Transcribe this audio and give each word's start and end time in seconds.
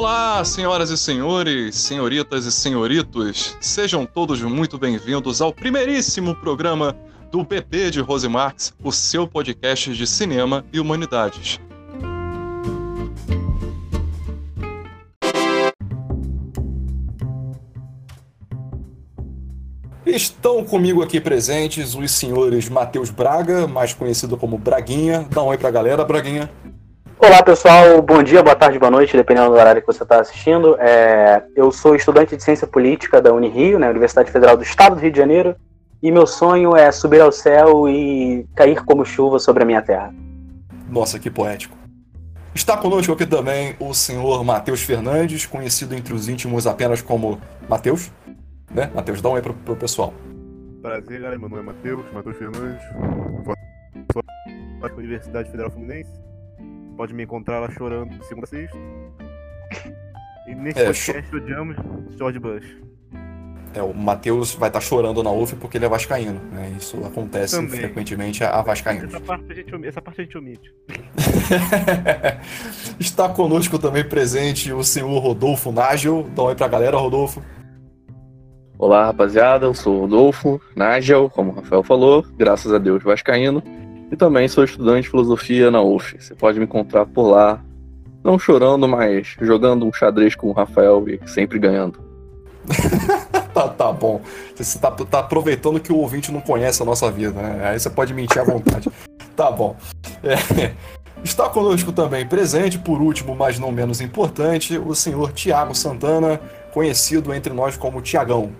Olá, 0.00 0.42
senhoras 0.46 0.88
e 0.88 0.96
senhores, 0.96 1.76
senhoritas 1.76 2.46
e 2.46 2.50
senhoritos, 2.50 3.54
sejam 3.60 4.06
todos 4.06 4.40
muito 4.40 4.78
bem-vindos 4.78 5.42
ao 5.42 5.52
primeiríssimo 5.52 6.34
programa 6.34 6.96
do 7.30 7.44
Bebê 7.44 7.90
de 7.90 8.00
Rose 8.00 8.26
Marx, 8.26 8.72
o 8.82 8.90
seu 8.90 9.28
podcast 9.28 9.92
de 9.92 10.06
cinema 10.06 10.64
e 10.72 10.80
humanidades. 10.80 11.60
Estão 20.06 20.64
comigo 20.64 21.02
aqui 21.02 21.20
presentes 21.20 21.94
os 21.94 22.10
senhores 22.10 22.70
Matheus 22.70 23.10
Braga, 23.10 23.66
mais 23.66 23.92
conhecido 23.92 24.38
como 24.38 24.56
Braguinha. 24.56 25.28
Dá 25.30 25.42
um 25.42 25.48
oi 25.48 25.58
pra 25.58 25.70
galera, 25.70 26.02
Braguinha. 26.06 26.50
Olá 27.22 27.42
pessoal, 27.42 28.00
bom 28.00 28.22
dia, 28.22 28.42
boa 28.42 28.56
tarde, 28.56 28.78
boa 28.78 28.90
noite, 28.90 29.14
dependendo 29.14 29.50
do 29.50 29.54
horário 29.54 29.82
que 29.82 29.86
você 29.86 30.02
está 30.02 30.22
assistindo. 30.22 30.74
É, 30.80 31.44
eu 31.54 31.70
sou 31.70 31.94
estudante 31.94 32.34
de 32.34 32.42
Ciência 32.42 32.66
Política 32.66 33.20
da 33.20 33.30
Unirio, 33.30 33.78
né, 33.78 33.90
Universidade 33.90 34.32
Federal 34.32 34.56
do 34.56 34.62
Estado 34.62 34.94
do 34.96 35.02
Rio 35.02 35.12
de 35.12 35.18
Janeiro, 35.18 35.54
e 36.02 36.10
meu 36.10 36.26
sonho 36.26 36.74
é 36.74 36.90
subir 36.90 37.20
ao 37.20 37.30
céu 37.30 37.86
e 37.86 38.46
cair 38.56 38.82
como 38.86 39.04
chuva 39.04 39.38
sobre 39.38 39.62
a 39.62 39.66
minha 39.66 39.82
terra. 39.82 40.14
Nossa, 40.88 41.18
que 41.18 41.30
poético. 41.30 41.76
Está 42.54 42.78
conosco 42.78 43.12
aqui 43.12 43.26
também 43.26 43.76
o 43.78 43.92
senhor 43.92 44.42
Matheus 44.42 44.80
Fernandes, 44.80 45.44
conhecido 45.44 45.94
entre 45.94 46.14
os 46.14 46.26
íntimos 46.26 46.66
apenas 46.66 47.02
como 47.02 47.38
Matheus. 47.68 48.10
Né? 48.70 48.90
Matheus, 48.94 49.20
dá 49.20 49.28
um 49.28 49.32
oi 49.32 49.42
pro, 49.42 49.52
pro 49.52 49.76
pessoal. 49.76 50.14
Prazer, 50.80 51.20
galera. 51.20 51.38
Meu 51.38 51.50
nome 51.50 51.60
é 51.60 51.66
Matheus, 51.66 52.02
Matheus 52.14 52.36
Fernandes. 52.38 52.82
Sou 54.10 54.22
da 54.80 54.94
Universidade 54.96 55.50
Federal 55.50 55.70
Fluminense 55.70 56.29
pode 56.96 57.14
me 57.14 57.22
encontrar 57.24 57.60
lá 57.60 57.70
chorando 57.70 58.10
de 58.18 58.24
segunda 58.26 58.44
a 58.44 58.48
sexta. 58.48 58.76
E 60.48 60.54
nesse 60.54 60.80
É, 60.80 60.86
podcast 60.86 61.36
odiamos 61.36 61.76
George 62.16 62.38
Bush. 62.38 62.76
É, 63.72 63.80
o 63.80 63.94
Matheus 63.94 64.52
vai 64.54 64.68
estar 64.68 64.80
chorando 64.80 65.22
na 65.22 65.30
UF 65.30 65.54
porque 65.54 65.78
ele 65.78 65.84
é 65.84 65.88
vascaíno. 65.88 66.40
Né? 66.50 66.74
Isso 66.76 66.96
acontece 67.06 67.54
Também. 67.54 67.78
frequentemente 67.80 68.42
a 68.42 68.60
vascaínos. 68.62 69.14
Essa 69.14 69.20
parte 69.20 69.52
a 69.52 69.54
gente, 69.54 69.86
essa 69.86 70.02
parte 70.02 70.20
a 70.20 70.24
gente 70.24 70.36
omite. 70.36 70.74
Está 72.98 73.28
conosco 73.28 73.78
também 73.78 74.02
presente 74.04 74.72
o 74.72 74.82
senhor 74.82 75.16
Rodolfo 75.20 75.70
Nágel. 75.70 76.26
Dá 76.34 76.42
um 76.42 76.46
oi 76.46 76.56
pra 76.56 76.66
galera, 76.66 76.96
Rodolfo. 76.96 77.40
Olá, 78.76 79.06
rapaziada. 79.06 79.66
Eu 79.66 79.74
sou 79.74 79.98
o 79.98 80.00
Rodolfo 80.00 80.60
Nigel, 80.74 81.30
como 81.30 81.52
o 81.52 81.54
Rafael 81.54 81.84
falou, 81.84 82.26
graças 82.36 82.72
a 82.72 82.78
Deus 82.78 83.04
vascaíno. 83.04 83.62
E 84.10 84.16
também 84.16 84.48
sou 84.48 84.64
estudante 84.64 85.02
de 85.02 85.10
filosofia 85.10 85.70
na 85.70 85.80
UF. 85.80 86.16
Você 86.18 86.34
pode 86.34 86.58
me 86.58 86.64
encontrar 86.64 87.06
por 87.06 87.28
lá, 87.28 87.62
não 88.24 88.38
chorando, 88.38 88.88
mas 88.88 89.36
jogando 89.40 89.86
um 89.86 89.92
xadrez 89.92 90.34
com 90.34 90.48
o 90.48 90.52
Rafael 90.52 91.04
e 91.08 91.20
sempre 91.28 91.58
ganhando. 91.58 91.98
Tá, 93.52 93.66
tá 93.66 93.92
bom. 93.92 94.20
Você 94.54 94.78
tá, 94.78 94.92
tá 94.92 95.18
aproveitando 95.18 95.80
que 95.80 95.92
o 95.92 95.96
ouvinte 95.96 96.30
não 96.30 96.40
conhece 96.40 96.80
a 96.82 96.86
nossa 96.86 97.10
vida, 97.10 97.42
né? 97.42 97.70
Aí 97.70 97.80
você 97.80 97.90
pode 97.90 98.14
mentir 98.14 98.40
à 98.40 98.44
vontade. 98.44 98.88
tá 99.34 99.50
bom. 99.50 99.76
É, 100.22 100.70
Está 101.22 101.48
conosco 101.50 101.92
também 101.92 102.26
presente, 102.26 102.78
por 102.78 103.00
último, 103.00 103.36
mas 103.36 103.58
não 103.58 103.70
menos 103.70 104.00
importante, 104.00 104.78
o 104.78 104.94
senhor 104.94 105.32
Tiago 105.32 105.74
Santana, 105.74 106.40
conhecido 106.72 107.34
entre 107.34 107.52
nós 107.52 107.76
como 107.76 108.00
Tiagão. 108.00 108.50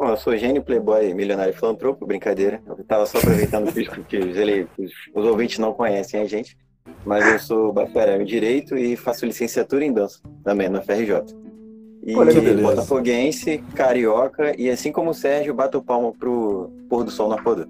Bom, 0.00 0.08
eu 0.08 0.16
sou 0.16 0.34
gênio, 0.34 0.62
playboy, 0.62 1.12
milionário 1.12 1.52
e 1.52 1.54
filantropo, 1.54 2.06
brincadeira. 2.06 2.62
Eu 2.66 2.82
tava 2.84 3.04
só 3.04 3.18
aproveitando 3.18 3.70
que 3.70 3.80
os, 3.82 3.88
que 4.08 4.16
os, 4.16 4.34
ele- 4.34 4.66
os- 4.78 4.90
os 5.14 5.26
ouvintes 5.26 5.58
não 5.58 5.74
conhecem 5.74 6.18
a 6.22 6.24
gente, 6.24 6.56
mas 7.04 7.26
eu 7.30 7.38
sou 7.38 7.70
bacharel 7.70 8.22
em 8.22 8.24
Direito 8.24 8.78
e 8.78 8.96
faço 8.96 9.26
licenciatura 9.26 9.84
em 9.84 9.92
dança 9.92 10.18
também 10.42 10.70
na 10.70 10.80
FRJ. 10.80 11.22
E 12.02 12.14
botafoguense, 12.62 13.58
carioca 13.74 14.54
e 14.58 14.70
assim 14.70 14.90
como 14.90 15.10
o 15.10 15.14
Sérgio, 15.14 15.52
bato 15.52 15.82
palma 15.82 16.14
pro 16.18 16.72
pôr 16.88 17.04
do 17.04 17.10
sol 17.10 17.28
na 17.28 17.34
Arpoador. 17.34 17.68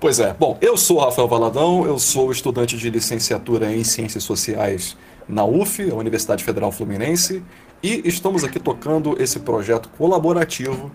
Pois 0.00 0.18
é. 0.18 0.32
Bom, 0.32 0.56
eu 0.62 0.78
sou 0.78 0.96
o 0.96 1.00
Rafael 1.00 1.28
Valadão, 1.28 1.84
eu 1.86 1.98
sou 1.98 2.32
estudante 2.32 2.78
de 2.78 2.88
licenciatura 2.88 3.70
em 3.70 3.84
Ciências 3.84 4.24
Sociais 4.24 4.96
na 5.28 5.44
UF, 5.44 5.90
a 5.90 5.94
Universidade 5.94 6.42
Federal 6.42 6.72
Fluminense, 6.72 7.42
e 7.84 8.00
estamos 8.08 8.42
aqui 8.42 8.58
tocando 8.58 9.22
esse 9.22 9.40
projeto 9.40 9.90
colaborativo 9.90 10.90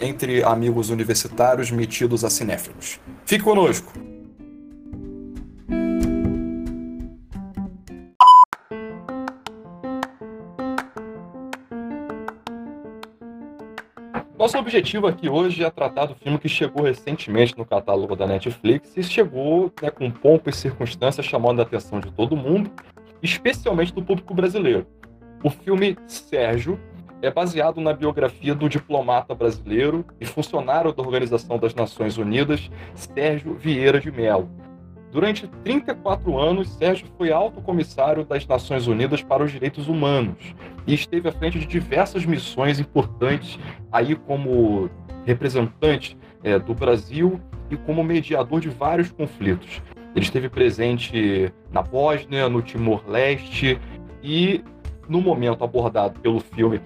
entre 0.00 0.42
amigos 0.42 0.88
universitários 0.88 1.70
metidos 1.70 2.24
a 2.24 2.30
cinéfilos. 2.30 2.98
Fique 3.26 3.44
conosco! 3.44 3.92
Nosso 14.38 14.56
objetivo 14.56 15.06
aqui 15.06 15.28
hoje 15.28 15.62
é 15.62 15.70
tratar 15.70 16.06
do 16.06 16.14
filme 16.14 16.38
que 16.38 16.48
chegou 16.48 16.84
recentemente 16.84 17.56
no 17.58 17.66
catálogo 17.66 18.16
da 18.16 18.26
Netflix 18.26 18.96
e 18.96 19.02
chegou 19.02 19.70
né, 19.82 19.90
com 19.90 20.10
pompa 20.10 20.48
e 20.48 20.54
circunstância 20.54 21.22
chamando 21.22 21.60
a 21.60 21.64
atenção 21.64 22.00
de 22.00 22.10
todo 22.10 22.34
mundo, 22.34 22.70
especialmente 23.22 23.92
do 23.92 24.02
público 24.02 24.32
brasileiro. 24.32 24.86
O 25.44 25.50
filme 25.50 25.94
Sérgio 26.06 26.80
é 27.20 27.30
baseado 27.30 27.78
na 27.78 27.92
biografia 27.92 28.54
do 28.54 28.66
diplomata 28.66 29.34
brasileiro 29.34 30.02
e 30.18 30.24
funcionário 30.24 30.90
da 30.90 31.02
Organização 31.02 31.58
das 31.58 31.74
Nações 31.74 32.16
Unidas, 32.16 32.70
Sérgio 32.94 33.52
Vieira 33.52 34.00
de 34.00 34.10
Mello. 34.10 34.48
Durante 35.12 35.46
34 35.62 36.38
anos, 36.38 36.70
Sérgio 36.70 37.06
foi 37.18 37.30
alto 37.30 37.60
comissário 37.60 38.24
das 38.24 38.46
Nações 38.46 38.86
Unidas 38.86 39.22
para 39.22 39.44
os 39.44 39.52
Direitos 39.52 39.86
Humanos 39.86 40.54
e 40.86 40.94
esteve 40.94 41.28
à 41.28 41.32
frente 41.32 41.58
de 41.58 41.66
diversas 41.66 42.24
missões 42.24 42.80
importantes 42.80 43.58
aí 43.92 44.16
como 44.16 44.88
representante 45.26 46.16
é, 46.42 46.58
do 46.58 46.72
Brasil 46.72 47.38
e 47.70 47.76
como 47.76 48.02
mediador 48.02 48.62
de 48.62 48.70
vários 48.70 49.12
conflitos. 49.12 49.82
Ele 50.16 50.24
esteve 50.24 50.48
presente 50.48 51.52
na 51.70 51.82
Bósnia, 51.82 52.48
no 52.48 52.62
Timor-Leste 52.62 53.78
e 54.22 54.64
no 55.08 55.20
momento 55.20 55.64
abordado 55.64 56.20
pelo 56.20 56.40
filme 56.40 56.80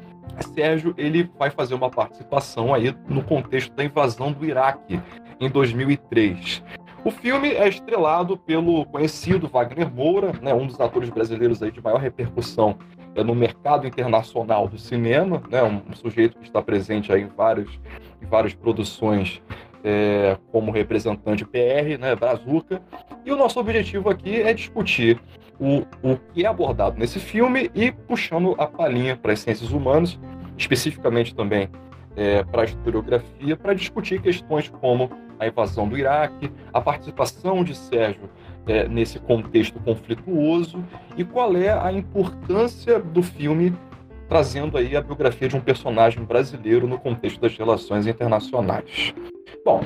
Sérgio, 0.55 0.95
ele 0.97 1.29
vai 1.39 1.51
fazer 1.51 1.75
uma 1.75 1.91
participação 1.91 2.73
aí 2.73 2.95
no 3.09 3.23
contexto 3.23 3.73
da 3.75 3.85
invasão 3.85 4.33
do 4.33 4.45
Iraque 4.45 5.01
em 5.41 5.49
2003. 5.49 6.63
O 7.05 7.11
filme 7.11 7.51
é 7.51 7.69
estrelado 7.69 8.37
pelo 8.37 8.85
conhecido 8.87 9.49
Wagner 9.49 9.93
Moura, 9.93 10.33
né, 10.43 10.53
um 10.53 10.67
dos 10.67 10.81
atores 10.81 11.09
brasileiros 11.09 11.63
aí 11.63 11.71
de 11.71 11.81
maior 11.81 12.01
repercussão 12.01 12.77
é, 13.15 13.23
no 13.23 13.35
mercado 13.35 13.87
internacional 13.87 14.69
do 14.69 14.79
cinema, 14.79 15.43
né, 15.49 15.63
um, 15.63 15.95
sujeito 15.95 16.39
que 16.39 16.45
está 16.45 16.61
presente 16.61 17.13
aí 17.13 17.23
em, 17.23 17.29
vários, 17.29 17.81
em 18.21 18.27
várias 18.27 18.53
produções 18.53 19.41
é, 19.85 20.37
como 20.51 20.73
representante 20.73 21.45
PR, 21.45 21.99
né, 21.99 22.17
Brazuca. 22.17 22.83
E 23.25 23.31
o 23.31 23.37
nosso 23.37 23.61
objetivo 23.61 24.11
aqui 24.11 24.43
é 24.43 24.53
discutir 24.53 25.21
o, 25.61 25.79
o 26.03 26.17
que 26.33 26.45
é 26.45 26.49
abordado 26.49 26.99
nesse 26.99 27.19
filme 27.19 27.71
e 27.75 27.91
puxando 27.91 28.55
a 28.59 28.67
palhinha 28.67 29.17
para 29.17 29.33
as 29.33 29.41
ciências 29.41 29.73
humanas, 29.73 30.19
especificamente 30.57 31.35
também 31.35 31.69
é, 32.17 32.43
para 32.45 32.63
a 32.63 32.65
historiografia, 32.65 33.57
para 33.57 33.75
discutir 33.75 34.21
questões 34.21 34.69
como 34.69 35.11
a 35.39 35.47
invasão 35.47 35.89
do 35.89 35.97
Iraque, 35.97 36.51
a 36.73 36.81
participação 36.81 37.63
de 37.63 37.75
Sérgio 37.75 38.29
é, 38.67 38.89
nesse 38.89 39.19
contexto 39.19 39.79
conflituoso 39.81 40.85
e 41.17 41.25
qual 41.25 41.57
é 41.57 41.71
a 41.71 41.93
importância 41.93 42.99
do 42.99 43.23
filme 43.23 43.73
trazendo 44.29 44.77
aí 44.77 44.95
a 44.97 45.01
biografia 45.01 45.49
de 45.49 45.57
um 45.57 45.61
personagem 45.61 46.23
brasileiro 46.23 46.87
no 46.87 46.99
contexto 46.99 47.41
das 47.41 47.57
relações 47.57 48.07
internacionais. 48.07 49.15
Bom, 49.65 49.83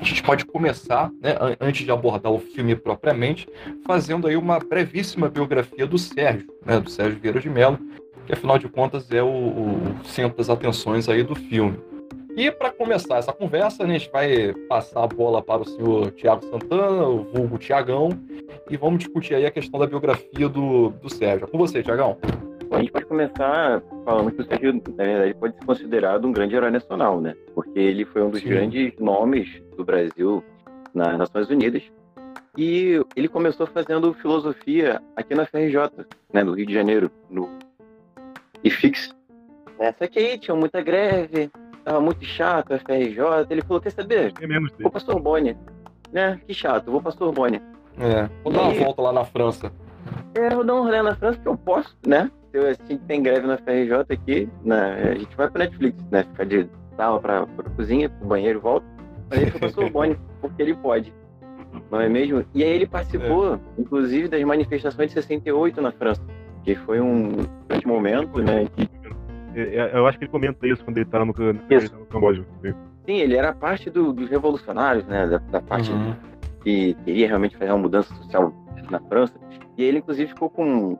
a 0.00 0.04
gente 0.04 0.22
pode 0.22 0.44
começar, 0.44 1.10
né, 1.20 1.36
an- 1.40 1.56
antes 1.60 1.84
de 1.84 1.90
abordar 1.90 2.32
o 2.32 2.38
filme 2.38 2.74
propriamente, 2.76 3.48
fazendo 3.86 4.26
aí 4.26 4.36
uma 4.36 4.58
brevíssima 4.58 5.28
biografia 5.28 5.86
do 5.86 5.96
Sérgio, 5.98 6.46
né, 6.64 6.80
do 6.80 6.90
Sérgio 6.90 7.18
Vieira 7.20 7.40
de 7.40 7.48
Mello, 7.48 7.78
que 8.26 8.32
afinal 8.32 8.58
de 8.58 8.68
contas 8.68 9.10
é 9.10 9.22
o, 9.22 9.26
o 9.28 10.04
centro 10.04 10.36
das 10.36 10.50
atenções 10.50 11.08
aí 11.08 11.22
do 11.22 11.34
filme. 11.34 11.78
E 12.36 12.50
para 12.50 12.70
começar 12.70 13.18
essa 13.18 13.32
conversa, 13.32 13.84
né, 13.86 13.96
a 13.96 13.98
gente 13.98 14.10
vai 14.10 14.54
passar 14.68 15.04
a 15.04 15.06
bola 15.06 15.42
para 15.42 15.62
o 15.62 15.66
senhor 15.66 16.10
Tiago 16.12 16.42
Santana, 16.46 17.06
o 17.06 17.24
vulgo 17.24 17.58
Tiagão, 17.58 18.10
e 18.70 18.76
vamos 18.76 19.00
discutir 19.00 19.34
aí 19.34 19.44
a 19.44 19.50
questão 19.50 19.78
da 19.78 19.86
biografia 19.86 20.48
do, 20.48 20.90
do 20.90 21.10
Sérgio. 21.12 21.46
É 21.46 21.50
com 21.50 21.58
você, 21.58 21.82
Tiagão. 21.82 22.16
A 22.72 22.78
gente 22.78 22.90
pode 22.92 23.04
começar 23.06 23.82
falando 24.04 24.32
que 24.32 24.40
o 24.40 24.44
Sérgio, 24.46 24.72
na 24.96 25.04
verdade, 25.04 25.34
pode 25.34 25.54
ser 25.56 25.64
considerado 25.64 26.26
um 26.26 26.32
grande 26.32 26.54
herói 26.54 26.70
nacional, 26.70 27.20
né? 27.20 27.34
Porque 27.54 27.78
ele 27.78 28.04
foi 28.06 28.22
um 28.22 28.30
dos 28.30 28.40
Sim. 28.40 28.48
grandes 28.48 28.98
nomes 28.98 29.62
do 29.76 29.84
Brasil 29.84 30.42
nas 30.94 31.18
Nações 31.18 31.50
Unidas. 31.50 31.82
E 32.56 33.00
ele 33.16 33.28
começou 33.28 33.66
fazendo 33.66 34.12
filosofia 34.14 35.00
aqui 35.16 35.34
na 35.34 35.44
FRJ, 35.46 35.76
né, 36.32 36.42
no 36.42 36.52
Rio 36.52 36.66
de 36.66 36.74
Janeiro, 36.74 37.10
no 37.30 37.48
IFIX. 38.64 39.14
É, 39.78 39.92
só 39.92 40.06
que 40.06 40.18
aí 40.18 40.38
tinha 40.38 40.54
muita 40.54 40.80
greve, 40.82 41.50
tava 41.84 42.00
muito 42.00 42.24
chato 42.24 42.72
a 42.72 42.78
FRJ. 42.78 43.46
Ele 43.50 43.62
falou: 43.62 43.80
Quer 43.80 43.90
saber? 43.90 44.32
É 44.40 44.46
menos 44.46 44.70
Vou 44.80 44.90
pra 44.90 45.00
Sorbonne. 45.00 45.56
Né? 46.12 46.40
Que 46.46 46.52
chato, 46.54 46.90
vou 46.90 47.00
pra 47.02 47.10
Sorbonne. 47.12 47.60
É, 47.98 48.28
vou 48.44 48.52
dar 48.52 48.62
uma 48.62 48.74
E- 48.74 48.78
volta 48.84 49.02
lá 49.02 49.12
na 49.12 49.24
França. 49.24 49.72
É, 50.34 50.50
vou 50.50 50.64
dar 50.64 50.74
um 50.74 50.82
rolê 50.84 51.02
na 51.02 51.14
França 51.14 51.38
que 51.38 51.48
eu 51.48 51.56
posso, 51.56 51.96
né? 52.06 52.30
Se 52.52 52.58
eu 52.58 52.68
assim 52.68 52.98
tem 53.08 53.22
greve 53.22 53.46
na 53.46 53.56
FRJ 53.56 53.94
aqui, 54.10 54.48
né, 54.62 55.10
a 55.10 55.14
gente 55.14 55.34
vai 55.34 55.50
pra 55.50 55.64
Netflix, 55.64 56.04
né? 56.10 56.22
Ficar 56.24 56.44
de 56.44 56.68
sala 56.96 57.18
pra, 57.18 57.46
pra 57.46 57.70
cozinha, 57.70 58.10
pro 58.10 58.28
banheiro 58.28 58.58
e 58.58 58.62
volta. 58.62 58.86
Mas 59.30 59.40
ele 59.40 59.50
pra 59.50 59.70
Sorbonne, 59.70 60.18
porque 60.40 60.60
ele 60.60 60.74
pode. 60.74 61.12
Não 61.90 62.00
é 62.00 62.08
mesmo? 62.10 62.44
E 62.54 62.62
aí 62.62 62.70
ele 62.70 62.86
participou, 62.86 63.54
é. 63.54 63.60
inclusive, 63.78 64.28
das 64.28 64.42
manifestações 64.42 65.08
de 65.08 65.14
68 65.14 65.80
na 65.80 65.90
França, 65.92 66.22
que 66.62 66.74
foi 66.74 67.00
um 67.00 67.30
grande 67.66 67.86
momento, 67.86 68.42
né? 68.42 68.66
Que... 68.76 68.88
É, 69.54 69.76
é, 69.76 69.90
eu 69.94 70.06
acho 70.06 70.18
que 70.18 70.24
ele 70.24 70.30
comenta 70.30 70.66
isso 70.66 70.84
quando 70.84 70.98
ele 70.98 71.06
tá 71.06 71.18
no, 71.18 71.26
no, 71.26 71.52
no 71.52 72.06
Camboja. 72.06 72.44
Sim, 73.06 73.16
ele 73.16 73.34
era 73.34 73.54
parte 73.54 73.88
do, 73.88 74.12
dos 74.12 74.28
revolucionários, 74.28 75.06
né? 75.06 75.26
Da, 75.26 75.38
da 75.38 75.60
parte 75.62 75.90
uhum. 75.90 76.14
que 76.62 76.94
queria 77.04 77.28
realmente 77.28 77.56
fazer 77.56 77.70
uma 77.72 77.78
mudança 77.78 78.14
social 78.14 78.52
na 78.90 79.00
França. 79.00 79.41
E 79.76 79.84
ele, 79.84 79.98
inclusive, 79.98 80.28
ficou 80.28 80.50
com 80.50 80.98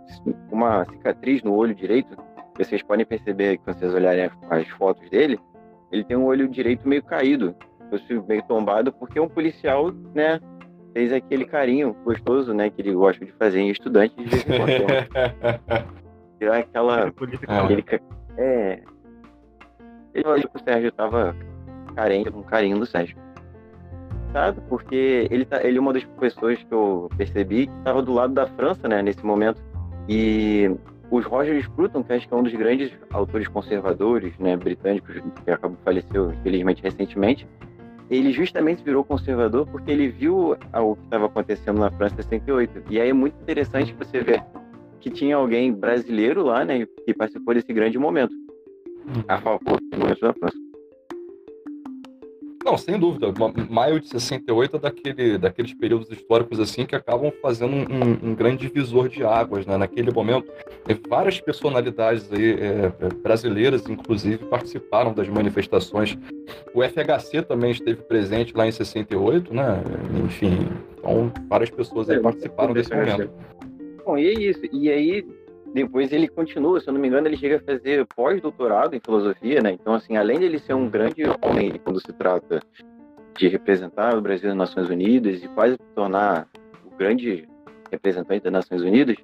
uma 0.50 0.84
cicatriz 0.86 1.42
no 1.42 1.54
olho 1.54 1.74
direito. 1.74 2.16
Vocês 2.56 2.82
podem 2.82 3.04
perceber 3.04 3.58
que, 3.58 3.64
quando 3.64 3.78
vocês 3.78 3.94
olharem 3.94 4.30
as 4.50 4.68
fotos 4.70 5.08
dele, 5.10 5.38
ele 5.90 6.04
tem 6.04 6.16
um 6.16 6.24
olho 6.24 6.48
direito 6.48 6.88
meio 6.88 7.02
caído, 7.02 7.54
meio 8.26 8.42
tombado, 8.44 8.92
porque 8.92 9.20
um 9.20 9.28
policial, 9.28 9.92
né, 10.14 10.40
fez 10.92 11.12
aquele 11.12 11.44
carinho 11.44 11.94
gostoso, 12.04 12.54
né, 12.54 12.70
que 12.70 12.80
ele 12.80 12.92
gosta 12.92 13.24
de 13.24 13.32
fazer 13.32 13.60
em 13.60 13.70
estudante 13.70 14.14
de 14.16 14.24
vez 14.24 14.42
em 14.42 14.46
quando. 14.46 15.92
Tirar 16.38 16.58
aquela. 16.58 17.08
Aquele, 17.08 17.84
é. 18.38 18.82
Ele 20.14 20.24
falou 20.24 20.38
que 20.38 20.56
o 20.56 20.64
Sérgio 20.64 20.92
tava 20.92 21.36
carente, 21.94 22.30
um 22.30 22.42
carinho 22.42 22.78
do 22.78 22.86
Sérgio 22.86 23.16
engraçado 24.32 24.62
porque 24.68 25.28
ele, 25.30 25.44
tá, 25.44 25.62
ele 25.62 25.78
é 25.78 25.80
uma 25.80 25.92
das 25.92 26.04
pessoas 26.04 26.58
que 26.58 26.72
eu 26.72 27.08
percebi 27.16 27.66
que 27.66 27.78
estava 27.78 28.02
do 28.02 28.12
lado 28.12 28.32
da 28.32 28.46
França, 28.46 28.88
né, 28.88 29.02
nesse 29.02 29.24
momento. 29.24 29.62
E 30.08 30.70
os 31.10 31.24
Roger 31.26 31.62
Scruton, 31.62 32.02
que 32.02 32.12
acho 32.14 32.26
que 32.26 32.34
é 32.34 32.36
um 32.36 32.42
dos 32.42 32.54
grandes 32.54 32.90
autores 33.10 33.46
conservadores, 33.48 34.36
né, 34.38 34.56
britânicos, 34.56 35.14
que 35.44 35.50
acabou 35.50 35.76
faleceu, 35.84 36.32
infelizmente, 36.32 36.82
recentemente, 36.82 37.46
ele 38.10 38.32
justamente 38.32 38.82
virou 38.82 39.04
conservador 39.04 39.66
porque 39.66 39.90
ele 39.90 40.08
viu 40.08 40.52
o 40.52 40.96
que 40.96 41.04
estava 41.04 41.26
acontecendo 41.26 41.78
na 41.78 41.90
França 41.90 42.14
em 42.14 42.22
68. 42.22 42.82
E 42.90 43.00
aí 43.00 43.10
é 43.10 43.12
muito 43.12 43.40
interessante 43.40 43.94
você 43.94 44.20
ver 44.20 44.42
que 45.00 45.10
tinha 45.10 45.36
alguém 45.36 45.72
brasileiro 45.72 46.42
lá, 46.42 46.64
né, 46.64 46.86
que 47.04 47.14
participou 47.14 47.54
desse 47.54 47.72
grande 47.72 47.98
momento 47.98 48.34
a 49.28 49.38
favor 49.40 49.80
do 49.90 49.98
momento 49.98 50.20
da 50.20 50.32
França. 50.34 50.71
Não, 52.64 52.78
sem 52.78 52.98
dúvida. 52.98 53.26
Maio 53.68 54.00
de 54.00 54.08
68 54.08 54.76
é 54.76 54.78
daquele, 54.78 55.38
daqueles 55.38 55.74
períodos 55.74 56.10
históricos 56.10 56.60
assim 56.60 56.86
que 56.86 56.94
acabam 56.94 57.32
fazendo 57.42 57.74
um, 57.74 58.30
um 58.30 58.34
grande 58.34 58.68
divisor 58.68 59.08
de 59.08 59.24
águas, 59.24 59.66
né? 59.66 59.76
Naquele 59.76 60.12
momento, 60.12 60.50
várias 61.08 61.40
personalidades 61.40 62.30
aí, 62.32 62.52
é, 62.52 62.92
é 63.00 63.08
brasileiras, 63.22 63.88
inclusive, 63.88 64.38
participaram 64.46 65.12
das 65.12 65.28
manifestações. 65.28 66.16
O 66.72 66.82
FHC 66.82 67.42
também 67.42 67.72
esteve 67.72 68.02
presente 68.02 68.54
lá 68.56 68.66
em 68.66 68.72
68, 68.72 69.52
né? 69.52 69.82
Enfim, 70.24 70.68
então 70.96 71.32
várias 71.48 71.70
pessoas 71.70 72.08
aí 72.08 72.16
é, 72.16 72.20
participaram 72.20 72.72
desse 72.72 72.94
momento. 72.94 73.30
Bom, 74.04 74.18
e 74.18 74.26
é 74.28 74.32
isso. 74.32 74.60
E 74.72 74.90
aí, 74.90 75.24
depois 75.74 76.12
ele 76.12 76.28
continua, 76.28 76.80
se 76.80 76.88
eu 76.88 76.92
não 76.92 77.00
me 77.00 77.08
engano, 77.08 77.26
ele 77.26 77.36
chega 77.36 77.56
a 77.56 77.60
fazer 77.60 78.06
pós-doutorado 78.14 78.94
em 78.94 79.00
filosofia, 79.00 79.60
né? 79.62 79.72
Então, 79.72 79.94
assim, 79.94 80.16
além 80.16 80.38
de 80.38 80.44
ele 80.44 80.58
ser 80.58 80.74
um 80.74 80.88
grande 80.88 81.22
homem 81.42 81.80
quando 81.82 82.00
se 82.00 82.12
trata 82.12 82.60
de 83.36 83.48
representar 83.48 84.14
o 84.16 84.20
Brasil 84.20 84.48
nas 84.50 84.68
Nações 84.68 84.90
Unidas 84.90 85.42
e 85.42 85.48
quase 85.48 85.78
tornar 85.94 86.46
o 86.84 86.96
grande 86.96 87.48
representante 87.90 88.44
das 88.44 88.52
Nações 88.52 88.82
Unidas, 88.82 89.16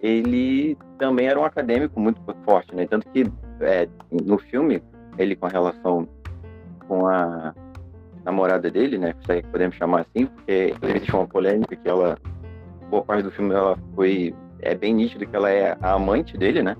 ele 0.00 0.76
também 0.98 1.28
era 1.28 1.38
um 1.38 1.44
acadêmico 1.44 2.00
muito 2.00 2.20
forte, 2.44 2.74
né? 2.74 2.86
Tanto 2.86 3.08
que 3.10 3.24
é, 3.60 3.88
no 4.10 4.38
filme, 4.38 4.82
ele 5.16 5.36
com 5.36 5.46
a 5.46 5.50
relação 5.50 6.08
com 6.88 7.06
a 7.06 7.54
namorada 8.24 8.68
dele, 8.70 8.98
né? 8.98 9.14
Se 9.24 9.42
podemos 9.42 9.76
chamar 9.76 10.00
assim, 10.00 10.26
porque 10.26 10.74
existe 10.82 11.12
uma 11.14 11.26
polêmica 11.26 11.76
que 11.76 11.88
ela, 11.88 12.18
boa 12.90 13.04
parte 13.04 13.22
do 13.22 13.30
filme, 13.30 13.54
ela 13.54 13.78
foi 13.94 14.34
é 14.60 14.74
bem 14.74 14.94
nítido 14.94 15.26
que 15.26 15.36
ela 15.36 15.50
é 15.50 15.76
a 15.80 15.92
amante 15.92 16.36
dele, 16.36 16.62
né? 16.62 16.76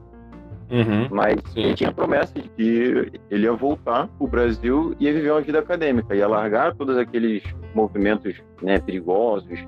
Uhum, 0.70 1.08
Mas 1.10 1.40
sim. 1.52 1.60
ele 1.60 1.74
tinha 1.74 1.92
promessa 1.92 2.32
de 2.34 2.48
que 2.48 3.12
ele 3.30 3.44
ia 3.44 3.52
voltar 3.52 4.08
pro 4.18 4.26
Brasil 4.26 4.96
e 4.98 5.04
ia 5.04 5.12
viver 5.12 5.30
uma 5.30 5.40
vida 5.40 5.60
acadêmica, 5.60 6.14
ia 6.14 6.26
largar 6.26 6.74
todos 6.74 6.96
aqueles 6.96 7.42
movimentos 7.72 8.42
né, 8.60 8.78
perigosos, 8.80 9.64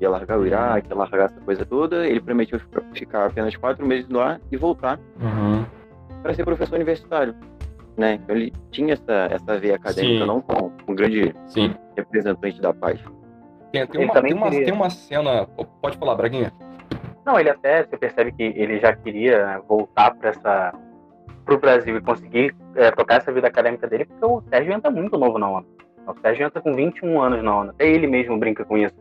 ia 0.00 0.10
largar 0.10 0.38
o 0.38 0.46
Iraque, 0.46 0.88
ia 0.88 0.96
largar 0.96 1.26
essa 1.26 1.40
coisa 1.40 1.64
toda. 1.64 2.06
Ele 2.06 2.20
prometeu 2.20 2.60
ficar 2.94 3.26
apenas 3.26 3.54
quatro 3.56 3.86
meses 3.86 4.08
no 4.08 4.18
ar 4.18 4.40
e 4.50 4.56
voltar 4.56 4.98
uhum. 5.20 5.64
para 6.22 6.34
ser 6.34 6.44
professor 6.44 6.74
universitário. 6.74 7.34
Né? 7.96 8.14
Então 8.14 8.34
ele 8.34 8.52
tinha 8.70 8.94
essa, 8.94 9.28
essa 9.30 9.58
veia 9.58 9.76
acadêmica, 9.76 10.20
sim. 10.20 10.26
não 10.26 10.40
como 10.40 10.72
um 10.88 10.94
grande 10.94 11.34
sim. 11.46 11.74
representante 11.96 12.60
da 12.60 12.72
paz. 12.72 12.98
Tem, 13.72 13.86
tem, 13.86 14.04
uma, 14.04 14.20
tem, 14.20 14.34
uma, 14.34 14.50
tem 14.50 14.72
uma 14.72 14.90
cena. 14.90 15.46
Pode 15.80 15.96
falar, 15.96 16.16
Braguinha. 16.16 16.52
Não, 17.30 17.38
ele 17.38 17.50
até, 17.50 17.84
você 17.84 17.96
percebe 17.96 18.32
que 18.32 18.42
ele 18.42 18.80
já 18.80 18.92
queria 18.92 19.60
voltar 19.68 20.12
para 20.16 20.30
essa 20.30 20.74
pro 21.44 21.58
Brasil 21.58 21.96
e 21.96 22.00
conseguir 22.00 22.54
é, 22.74 22.90
tocar 22.90 23.16
essa 23.16 23.32
vida 23.32 23.46
acadêmica 23.46 23.86
dele, 23.86 24.04
porque 24.04 24.24
o 24.24 24.42
Sérgio 24.50 24.72
entra 24.72 24.90
muito 24.90 25.16
novo 25.16 25.38
na 25.38 25.48
ONU. 25.48 25.66
O 26.06 26.14
Sérgio 26.20 26.46
entra 26.46 26.60
com 26.60 26.74
21 26.74 27.20
anos 27.20 27.42
na 27.42 27.56
ONU. 27.56 27.70
Até 27.70 27.88
ele 27.88 28.08
mesmo 28.08 28.36
brinca 28.36 28.64
com 28.64 28.76
isso. 28.76 28.94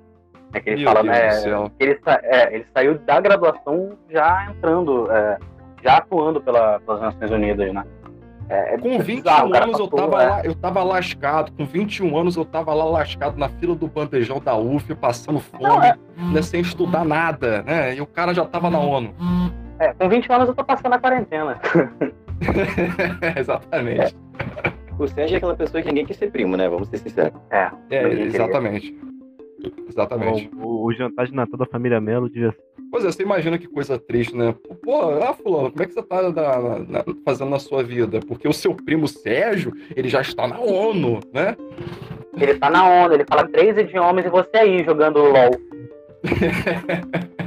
É 0.53 0.59
que 0.59 0.69
ele 0.69 0.83
Meu 0.83 0.91
fala, 0.91 1.03
Deus 1.03 1.45
né, 1.45 1.71
ele, 1.79 1.99
é, 2.23 2.55
ele 2.55 2.65
saiu 2.71 2.99
da 2.99 3.19
graduação 3.19 3.97
já 4.09 4.47
entrando, 4.49 5.11
é, 5.11 5.37
já 5.83 5.97
atuando 5.97 6.39
pela, 6.39 6.79
pelas 6.79 7.01
Nações 7.01 7.31
Unidas, 7.31 7.73
né? 7.73 7.83
É, 8.50 8.74
é 8.74 8.78
com 8.78 8.98
21 9.00 9.16
bizarro, 9.16 9.56
anos 9.56 9.80
eu 9.80 9.88
tava, 9.88 10.24
é. 10.24 10.28
lá, 10.28 10.42
eu 10.44 10.56
tava 10.56 10.84
lascado. 10.84 11.51
Com 11.51 11.66
21 11.66 12.18
anos 12.18 12.36
eu 12.36 12.44
tava 12.44 12.74
lá 12.74 12.84
lascado 12.84 13.38
na 13.38 13.48
fila 13.48 13.75
do 13.75 13.88
bandejão 13.88 14.40
da 14.40 14.57
UF, 14.57 14.94
passando 14.96 15.40
fome, 15.40 15.63
Não, 15.63 15.84
é... 15.84 15.96
né, 16.34 16.42
sem 16.42 16.62
estudar 16.62 17.06
nada, 17.06 17.62
né? 17.63 17.96
E 17.96 18.01
o 18.01 18.07
cara 18.07 18.34
já 18.34 18.46
tava 18.46 18.69
na 18.69 18.80
ONU. 18.80 19.13
É, 19.80 19.94
com 19.94 20.10
21 20.10 20.36
anos 20.36 20.50
eu 20.50 20.56
tô 20.56 20.63
passando 20.63 20.94
a 20.94 21.00
quarentena. 21.00 21.60
exatamente. 23.38 24.16
O 24.98 25.07
Sérgio 25.07 25.36
é 25.36 25.38
aquela 25.38 25.56
pessoa 25.56 25.81
que 25.81 25.88
ninguém 25.88 26.06
quer 26.06 26.16
ser 26.16 26.31
primo, 26.31 26.57
né? 26.57 26.68
Vamos 26.68 26.90
ser 26.90 26.98
sinceros. 26.98 27.40
É, 27.51 27.69
é 27.92 28.10
exatamente. 28.24 28.98
Exatamente. 29.88 30.50
O, 30.55 30.86
o, 30.86 30.93
jantar 30.93 31.27
de 31.27 31.34
Natal 31.34 31.57
da 31.57 31.65
família 31.65 32.00
Melo 32.00 32.29
devia 32.29 32.55
Pois 32.91 33.05
é, 33.05 33.12
você 33.12 33.22
imagina 33.22 33.57
que 33.57 33.67
coisa 33.67 34.00
triste, 34.00 34.36
né? 34.36 34.55
Pô, 34.84 35.01
ah, 35.22 35.34
fulano, 35.34 35.72
como 35.72 35.84
é 35.84 35.86
que 35.86 35.93
você 35.93 36.01
tá 36.01 36.24
na, 36.24 36.79
na, 36.79 37.05
fazendo 37.24 37.51
na 37.51 37.60
sua 37.60 37.84
vida? 37.84 38.19
Porque 38.27 38.48
o 38.48 38.53
seu 38.53 38.74
primo 38.74 39.07
Sérgio, 39.07 39.72
ele 39.95 40.10
já 40.10 40.22
está 40.22 40.48
na 40.48 40.60
ONU, 40.60 41.19
né? 41.31 41.55
Ele 42.36 42.55
tá 42.55 42.69
na 42.69 42.88
ONU, 43.03 43.13
ele 43.13 43.25
fala 43.25 43.48
três 43.48 43.77
idiomas 43.77 44.25
e 44.25 44.29
você 44.29 44.57
aí 44.57 44.84
jogando 44.84 45.19
LOL. 45.19 45.51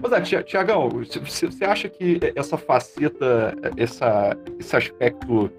Pois 0.00 0.12
é, 0.12 0.42
Tiagão, 0.42 0.88
você 0.88 1.64
acha 1.64 1.88
que 1.88 2.20
essa 2.34 2.56
faceta, 2.56 3.54
essa, 3.76 4.36
esse 4.58 4.76
aspecto 4.76 5.50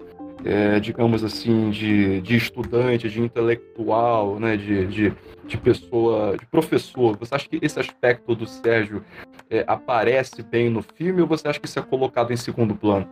é, 0.44 0.80
digamos 0.80 1.22
assim, 1.22 1.70
de, 1.70 2.20
de 2.20 2.36
estudante, 2.36 3.08
de 3.08 3.20
intelectual, 3.20 4.38
né, 4.38 4.56
de, 4.56 4.86
de, 4.86 5.12
de, 5.44 5.58
pessoa, 5.58 6.36
de 6.36 6.46
professor. 6.46 7.16
Você 7.18 7.34
acha 7.34 7.48
que 7.48 7.58
esse 7.62 7.78
aspecto 7.78 8.34
do 8.34 8.46
Sérgio 8.46 9.04
é, 9.48 9.64
aparece 9.66 10.42
bem 10.42 10.70
no 10.70 10.82
filme 10.82 11.20
ou 11.20 11.26
você 11.26 11.48
acha 11.48 11.60
que 11.60 11.66
isso 11.66 11.78
é 11.78 11.82
colocado 11.82 12.32
em 12.32 12.36
segundo 12.36 12.74
plano? 12.74 13.08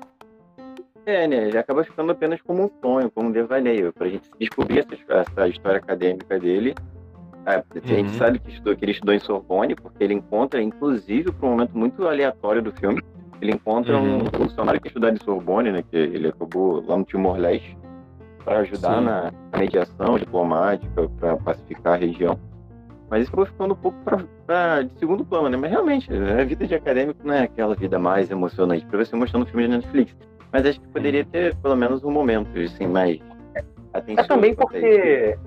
É, 1.04 1.26
né? 1.26 1.48
Ele 1.48 1.56
acaba 1.56 1.82
ficando 1.84 2.12
apenas 2.12 2.40
como 2.42 2.64
um 2.64 2.70
sonho, 2.82 3.10
como 3.10 3.28
um 3.28 3.32
devaneio, 3.32 3.92
para 3.92 4.06
a 4.06 4.10
gente 4.10 4.28
descobrir 4.38 4.80
essa, 4.80 4.94
essa, 5.20 5.48
história 5.48 5.78
acadêmica 5.78 6.38
dele. 6.38 6.74
É, 7.46 7.54
a 7.56 7.86
gente 7.86 8.10
uhum. 8.10 8.18
sabe 8.18 8.38
que, 8.38 8.50
estudou, 8.50 8.76
que 8.76 8.84
ele 8.84 8.92
estudou 8.92 9.14
em 9.14 9.18
Sorbonne, 9.18 9.74
porque 9.74 10.04
ele 10.04 10.12
encontra, 10.14 10.60
inclusive, 10.60 11.32
para 11.32 11.46
um 11.46 11.52
momento 11.52 11.76
muito 11.76 12.06
aleatório 12.06 12.60
do 12.60 12.72
filme, 12.72 13.02
ele 13.40 13.52
encontra 13.52 13.96
uhum. 13.96 14.18
um 14.18 14.24
funcionário 14.26 14.80
que 14.80 14.88
estuda 14.88 15.10
em 15.10 15.16
Sorbonne, 15.16 15.72
né, 15.72 15.82
que 15.88 15.96
ele 15.96 16.28
acabou 16.28 16.84
lá 16.86 16.96
no 16.96 17.04
Timor-Leste, 17.04 17.76
para 18.44 18.60
ajudar 18.60 18.98
Sim. 18.98 19.04
na 19.04 19.32
mediação 19.56 20.18
diplomática, 20.18 21.08
para 21.20 21.36
pacificar 21.36 21.94
a 21.94 21.96
região. 21.96 22.38
Mas 23.10 23.22
isso 23.22 23.32
foi 23.32 23.46
ficando 23.46 23.72
um 23.72 23.76
pouco 23.76 23.98
pra, 24.04 24.18
pra, 24.46 24.82
de 24.82 24.98
segundo 24.98 25.24
plano, 25.24 25.48
né? 25.48 25.56
Mas 25.56 25.70
realmente, 25.70 26.10
a 26.12 26.44
vida 26.44 26.66
de 26.66 26.74
acadêmico 26.74 27.20
não 27.24 27.34
é 27.34 27.44
aquela 27.44 27.74
vida 27.74 27.98
mais 27.98 28.30
emocionante 28.30 28.84
para 28.86 29.04
você 29.04 29.16
mostrar 29.16 29.40
no 29.40 29.46
filme 29.46 29.64
de 29.64 29.76
Netflix. 29.76 30.14
Mas 30.52 30.66
acho 30.66 30.80
que 30.80 30.88
poderia 30.88 31.22
uhum. 31.22 31.30
ter 31.30 31.54
pelo 31.56 31.76
menos 31.76 32.04
um 32.04 32.10
momento, 32.10 32.58
assim, 32.58 32.86
mais 32.86 33.18
atenção. 33.92 34.24
É 34.24 34.28
também 34.28 34.54
porque. 34.54 35.38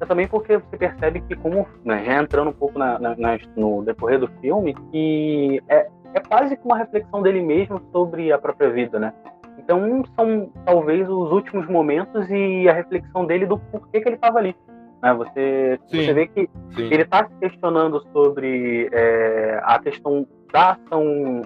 É 0.00 0.06
também 0.06 0.26
porque 0.26 0.56
você 0.56 0.76
percebe 0.78 1.20
que, 1.20 1.36
como 1.36 1.66
né, 1.84 2.02
já 2.04 2.22
entrando 2.22 2.48
um 2.48 2.54
pouco 2.54 2.78
na, 2.78 2.98
na, 2.98 3.38
no 3.54 3.82
decorrer 3.82 4.18
do 4.18 4.28
filme, 4.40 4.74
que 4.90 5.62
é, 5.68 5.86
é 6.14 6.20
quase 6.20 6.56
que 6.56 6.64
uma 6.64 6.76
reflexão 6.76 7.22
dele 7.22 7.42
mesmo 7.42 7.80
sobre 7.92 8.32
a 8.32 8.38
própria 8.38 8.70
vida, 8.70 8.98
né? 8.98 9.12
Então 9.58 10.02
são 10.16 10.50
talvez 10.64 11.08
os 11.08 11.30
últimos 11.30 11.66
momentos 11.68 12.28
e 12.30 12.68
a 12.68 12.72
reflexão 12.72 13.26
dele 13.26 13.46
do 13.46 13.58
porquê 13.58 14.00
que 14.00 14.08
ele 14.08 14.16
estava 14.16 14.38
ali. 14.38 14.56
Né? 15.02 15.14
Você, 15.14 15.78
Sim. 15.86 16.04
você 16.04 16.12
vê 16.12 16.26
que 16.26 16.48
Sim. 16.74 16.88
ele 16.90 17.02
está 17.02 17.26
se 17.26 17.34
questionando 17.36 18.00
sobre 18.12 18.88
é, 18.92 19.60
a 19.62 19.78
questão 19.78 20.26
da 20.52 20.72
ação 20.72 21.42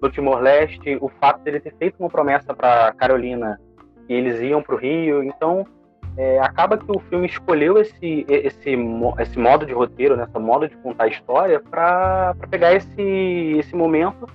do 0.00 0.10
Timor-Leste, 0.10 0.98
o 1.00 1.08
fato 1.08 1.40
dele 1.42 1.60
ter 1.60 1.74
feito 1.76 1.96
uma 1.98 2.08
promessa 2.08 2.54
para 2.54 2.92
Carolina 2.92 3.58
que 4.06 4.12
eles 4.12 4.40
iam 4.40 4.62
para 4.62 4.74
o 4.74 4.78
Rio. 4.78 5.22
Então, 5.22 5.66
é, 6.16 6.38
acaba 6.40 6.76
que 6.78 6.84
o 6.88 6.98
filme 6.98 7.26
escolheu 7.26 7.78
esse, 7.78 8.24
esse, 8.28 8.76
esse 9.18 9.38
modo 9.38 9.66
de 9.66 9.72
roteiro, 9.72 10.16
né, 10.16 10.24
esse 10.28 10.38
modo 10.38 10.68
de 10.68 10.76
contar 10.76 11.04
a 11.04 11.08
história, 11.08 11.60
para 11.60 12.34
pegar 12.50 12.72
esse, 12.74 13.02
esse 13.58 13.74
momento 13.74 14.28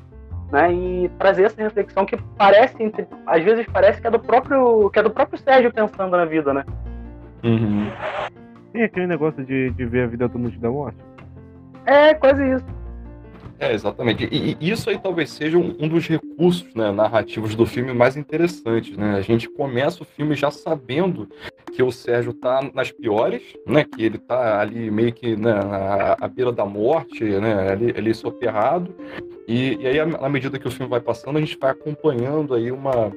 né, 0.51 0.73
e 0.73 1.09
trazer 1.17 1.43
essa 1.43 1.61
reflexão 1.61 2.05
que 2.05 2.17
parece, 2.37 2.81
entre- 2.81 3.07
às 3.25 3.43
vezes 3.43 3.65
parece 3.71 4.01
que 4.01 4.07
é 4.07 4.11
do 4.11 4.19
próprio, 4.19 4.89
que 4.89 4.99
é 4.99 5.03
do 5.03 5.11
próprio 5.11 5.39
Sérgio 5.39 5.71
pensando 5.71 6.11
na 6.11 6.25
vida, 6.25 6.53
né? 6.53 6.65
Uhum. 7.43 7.89
Tem 8.73 8.83
aquele 8.83 9.07
negócio 9.07 9.43
de, 9.45 9.71
de 9.71 9.85
ver 9.85 10.03
a 10.03 10.07
vida 10.07 10.27
do 10.27 10.37
mundo 10.37 10.59
da 10.59 10.69
morte. 10.69 10.97
É 11.85 12.13
quase 12.13 12.43
isso. 12.55 12.78
É, 13.59 13.73
exatamente. 13.73 14.27
E, 14.31 14.55
e 14.59 14.71
isso 14.71 14.89
aí 14.89 14.97
talvez 14.97 15.31
seja 15.31 15.57
um, 15.57 15.75
um 15.79 15.87
dos 15.87 16.07
recursos 16.07 16.73
né, 16.73 16.91
narrativos 16.91 17.55
do 17.55 17.65
filme 17.65 17.93
mais 17.93 18.15
interessantes, 18.15 18.95
né? 18.95 19.15
A 19.15 19.21
gente 19.21 19.49
começa 19.49 20.01
o 20.01 20.05
filme 20.05 20.33
já 20.33 20.49
sabendo 20.49 21.27
que 21.73 21.83
o 21.83 21.91
Sérgio 21.91 22.33
tá 22.33 22.61
nas 22.73 22.89
piores, 22.89 23.41
né? 23.67 23.83
Que 23.83 24.03
ele 24.05 24.17
tá 24.17 24.61
ali 24.61 24.89
meio 24.89 25.11
que 25.11 25.35
né, 25.35 25.51
à, 25.51 26.17
à 26.21 26.27
beira 26.27 26.53
da 26.53 26.65
morte, 26.65 27.23
né? 27.23 27.71
Ali, 27.71 27.93
ali 27.97 28.13
soterrado. 28.13 28.95
E, 29.45 29.75
e 29.81 29.87
aí, 29.87 29.99
à 29.99 30.29
medida 30.29 30.57
que 30.57 30.67
o 30.67 30.71
filme 30.71 30.89
vai 30.89 31.01
passando, 31.01 31.37
a 31.37 31.41
gente 31.41 31.57
vai 31.59 31.71
acompanhando 31.71 32.53
aí 32.53 32.71
uma, 32.71 33.11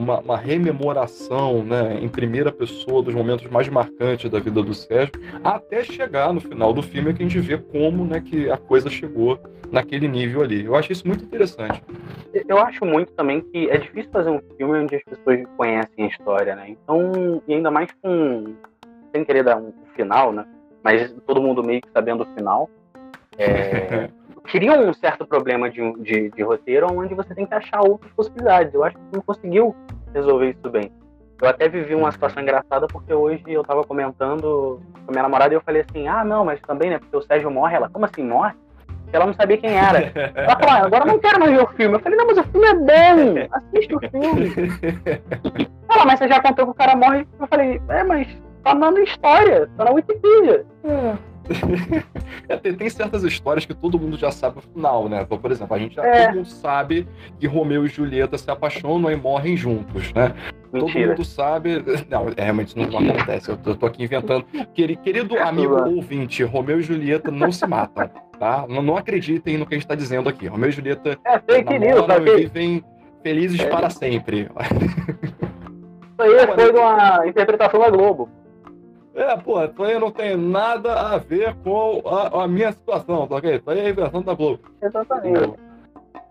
uma, 0.00 0.20
uma 0.20 0.36
rememoração, 0.36 1.62
né? 1.62 1.98
Em 2.00 2.08
primeira 2.08 2.50
pessoa 2.50 3.02
dos 3.02 3.14
momentos 3.14 3.46
mais 3.50 3.68
marcantes 3.68 4.30
da 4.30 4.40
vida 4.40 4.62
do 4.62 4.74
Sérgio, 4.74 5.12
até 5.44 5.84
chegar 5.84 6.32
no 6.32 6.40
final 6.40 6.72
do 6.72 6.82
filme 6.82 7.12
que 7.12 7.22
a 7.22 7.28
gente 7.28 7.38
vê 7.40 7.58
como, 7.58 8.04
né? 8.04 8.20
Que 8.20 8.50
a 8.50 8.56
coisa 8.56 8.88
chegou 8.88 9.38
naquele 9.70 10.08
nível 10.08 10.42
ali. 10.42 10.64
Eu 10.64 10.74
acho 10.74 10.92
isso 10.92 11.06
muito 11.06 11.24
interessante. 11.24 11.82
Eu 12.48 12.58
acho 12.58 12.84
muito 12.84 13.12
também 13.12 13.40
que 13.40 13.70
é 13.70 13.78
difícil 13.78 14.10
fazer 14.10 14.30
um 14.30 14.40
filme 14.56 14.78
onde 14.78 14.96
as 14.96 15.02
pessoas 15.04 15.40
conhecem 15.56 16.04
a 16.04 16.08
história, 16.08 16.56
né? 16.56 16.70
Então, 16.70 17.42
e 17.46 17.54
ainda 17.54 17.70
mais 17.70 17.90
com. 18.02 18.54
Sem 19.12 19.24
querer 19.24 19.42
dar 19.42 19.56
um 19.56 19.72
final, 19.96 20.32
né? 20.32 20.46
Mas 20.82 21.12
todo 21.26 21.42
mundo 21.42 21.62
meio 21.62 21.82
que 21.82 21.90
sabendo 21.90 22.22
o 22.22 22.34
final. 22.34 22.70
É, 23.36 24.08
cria 24.44 24.72
um 24.78 24.92
certo 24.92 25.26
problema 25.26 25.70
de, 25.70 25.80
de, 26.02 26.30
de 26.30 26.42
roteiro 26.42 26.86
onde 26.92 27.14
você 27.14 27.34
tem 27.34 27.46
que 27.46 27.54
achar 27.54 27.80
outras 27.80 28.12
possibilidades. 28.12 28.74
Eu 28.74 28.84
acho 28.84 28.96
que 28.96 29.02
o 29.02 29.10
filme 29.10 29.24
conseguiu 29.26 29.76
resolver 30.14 30.50
isso 30.50 30.70
bem. 30.70 30.92
Eu 31.40 31.48
até 31.48 31.68
vivi 31.68 31.94
uma 31.94 32.12
situação 32.12 32.42
engraçada 32.42 32.86
porque 32.86 33.14
hoje 33.14 33.42
eu 33.46 33.64
tava 33.64 33.82
comentando 33.84 34.80
com 35.04 35.08
a 35.08 35.10
minha 35.10 35.22
namorada 35.22 35.54
e 35.54 35.56
eu 35.56 35.62
falei 35.62 35.82
assim: 35.88 36.06
ah, 36.06 36.22
não, 36.22 36.44
mas 36.44 36.60
também, 36.60 36.90
né? 36.90 36.98
Porque 36.98 37.16
o 37.16 37.22
Sérgio 37.22 37.50
morre. 37.50 37.76
Ela, 37.76 37.88
como 37.88 38.04
assim 38.04 38.22
morre? 38.22 38.54
Ela 39.12 39.26
não 39.26 39.34
sabia 39.34 39.56
quem 39.56 39.76
era. 39.76 40.12
Ela 40.34 40.56
falou, 40.56 40.70
ah, 40.70 40.86
agora 40.86 41.04
não 41.04 41.18
quero 41.18 41.40
mais 41.40 41.50
ver 41.50 41.62
o 41.62 41.66
filme. 41.68 41.96
Eu 41.96 42.00
falei, 42.00 42.18
não, 42.18 42.26
mas 42.26 42.38
o 42.38 42.44
filme 42.44 42.66
é 42.66 42.74
bom, 42.74 43.48
assista 43.52 43.96
o 43.96 44.00
filme. 44.00 44.52
Ela, 45.90 46.04
mas 46.04 46.18
você 46.18 46.28
já 46.28 46.40
contou 46.40 46.66
que 46.66 46.70
o 46.70 46.74
cara 46.74 46.94
morre? 46.94 47.26
Eu 47.40 47.46
falei, 47.48 47.80
é, 47.88 48.04
mas 48.04 48.28
tá 48.62 48.74
dando 48.74 49.00
história, 49.00 49.68
tá 49.76 49.84
na 49.84 49.90
Wikipedia. 49.90 50.64
É, 50.84 51.14
tem, 52.62 52.74
tem 52.74 52.88
certas 52.90 53.22
histórias 53.24 53.64
que 53.64 53.74
todo 53.74 53.98
mundo 53.98 54.16
já 54.16 54.30
sabe 54.30 54.58
o 54.58 54.62
final, 54.62 55.08
né? 55.08 55.22
Então, 55.22 55.38
por 55.38 55.50
exemplo, 55.50 55.74
a 55.74 55.78
gente 55.78 55.94
já 55.94 56.04
É. 56.04 56.26
todo 56.26 56.36
mundo 56.36 56.46
sabe 56.48 57.06
que 57.38 57.46
Romeu 57.46 57.84
e 57.84 57.88
Julieta 57.88 58.36
se 58.38 58.50
apaixonam 58.50 59.10
e 59.10 59.16
morrem 59.16 59.56
juntos, 59.56 60.12
né? 60.12 60.34
Todo 60.70 60.84
Mentira. 60.86 61.08
mundo 61.08 61.24
sabe. 61.24 61.82
Não, 62.08 62.28
é, 62.36 62.42
realmente 62.44 62.68
isso 62.68 62.78
não, 62.78 62.98
acontece. 63.10 63.48
Eu 63.48 63.56
tô, 63.56 63.70
eu 63.70 63.76
tô 63.76 63.86
aqui 63.86 64.04
inventando. 64.04 64.44
Queri- 64.72 64.96
Querido 64.96 65.36
amigo 65.38 65.74
Exato. 65.74 65.90
ouvinte, 65.96 66.42
Romeu 66.44 66.78
e 66.78 66.82
Julieta 66.82 67.30
não 67.30 67.50
se 67.50 67.66
matam, 67.66 68.08
tá? 68.38 68.64
Não, 68.68 68.80
não 68.80 68.96
acreditem 68.96 69.58
no 69.58 69.66
que 69.66 69.74
a 69.74 69.78
gente 69.78 69.86
tá 69.88 69.94
dizendo 69.96 70.28
aqui. 70.28 70.46
Romeu 70.46 70.68
e 70.68 70.72
Julieta 70.72 71.18
É 71.24 71.38
fake 71.40 71.78
news, 71.78 72.06
namoram 72.06 72.24
tá 72.24 72.32
e 72.32 72.36
vivem 72.46 72.84
felizes 73.22 73.62
para 73.64 73.90
sempre. 73.90 74.48
Isso 76.20 76.22
aí 76.22 76.46
foi 76.54 76.72
de 76.72 76.78
uma 76.78 77.26
interpretação 77.26 77.80
da 77.80 77.90
Globo. 77.90 78.28
É, 79.20 79.36
pô, 79.36 79.62
isso 79.62 79.82
aí 79.82 79.98
não 79.98 80.10
tem 80.10 80.34
nada 80.34 80.94
a 80.94 81.18
ver 81.18 81.54
com 81.56 82.00
a, 82.06 82.44
a 82.44 82.48
minha 82.48 82.72
situação, 82.72 83.26
tá 83.26 83.36
ok? 83.36 83.56
Isso 83.56 83.68
aí 83.70 83.80
é 83.80 83.86
a 83.86 83.90
inversão 83.90 84.22
da 84.22 84.32
Globo. 84.32 84.60
Exatamente. 84.80 85.60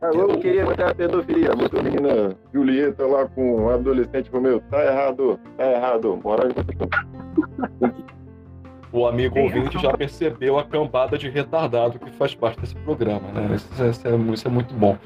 Eu 0.01 0.39
queria 0.39 0.65
botar 0.65 0.89
a 0.89 0.95
pedofilia, 0.95 1.55
botou 1.55 1.81
a 1.81 1.83
menina 1.83 2.35
Julieta 2.51 3.05
lá 3.05 3.27
com 3.27 3.57
um 3.57 3.69
adolescente 3.69 4.31
Romeu. 4.31 4.59
Tá 4.71 4.83
errado, 4.83 5.39
tá 5.55 5.71
errado. 5.71 6.19
Moral 6.23 6.47
O 8.91 9.05
amigo 9.05 9.35
Tem 9.35 9.43
ouvinte 9.43 9.75
razão. 9.75 9.91
já 9.91 9.95
percebeu 9.95 10.57
a 10.57 10.63
cambada 10.63 11.15
de 11.15 11.29
retardado 11.29 11.99
que 11.99 12.09
faz 12.13 12.33
parte 12.33 12.59
desse 12.59 12.73
programa, 12.77 13.31
né? 13.31 13.53
Isso, 13.53 13.67
isso 13.83 14.07
é, 14.07 14.15
isso 14.33 14.47
é 14.47 14.51
muito 14.51 14.73
bom. 14.73 14.97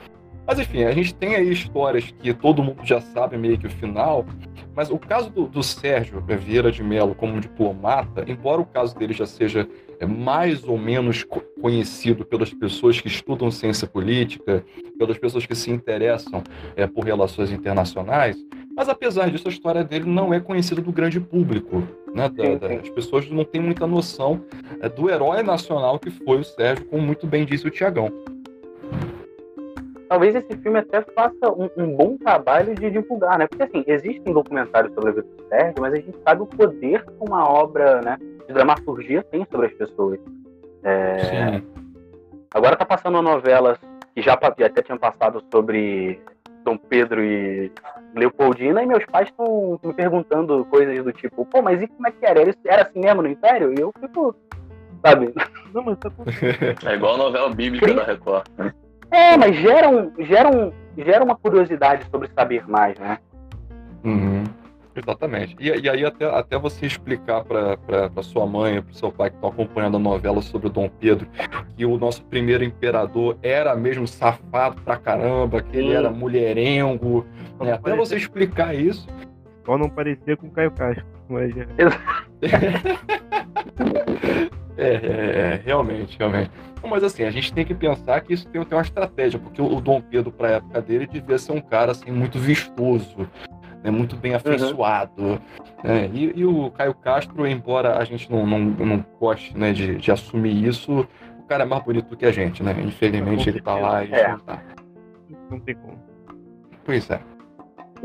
Mas 0.46 0.60
enfim, 0.60 0.84
a 0.84 0.92
gente 0.92 1.16
tem 1.16 1.36
aí 1.36 1.50
histórias 1.52 2.12
que 2.20 2.34
todo 2.34 2.62
mundo 2.62 2.80
já 2.84 3.00
sabe 3.00 3.38
meio 3.38 3.58
que 3.58 3.68
o 3.68 3.70
final, 3.70 4.26
mas 4.76 4.90
o 4.90 4.98
caso 5.00 5.30
do, 5.30 5.48
do 5.48 5.64
Sérgio 5.64 6.22
Vieira 6.22 6.72
de 6.72 6.84
Mello 6.84 7.16
como 7.16 7.40
diplomata, 7.40 8.26
embora 8.28 8.60
o 8.62 8.66
caso 8.66 8.94
dele 8.98 9.14
já 9.14 9.26
seja 9.26 9.68
é, 10.00 10.06
mais 10.06 10.64
ou 10.68 10.78
menos 10.78 11.24
co- 11.24 11.42
conhecido 11.62 12.26
pelas 12.26 12.54
pessoas 12.54 13.00
que 13.00 13.08
estudam 13.08 13.50
ciência 13.52 13.88
política, 13.88 14.66
pelas 14.98 15.18
pessoas 15.18 15.46
que 15.46 15.56
se 15.56 15.72
interessam 15.72 16.44
é, 16.76 16.86
por 16.88 17.06
relações 17.06 17.50
internacionais, 17.52 18.36
mas 18.76 18.90
apesar 18.90 19.30
disso, 19.30 19.48
a 19.48 19.52
história 19.52 19.84
dele 19.84 20.10
não 20.10 20.34
é 20.34 20.40
conhecida 20.42 20.82
do 20.82 20.92
grande 20.92 21.20
público. 21.22 21.84
Né? 22.14 22.28
Da- 22.30 22.56
da- 22.56 22.74
as 22.76 22.90
pessoas 22.90 23.30
não 23.30 23.46
têm 23.46 23.62
muita 23.62 23.88
noção 23.88 24.42
é, 24.82 24.90
do 24.90 25.10
herói 25.10 25.42
nacional 25.42 25.98
que 26.00 26.12
foi 26.12 26.40
o 26.40 26.44
Sérgio, 26.44 26.86
como 26.86 27.02
muito 27.02 27.26
bem 27.26 27.46
disse 27.46 27.66
o 27.68 27.72
Tiagão. 27.72 28.12
Talvez 30.14 30.36
esse 30.36 30.56
filme 30.58 30.78
até 30.78 31.02
faça 31.02 31.52
um, 31.58 31.68
um 31.76 31.96
bom 31.96 32.16
trabalho 32.18 32.76
de 32.76 32.88
divulgar, 32.92 33.40
né? 33.40 33.48
Porque 33.48 33.64
assim, 33.64 33.84
existem 33.88 34.32
documentários 34.32 34.94
sobre 34.94 35.10
a 35.10 35.14
vida 35.14 35.26
do 35.28 35.48
Sérgio, 35.50 35.74
mas 35.82 35.92
a 35.94 35.96
gente 35.96 36.16
sabe 36.24 36.44
o 36.44 36.46
poder 36.46 37.04
que 37.04 37.14
uma 37.20 37.50
obra 37.50 38.00
né, 38.00 38.18
de 38.48 38.54
dramaturgia 38.54 39.24
tem 39.24 39.44
sobre 39.52 39.66
as 39.66 39.74
pessoas. 39.74 40.20
É, 40.84 41.18
Sim. 41.18 41.64
Agora 42.54 42.76
tá 42.76 42.86
passando 42.86 43.16
uma 43.16 43.24
novela 43.24 43.76
que 44.14 44.22
já, 44.22 44.34
até 44.34 44.84
tinha 44.84 45.00
passado 45.00 45.44
sobre 45.52 46.22
Dom 46.64 46.78
Pedro 46.78 47.20
e 47.24 47.72
Leopoldina, 48.14 48.84
e 48.84 48.86
meus 48.86 49.04
pais 49.08 49.30
estão 49.30 49.80
me 49.84 49.94
perguntando 49.96 50.64
coisas 50.66 51.04
do 51.04 51.12
tipo, 51.12 51.44
pô, 51.44 51.64
mas 51.64 51.82
e 51.82 51.88
como 51.88 52.08
é 52.08 52.12
que 52.12 52.24
era? 52.24 52.40
Era- 52.40 52.56
Era 52.66 52.82
assim 52.84 53.00
mesmo 53.00 53.24
no 53.24 53.30
Império? 53.30 53.74
E 53.76 53.82
eu 53.82 53.92
fico, 54.00 54.36
sabe? 55.04 55.34
Não, 55.74 55.82
mas 55.82 55.98
tá. 55.98 56.12
É 56.88 56.94
igual 56.94 57.16
a 57.16 57.18
novela 57.18 57.50
bíblica 57.50 57.92
da 57.96 58.04
Record. 58.04 58.48
né? 58.60 58.72
É, 59.14 59.38
mas 59.38 59.56
gera, 59.56 59.90
um, 59.90 60.12
gera, 60.26 60.50
um, 60.50 60.72
gera 60.98 61.24
uma 61.24 61.36
curiosidade 61.36 62.04
sobre 62.10 62.30
saber 62.36 62.68
mais, 62.68 62.98
né? 62.98 63.20
Uhum. 64.04 64.44
Exatamente. 64.96 65.56
E, 65.60 65.70
e 65.70 65.90
aí, 65.90 66.04
até, 66.04 66.26
até 66.26 66.58
você 66.58 66.88
explicar 66.88 67.44
para 67.44 68.24
sua 68.24 68.46
mãe, 68.46 68.82
para 68.82 68.94
seu 68.94 69.12
pai 69.12 69.30
que 69.30 69.36
estão 69.36 69.50
acompanhando 69.50 69.98
a 69.98 70.00
novela 70.00 70.42
sobre 70.42 70.68
o 70.68 70.70
Dom 70.70 70.90
Pedro, 70.90 71.28
que 71.76 71.86
o 71.86 71.98
nosso 71.98 72.24
primeiro 72.26 72.64
imperador 72.64 73.38
era 73.44 73.76
mesmo 73.76 74.08
safado 74.08 74.82
pra 74.82 74.98
caramba, 74.98 75.62
que 75.62 75.78
ele 75.78 75.94
era 75.94 76.10
mulherengo. 76.10 77.26
né? 77.60 77.74
Até 77.74 77.96
você 77.96 78.16
explicar 78.16 78.76
isso. 78.76 79.08
Só 79.66 79.78
não 79.78 79.90
parecia 79.90 80.36
com 80.36 80.48
o 80.48 80.52
Caio 80.52 80.72
Castro. 80.72 81.06
Mas 81.30 81.54
é. 84.78 84.84
É, 84.86 84.96
é, 85.56 85.62
realmente, 85.66 86.18
realmente. 86.18 86.52
Mas 86.86 87.04
assim, 87.04 87.24
a 87.24 87.32
gente 87.32 87.54
tem 87.54 87.64
que 87.66 87.74
pensar 87.74 88.20
que 88.22 88.34
isso 88.34 88.48
tem, 88.50 88.62
tem 88.64 88.78
uma 88.78 88.82
estratégia, 88.84 89.40
porque 89.40 89.62
o, 89.62 89.76
o 89.78 89.80
Dom 89.82 90.02
Pedro, 90.02 90.32
pra 90.32 90.52
época 90.52 90.82
dele, 90.82 91.08
devia 91.08 91.38
ser 91.38 91.54
um 91.54 91.62
cara 91.62 91.92
assim, 91.92 92.12
muito 92.12 92.38
vistoso, 92.38 93.30
né, 93.84 93.90
muito 93.90 94.16
bem 94.18 94.34
afeiçoado. 94.36 95.40
né? 95.84 96.10
E, 96.14 96.34
e 96.40 96.46
o 96.46 96.70
Caio 96.72 96.94
Castro, 96.94 97.48
embora 97.48 97.98
a 97.98 98.04
gente 98.04 98.30
não, 98.30 98.46
não, 98.46 98.60
não 98.60 99.06
goste 99.20 99.58
né, 99.58 99.72
de, 99.72 99.96
de 99.96 100.12
assumir 100.12 100.66
isso, 100.68 101.08
o 101.40 101.44
cara 101.44 101.64
é 101.64 101.66
mais 101.66 101.84
bonito 101.84 102.18
que 102.18 102.26
a 102.26 102.32
gente, 102.32 102.62
né? 102.64 102.76
Infelizmente 102.84 103.48
ele 103.50 103.62
tá 103.62 103.76
lá 103.76 104.04
e 104.04 104.14
É. 104.14 104.30
não 104.30 104.40
tá. 104.40 104.62
Não 105.50 105.60
tem 105.60 105.76
como. 105.76 106.02
Pois 106.86 107.10
é. 107.10 107.20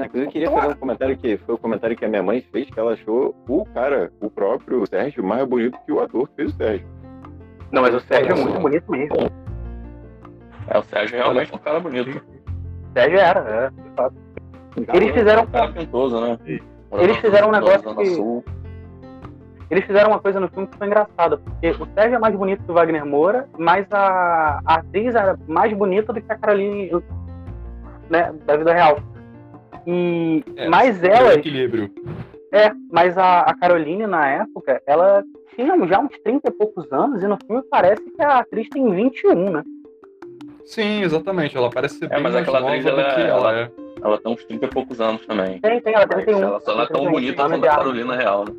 Inclusive, 0.07 0.27
eu 0.27 0.31
queria 0.33 0.51
fazer 0.51 0.69
um 0.75 0.77
comentário 0.77 1.17
que 1.19 1.37
foi 1.39 1.55
o 1.55 1.59
comentário 1.59 1.97
que 1.97 2.05
a 2.05 2.09
minha 2.09 2.23
mãe 2.23 2.41
fez, 2.53 2.71
que 2.71 2.79
ela 2.79 2.93
achou 2.93 3.35
o 3.49 3.65
cara, 3.67 4.13
o 4.21 4.31
próprio 4.31 4.87
Sérgio, 4.87 5.25
mais 5.25 5.45
bonito 5.47 5.79
que 5.85 5.93
o 5.93 6.01
ator 6.01 6.29
que 6.29 6.37
fez 6.37 6.53
o 6.53 6.57
Sérgio. 6.57 6.87
Não, 7.73 7.83
mas 7.83 7.95
o 7.95 8.01
Sérgio 8.01 8.33
é 8.33 8.35
muito 8.37 8.61
bonito 8.61 8.91
mesmo. 8.91 9.17
É, 10.69 10.79
o 10.79 10.83
Sérgio 10.85 11.17
realmente 11.17 11.53
é 11.53 11.57
um 11.57 11.59
cara 11.59 11.81
bonito. 11.81 12.11
O 12.11 12.93
Sérgio 12.93 13.19
era, 13.19 13.41
é, 13.41 13.71
de 13.83 13.91
fato. 13.97 14.15
Eles 14.95 15.11
fizeram, 15.13 15.43
Um 15.43 15.47
cara 15.47 15.73
pintoso, 15.73 16.21
né? 16.21 16.39
Eles 16.93 17.17
fizeram 17.19 17.49
um 17.49 17.53
negócio 17.53 17.95
que- 17.97 18.59
eles 19.71 19.85
fizeram 19.85 20.11
uma 20.11 20.19
coisa 20.21 20.41
no 20.41 20.49
filme 20.49 20.67
que 20.69 20.79
foi 20.79 20.87
engraçada, 20.87 21.37
porque 21.37 21.71
o 21.71 21.87
Sérgio 21.95 22.15
é 22.15 22.19
mais 22.19 22.35
bonito 22.35 22.63
que 22.63 22.71
o 22.71 22.75
Wagner 22.75 23.05
Moura, 23.05 23.47
mas 23.59 23.87
a, 23.93 24.61
a 24.65 24.75
atriz 24.77 25.15
era 25.15 25.39
mais 25.47 25.71
bonita 25.77 26.13
do 26.13 26.23
que 26.23 26.33
a 26.33 26.39
Caroline 26.39 26.91
né, 28.09 28.33
da 28.47 28.57
vida 28.57 28.73
real. 28.73 28.99
E 29.91 30.45
É, 30.57 30.69
mas 30.69 31.03
um 31.03 31.07
elas, 31.07 31.37
equilíbrio. 31.37 31.91
É, 32.53 32.71
mas 32.93 33.17
a, 33.17 33.41
a 33.41 33.55
Caroline, 33.57 34.07
na 34.07 34.29
época, 34.29 34.83
ela 34.87 35.25
tinha 35.57 35.75
já 35.87 35.99
uns 35.99 36.11
30 36.23 36.49
e 36.49 36.53
poucos 36.53 36.93
anos, 36.93 37.23
e 37.23 37.27
no 37.27 37.39
filme 37.47 37.63
parece 37.71 38.03
que 38.03 38.23
a 38.23 38.39
atriz 38.41 38.69
tem 38.69 38.89
21, 38.91 39.51
né? 39.51 39.63
Sim, 40.67 41.03
exatamente. 41.03 41.57
Ela 41.57 41.71
parece 41.71 41.99
ser 41.99 42.05
É, 42.05 42.09
bem 42.09 42.23
mas 42.23 42.35
mais 42.35 42.43
aquela 42.43 42.61
nova 42.61 42.73
atriz, 42.75 42.85
do 42.85 42.91
ela- 43.01 43.15
que 43.15 43.21
ela, 43.23 43.31
ela- 43.31 43.59
é. 43.61 43.71
Ela 44.01 44.19
tem 44.19 44.33
uns 44.33 44.45
30 44.45 44.67
e 44.67 44.69
poucos 44.69 45.01
anos 45.01 45.27
também. 45.27 45.59
Tem, 45.61 45.81
tem, 45.81 45.95
ela 45.95 46.07
tem 46.07 46.17
Mas 46.19 46.25
31. 46.27 46.43
ela 46.43 46.61
não 46.67 46.83
é 46.83 46.87
tão 46.87 46.87
31, 46.87 47.11
bonita 47.11 47.49
quanto 47.49 47.65
a. 47.65 47.69
Carolina 47.69 48.15
Real, 48.17 48.45
né? 48.45 48.55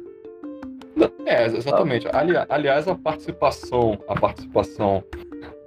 É, 1.25 1.45
exatamente. 1.45 2.07
Ali- 2.11 2.33
aliás, 2.49 2.87
a 2.87 2.95
participação, 2.95 3.97
a 4.07 4.19
participação 4.19 5.03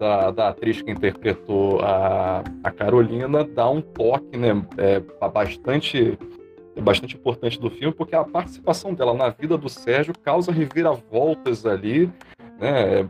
da, 0.03 0.31
da 0.33 0.49
atriz 0.49 0.83
que 0.83 0.91
interpretou 0.91 1.81
a, 1.81 2.43
a 2.65 2.71
Carolina 2.73 3.45
dá 3.45 3.71
um 3.71 3.81
toque, 3.81 4.37
né, 4.37 4.49
é, 4.77 5.01
bastante, 5.29 6.19
bastante 6.83 7.15
importante 7.15 7.61
do 7.61 7.71
filme, 7.71 7.95
porque 7.95 8.17
a 8.17 8.25
participação 8.25 8.93
dela 8.95 9.15
na 9.15 9.29
vida 9.29 9.57
do 9.57 9.69
Sérgio 9.69 10.13
causa 10.25 10.51
reviravoltas 10.51 11.65
ali, 11.65 12.11
né, 12.59 13.09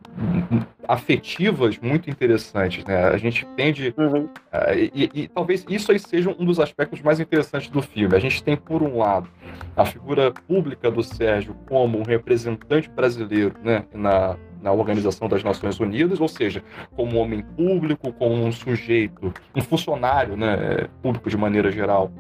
afetivas 0.86 1.78
muito 1.78 2.10
interessantes, 2.10 2.84
né? 2.84 3.04
A 3.06 3.16
gente 3.16 3.46
tende 3.56 3.94
Uhum. 3.96 4.28
e, 4.74 5.08
e- 5.14 5.22
e 5.22 5.28
talvez 5.28 5.64
isso 5.68 5.92
aí 5.92 5.98
seja 5.98 6.28
um 6.38 6.44
dos 6.44 6.58
aspectos 6.60 7.00
mais 7.00 7.20
interessantes 7.20 7.68
do 7.70 7.80
filme. 7.80 8.14
A 8.14 8.18
gente 8.18 8.42
tem, 8.42 8.56
por 8.56 8.82
um 8.82 8.98
lado, 8.98 9.28
a 9.76 9.84
figura 9.86 10.30
pública 10.46 10.90
do 10.90 11.02
Sérgio 11.02 11.54
como 11.68 11.98
um 11.98 12.02
representante 12.02 12.88
brasileiro 12.90 13.54
né, 13.62 13.84
na, 13.94 14.36
na 14.62 14.72
Organização 14.72 15.28
das 15.28 15.42
Nações 15.42 15.78
Unidas, 15.80 16.20
ou 16.20 16.28
seja, 16.28 16.62
como 16.94 17.18
homem 17.18 17.42
público, 17.42 18.12
como 18.12 18.34
um 18.34 18.52
sujeito, 18.52 19.32
um 19.54 19.60
funcionário 19.60 20.36
né, 20.36 20.88
público 21.02 21.28
de 21.28 21.36
maneira 21.36 21.70
geral, 21.70 22.10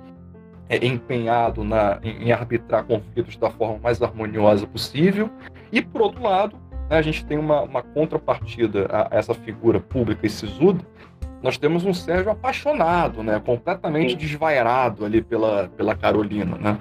é, 0.68 0.84
empenhado 0.84 1.62
na, 1.62 1.98
em, 2.02 2.28
em 2.28 2.32
arbitrar 2.32 2.84
conflitos 2.84 3.36
da 3.36 3.50
forma 3.50 3.78
mais 3.78 4.02
harmoniosa 4.02 4.66
possível. 4.66 5.30
E, 5.70 5.80
por 5.80 6.02
outro 6.02 6.22
lado, 6.22 6.56
né, 6.90 6.98
a 6.98 7.02
gente 7.02 7.24
tem 7.24 7.38
uma, 7.38 7.62
uma 7.62 7.82
contrapartida 7.82 8.88
a 8.90 9.08
essa 9.16 9.34
figura 9.34 9.80
pública 9.80 10.26
e 10.26 10.30
sisuda, 10.30 10.84
nós 11.42 11.58
temos 11.58 11.84
um 11.84 11.92
Sérgio 11.92 12.30
apaixonado, 12.30 13.22
né? 13.22 13.42
Completamente 13.44 14.12
Sim. 14.12 14.16
desvairado 14.16 15.04
ali 15.04 15.20
pela, 15.20 15.68
pela 15.76 15.94
Carolina, 15.96 16.56
né? 16.56 16.78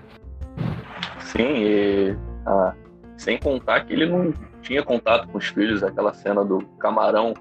Sim, 1.20 1.64
e 1.64 2.16
ah, 2.46 2.74
sem 3.18 3.40
contar 3.40 3.86
que 3.86 3.94
ele 3.94 4.06
não 4.06 4.32
tinha 4.62 4.84
contato 4.84 5.28
com 5.28 5.38
os 5.38 5.48
filhos, 5.48 5.84
aquela 5.84 6.14
cena 6.14 6.44
do 6.46 6.60
camarão, 6.80 7.34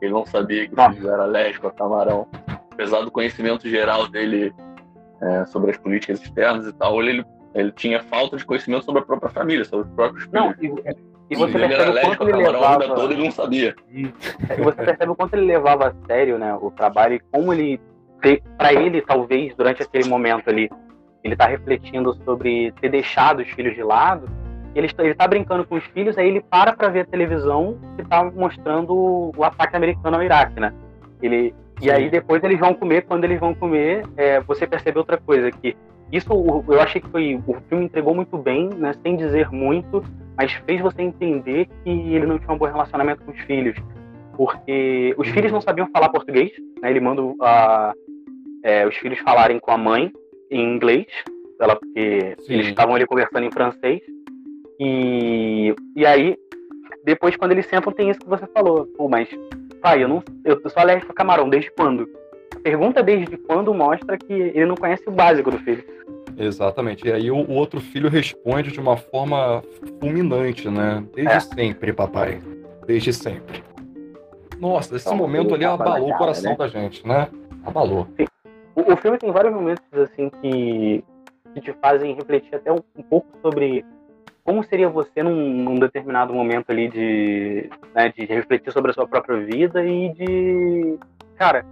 ele 0.00 0.12
não 0.12 0.24
sabia 0.24 0.66
que 0.66 0.72
o 0.72 0.76
Nossa. 0.76 0.94
filho 0.94 1.10
era 1.10 1.24
alérgico 1.24 1.66
a 1.66 1.72
camarão. 1.72 2.26
Apesar 2.72 3.00
do 3.00 3.10
conhecimento 3.10 3.68
geral 3.68 4.08
dele 4.08 4.54
é, 5.20 5.44
sobre 5.46 5.72
as 5.72 5.76
políticas 5.76 6.22
externas 6.22 6.66
e 6.66 6.72
tal, 6.72 7.02
ele, 7.02 7.24
ele 7.54 7.72
tinha 7.72 8.02
falta 8.04 8.36
de 8.36 8.44
conhecimento 8.44 8.84
sobre 8.84 9.02
a 9.02 9.04
própria 9.04 9.30
família, 9.30 9.64
sobre 9.64 9.88
os 9.88 9.94
próprios 9.94 10.24
filhos. 10.24 10.40
Não, 10.40 10.54
e, 10.62 10.96
e 11.30 11.36
você 11.36 11.56
ele 11.56 11.64
era 11.64 11.84
percebe 11.84 11.88
o 11.88 11.90
alérgico 11.90 12.16
quanto 12.16 12.28
ele 12.30 12.44
camarão 12.44 12.64
a 12.64 12.76
levava. 12.78 12.94
toda 12.94 13.14
e 13.14 13.16
não 13.18 13.30
sabia. 13.30 13.76
e 13.90 14.62
você 14.62 14.84
percebe 14.84 15.10
o 15.10 15.16
quanto 15.16 15.34
ele 15.34 15.46
levava 15.46 15.88
a 15.88 16.06
sério, 16.06 16.38
né, 16.38 16.56
o 16.60 16.70
trabalho 16.70 17.14
e 17.14 17.20
como 17.32 17.52
ele, 17.52 17.80
para 18.56 18.72
ele, 18.72 19.02
talvez, 19.02 19.54
durante 19.56 19.82
aquele 19.82 20.08
momento 20.08 20.48
ali, 20.48 20.70
ele 21.24 21.36
tá 21.36 21.46
refletindo 21.46 22.14
sobre 22.24 22.72
ter 22.80 22.88
deixado 22.88 23.40
os 23.40 23.48
filhos 23.50 23.74
de 23.74 23.82
lado. 23.82 24.28
Ele 24.74 24.86
está, 24.86 25.04
ele 25.04 25.14
tá 25.14 25.26
brincando 25.26 25.66
com 25.66 25.76
os 25.76 25.84
filhos, 25.86 26.16
aí 26.18 26.28
ele 26.28 26.40
para 26.40 26.72
para 26.72 26.88
ver 26.88 27.00
a 27.00 27.04
televisão 27.06 27.78
que 27.96 28.04
tá 28.04 28.22
mostrando 28.24 29.32
o 29.36 29.44
ataque 29.44 29.76
americano 29.76 30.16
ao 30.16 30.22
Iraque, 30.22 30.60
né? 30.60 30.72
Ele, 31.22 31.54
e 31.80 31.90
aí 31.90 32.10
depois 32.10 32.42
eles 32.44 32.58
vão 32.58 32.74
comer, 32.74 33.02
quando 33.02 33.24
eles 33.24 33.40
vão 33.40 33.54
comer, 33.54 34.04
é, 34.16 34.40
você 34.40 34.66
percebe 34.66 34.98
outra 34.98 35.16
coisa, 35.16 35.50
que 35.50 35.76
isso 36.12 36.28
eu 36.68 36.80
achei 36.80 37.00
que 37.00 37.08
foi, 37.08 37.40
o 37.46 37.54
filme 37.68 37.84
entregou 37.84 38.14
muito 38.14 38.38
bem, 38.38 38.68
né, 38.68 38.94
sem 39.02 39.16
dizer 39.16 39.50
muito, 39.50 40.02
mas 40.36 40.52
fez 40.66 40.80
você 40.80 41.02
entender 41.02 41.66
que 41.84 41.90
ele 41.90 42.26
não 42.26 42.38
tinha 42.38 42.52
um 42.52 42.58
bom 42.58 42.66
relacionamento 42.66 43.22
com 43.24 43.32
os 43.32 43.40
filhos. 43.40 43.76
Porque 44.36 45.14
os 45.18 45.28
filhos 45.28 45.50
não 45.52 45.60
sabiam 45.60 45.88
falar 45.92 46.08
português, 46.10 46.50
né, 46.80 46.90
ele 46.90 47.00
manda 47.00 47.22
a- 47.42 47.92
é, 48.62 48.86
os 48.86 48.96
filhos 48.96 49.18
falarem 49.18 49.58
com 49.58 49.70
a 49.70 49.76
mãe 49.76 50.10
em 50.50 50.76
inglês, 50.76 51.06
ela, 51.60 51.74
porque 51.76 52.36
Sim. 52.40 52.54
eles 52.54 52.68
estavam 52.68 52.94
ali 52.94 53.04
conversando 53.04 53.44
em 53.44 53.50
francês. 53.50 54.00
E, 54.78 55.74
e 55.96 56.06
aí, 56.06 56.36
depois 57.04 57.36
quando 57.36 57.52
eles 57.52 57.66
sentam, 57.66 57.92
tem 57.92 58.10
isso 58.10 58.20
que 58.20 58.28
você 58.28 58.46
falou. 58.48 58.86
Pô, 58.96 59.08
mas, 59.08 59.28
pai, 59.80 60.02
eu 60.02 60.08
não 60.08 60.22
eu 60.44 60.60
sou 60.68 60.80
alérgico 60.82 61.12
a 61.12 61.14
camarão, 61.14 61.48
desde 61.48 61.70
quando? 61.72 62.08
A 62.56 62.60
pergunta 62.60 63.02
desde 63.02 63.36
quando 63.36 63.72
mostra 63.74 64.16
que 64.18 64.32
ele 64.32 64.66
não 64.66 64.74
conhece 64.76 65.08
o 65.08 65.12
básico 65.12 65.50
do 65.50 65.58
filho. 65.58 65.84
Exatamente. 66.36 67.06
E 67.06 67.12
aí 67.12 67.30
o, 67.30 67.36
o 67.36 67.52
outro 67.52 67.80
filho 67.80 68.08
responde 68.08 68.70
de 68.70 68.80
uma 68.80 68.96
forma 68.96 69.62
fulminante, 70.00 70.68
né? 70.68 71.04
Desde 71.14 71.32
É. 71.34 71.40
sempre, 71.40 71.92
papai. 71.92 72.40
Desde 72.86 73.12
sempre. 73.12 73.62
Nossa, 74.60 74.96
esse 74.96 75.06
Então, 75.06 75.16
momento 75.18 75.54
ali 75.54 75.64
tava 75.64 75.82
abalou 75.82 76.10
o 76.10 76.16
coração 76.16 76.50
né? 76.52 76.56
da 76.56 76.68
gente, 76.68 77.06
né? 77.06 77.28
Abalou. 77.64 78.06
O, 78.74 78.92
o 78.92 78.96
filme 78.96 79.18
tem 79.18 79.30
vários 79.32 79.52
momentos 79.52 79.84
assim 79.92 80.30
que, 80.40 81.04
que 81.54 81.60
te 81.60 81.72
fazem 81.80 82.14
refletir 82.14 82.54
até 82.54 82.72
um, 82.72 82.80
um 82.96 83.02
pouco 83.02 83.28
sobre 83.42 83.84
como 84.48 84.64
seria 84.64 84.88
você 84.88 85.22
num, 85.22 85.62
num 85.62 85.78
determinado 85.78 86.32
momento 86.32 86.70
ali 86.70 86.88
de, 86.88 87.68
né, 87.94 88.08
de 88.08 88.24
refletir 88.24 88.72
sobre 88.72 88.92
a 88.92 88.94
sua 88.94 89.06
própria 89.06 89.36
vida 89.44 89.84
e 89.84 90.08
de. 90.14 90.98
Cara, 91.36 91.66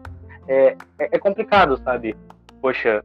é, 0.46 0.76
é, 0.98 1.08
é 1.16 1.18
complicado, 1.18 1.78
sabe? 1.82 2.14
Poxa, 2.60 3.02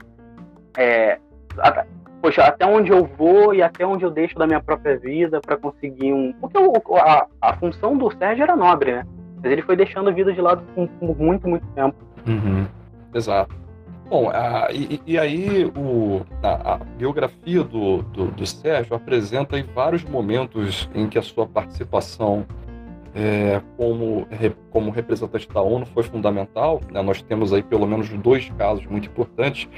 é, 0.78 1.20
a- 1.58 1.86
poxa, 2.22 2.44
até 2.44 2.66
onde 2.66 2.92
eu 2.92 3.06
vou 3.06 3.54
e 3.54 3.64
até 3.64 3.86
onde 3.88 4.04
eu 4.04 4.12
deixo 4.12 4.38
da 4.38 4.46
minha 4.46 4.62
própria 4.62 4.98
vida 4.98 5.40
para 5.40 5.56
conseguir 5.56 6.12
um. 6.12 6.34
Porque 6.34 6.58
o- 6.58 6.98
a, 6.98 7.26
a 7.42 7.54
função 7.56 7.98
do 7.98 8.12
Sérgio 8.18 8.44
era 8.44 8.58
nobre, 8.58 8.92
né? 8.92 9.06
Mas 9.42 9.54
ele 9.54 9.62
foi 9.62 9.78
deixando 9.78 10.10
a 10.10 10.14
vida 10.14 10.34
de 10.34 10.42
lado 10.42 10.64
por 10.76 11.18
muito, 11.18 11.48
muito 11.48 11.66
tempo. 11.68 11.96
Uhum. 12.28 12.68
Exato. 13.16 13.56
Bom, 14.12 14.30
a- 14.30 14.68
e, 14.74 15.00
e 15.08 15.18
aí 15.18 15.72
o, 15.74 16.20
a, 16.44 16.74
a 16.74 16.78
biografia 16.78 17.64
do, 17.64 18.02
do, 18.02 18.26
do 18.26 18.46
Sérgio 18.46 18.94
apresenta 18.94 19.56
aí 19.56 19.64
vários 19.64 20.04
momentos 20.04 20.90
em 20.94 21.08
que 21.08 21.18
a 21.18 21.22
sua 21.22 21.48
participação 21.48 22.46
é, 23.16 23.62
como, 23.78 24.28
como 24.70 24.92
representante 24.92 25.48
da 25.48 25.62
ONU 25.62 25.86
foi 25.86 26.04
fundamental. 26.04 26.82
né? 26.92 27.02
Nós 27.02 27.22
temos 27.22 27.54
aí 27.54 27.64
pelo 27.64 27.88
menos 27.88 28.10
dois 28.10 28.50
casos 28.58 28.86
muito 28.86 29.08
importantes, 29.08 29.70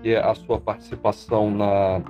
que 0.00 0.10
é 0.10 0.20
a 0.22 0.36
sua 0.36 0.60
participação 0.60 1.50
na, 1.50 2.00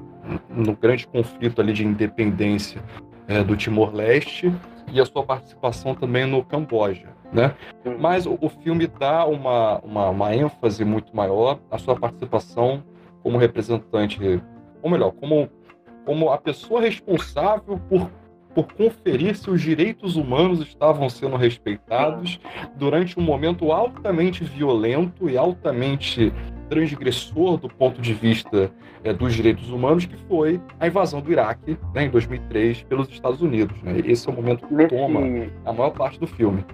no 0.50 0.76
grande 0.76 1.06
conflito 1.06 1.62
ali 1.62 1.72
de 1.72 1.82
independência 1.86 2.82
é, 3.26 3.42
do 3.42 3.56
Timor-Leste 3.56 4.52
e 4.92 5.00
a 5.00 5.04
sua 5.04 5.24
participação 5.24 5.94
também 5.94 6.26
no 6.26 6.44
Camboja, 6.44 7.08
né? 7.32 7.54
Mas 7.98 8.26
o, 8.26 8.38
o 8.40 8.48
filme 8.48 8.86
dá 8.86 9.26
uma, 9.26 9.78
uma, 9.78 10.10
uma 10.10 10.34
ênfase 10.34 10.84
muito 10.84 11.14
maior 11.14 11.58
à 11.70 11.78
sua 11.78 11.96
participação 11.96 12.82
como 13.22 13.38
representante, 13.38 14.42
ou 14.82 14.90
melhor, 14.90 15.12
como, 15.12 15.48
como 16.04 16.30
a 16.30 16.38
pessoa 16.38 16.80
responsável 16.80 17.78
por, 17.88 18.10
por 18.54 18.72
conferir 18.72 19.36
se 19.36 19.50
os 19.50 19.60
direitos 19.60 20.16
humanos 20.16 20.60
estavam 20.60 21.08
sendo 21.08 21.36
respeitados 21.36 22.40
durante 22.76 23.18
um 23.18 23.22
momento 23.22 23.72
altamente 23.72 24.42
violento 24.44 25.28
e 25.28 25.36
altamente 25.36 26.32
transgressor 26.70 27.58
do 27.58 27.68
ponto 27.68 28.00
de 28.00 28.14
vista 28.14 28.70
é, 29.04 29.12
dos 29.12 29.34
direitos 29.34 29.68
humanos, 29.70 30.06
que 30.06 30.16
foi 30.28 30.60
a 30.78 30.86
invasão 30.86 31.20
do 31.20 31.30
Iraque 31.30 31.76
né, 31.94 32.04
em 32.04 32.10
2003 32.10 32.84
pelos 32.84 33.08
Estados 33.10 33.42
Unidos. 33.42 33.76
Né? 33.82 34.00
Esse 34.06 34.28
é 34.28 34.32
o 34.32 34.34
momento 34.36 34.66
que 34.66 34.72
Nesse, 34.72 34.94
toma 34.96 35.20
a 35.66 35.72
maior 35.72 35.90
parte 35.90 36.18
do 36.20 36.26
filme. 36.26 36.64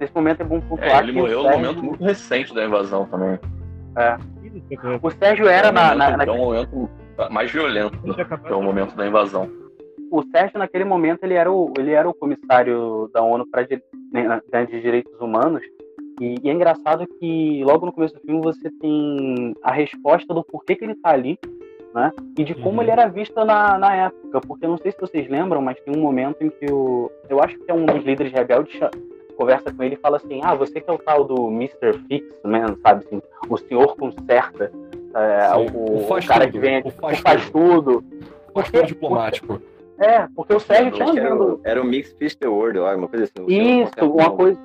nesse 0.00 0.14
momento 0.14 0.40
é 0.40 0.44
bom 0.44 0.60
pontuar 0.60 0.88
É, 0.90 0.98
ele 1.02 1.12
morreu 1.12 1.38
no 1.42 1.48
Sérgio, 1.48 1.60
momento 1.66 1.82
muito 1.84 2.04
recente 2.04 2.54
da 2.54 2.64
invasão 2.64 3.06
também. 3.06 3.38
o 5.02 5.10
Sérgio 5.10 5.48
era 5.48 5.68
é 5.68 5.70
um 5.70 5.74
na, 5.74 5.88
momento, 5.94 6.16
na- 6.16 6.24
é 6.24 6.30
um 6.30 6.38
momento 6.38 6.90
mais 7.30 7.50
violento 7.50 7.98
que 7.98 8.52
é 8.52 8.54
o 8.54 8.62
momento 8.62 8.94
da 8.96 9.06
invasão. 9.06 9.48
o 10.10 10.22
Sérgio 10.30 10.58
naquele 10.58 10.84
momento 10.84 11.24
ele 11.24 11.34
era 11.34 11.50
o 11.50 11.72
ele 11.78 11.90
era 11.92 12.08
o 12.08 12.14
comissário 12.14 13.10
da 13.12 13.22
ONU 13.22 13.46
para 13.50 13.62
de 13.64 14.80
direitos 14.80 15.12
humanos 15.20 15.62
e, 16.20 16.36
e 16.42 16.48
é 16.50 16.52
engraçado 16.52 17.06
que 17.06 17.62
logo 17.64 17.86
no 17.86 17.92
começo 17.92 18.14
do 18.14 18.20
filme 18.20 18.40
você 18.42 18.70
tem 18.80 19.54
a 19.62 19.72
resposta 19.72 20.32
do 20.34 20.42
porquê 20.44 20.74
que 20.76 20.84
ele 20.84 20.94
tá 20.94 21.10
ali 21.10 21.38
né 21.94 22.12
e 22.38 22.44
de 22.44 22.54
como 22.54 22.76
Uhum. 22.76 22.82
ele 22.82 22.90
era 22.90 23.06
visto 23.08 23.44
na, 23.44 23.78
na 23.78 23.94
época 23.94 24.40
porque 24.40 24.64
eu 24.66 24.70
não 24.70 24.78
sei 24.78 24.92
se 24.92 25.00
vocês 25.00 25.28
lembram 25.28 25.60
mas 25.62 25.78
tem 25.80 25.96
um 25.96 26.00
momento 26.00 26.42
em 26.42 26.50
que 26.50 26.70
o 26.72 27.10
eu 27.28 27.40
acho 27.42 27.56
que 27.58 27.70
é 27.70 27.74
um 27.74 27.86
dos 27.86 28.04
líderes 28.04 28.32
rebeldes 28.32 28.78
conversa 29.36 29.72
com 29.72 29.82
ele 29.82 29.94
e 29.94 29.98
fala 29.98 30.16
assim 30.16 30.40
ah 30.42 30.54
você 30.54 30.80
que 30.80 30.88
é 30.88 30.92
o 30.92 30.98
tal 30.98 31.24
do 31.24 31.48
Mr. 31.48 31.92
Fix 32.08 32.26
man 32.44 32.76
sabe 32.82 33.04
assim 33.06 33.20
o 33.48 33.56
senhor 33.58 33.96
conserta 33.96 34.72
é, 35.14 35.48
Sim, 35.54 35.76
o, 35.76 35.96
o 35.96 36.06
faz 36.08 36.24
o 36.24 36.28
cara 36.28 36.40
tudo, 36.44 36.52
que 36.52 36.58
vem 36.58 36.76
o 36.76 36.78
aqui, 36.80 36.90
faz 36.92 37.18
o 37.18 37.22
faz 37.22 37.50
tudo 37.50 38.04
Pastor 38.52 38.80
Porque- 38.80 38.86
diplomático. 38.86 39.60
é, 39.98 40.26
porque 40.36 40.54
o 40.54 40.60
Sérgio 40.60 40.92
tinha 40.92 41.20
era, 41.20 41.34
o- 41.36 41.60
era 41.64 41.82
o 41.82 41.84
Mix 41.84 42.12
Fish 42.12 42.36
the 42.36 42.46
World, 42.46 42.78
uma 42.78 43.08
coisa 43.08 43.24
assim. 43.24 43.46
Isso, 43.48 43.92
uma 44.12 44.30
coisa. 44.30 44.60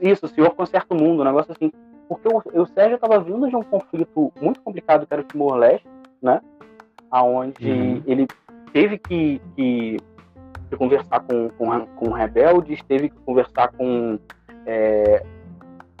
Isso, 0.00 0.26
o 0.26 0.28
senhor 0.28 0.50
conserta 0.54 0.94
o 0.94 0.96
mundo, 0.96 1.20
um 1.22 1.24
negócio 1.24 1.52
assim. 1.52 1.70
Porque 2.08 2.28
o, 2.28 2.42
o 2.62 2.66
Sérgio 2.66 2.94
estava 2.96 3.18
vindo 3.20 3.48
de 3.48 3.56
um 3.56 3.62
conflito 3.62 4.32
muito 4.40 4.60
complicado 4.60 5.06
que 5.06 5.12
era 5.12 5.22
o 5.22 5.24
Timor-Leste, 5.24 5.86
né? 6.22 6.40
aonde 7.10 7.70
Uhum. 7.70 8.02
ele 8.06 8.26
teve 8.72 8.98
que, 8.98 9.40
que- 9.54 9.96
que 10.68 10.76
conversar 10.76 11.20
com, 11.20 11.48
com, 11.50 11.86
com 11.96 12.10
rebeldes, 12.10 12.82
teve 12.88 13.08
que 13.10 13.16
conversar 13.24 13.68
com 13.72 14.18
é, 14.66 15.22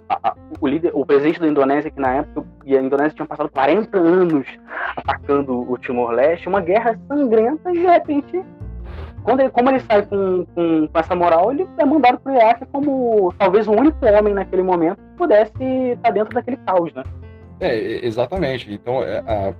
a- 0.08 0.30
a- 0.30 0.36
o 0.60 0.66
líder, 0.66 0.90
o 0.94 1.06
presidente 1.06 1.40
da 1.40 1.46
Indonésia, 1.48 1.90
que 1.90 2.00
na 2.00 2.14
época 2.16 2.44
e 2.64 2.76
a 2.76 2.82
Indonésia 2.82 3.12
tinha 3.14 3.26
passado 3.26 3.48
40 3.48 3.96
anos 3.96 4.46
atacando 4.96 5.70
o 5.70 5.78
Timor-Leste, 5.78 6.48
uma 6.48 6.60
guerra 6.60 6.98
sangrenta, 7.06 7.70
e 7.70 7.74
de 7.74 7.86
repente, 7.86 8.44
quando 9.26 9.40
ele, 9.40 9.50
como 9.50 9.68
ele 9.70 9.80
sai 9.80 10.06
com, 10.06 10.46
com, 10.54 10.86
com 10.86 10.98
essa 10.98 11.16
moral, 11.16 11.50
ele 11.50 11.68
é 11.78 11.84
mandado 11.84 12.20
pro 12.20 12.32
Iraque 12.32 12.64
como 12.66 13.34
talvez 13.36 13.66
o 13.66 13.72
único 13.72 13.98
homem 14.06 14.32
naquele 14.32 14.62
momento 14.62 14.98
que 14.98 15.16
pudesse 15.18 15.52
estar 15.62 16.12
dentro 16.12 16.32
daquele 16.32 16.56
caos, 16.58 16.94
né? 16.94 17.02
É, 17.58 18.06
exatamente. 18.06 18.72
Então, 18.72 19.02
é, 19.02 19.18
a, 19.18 19.52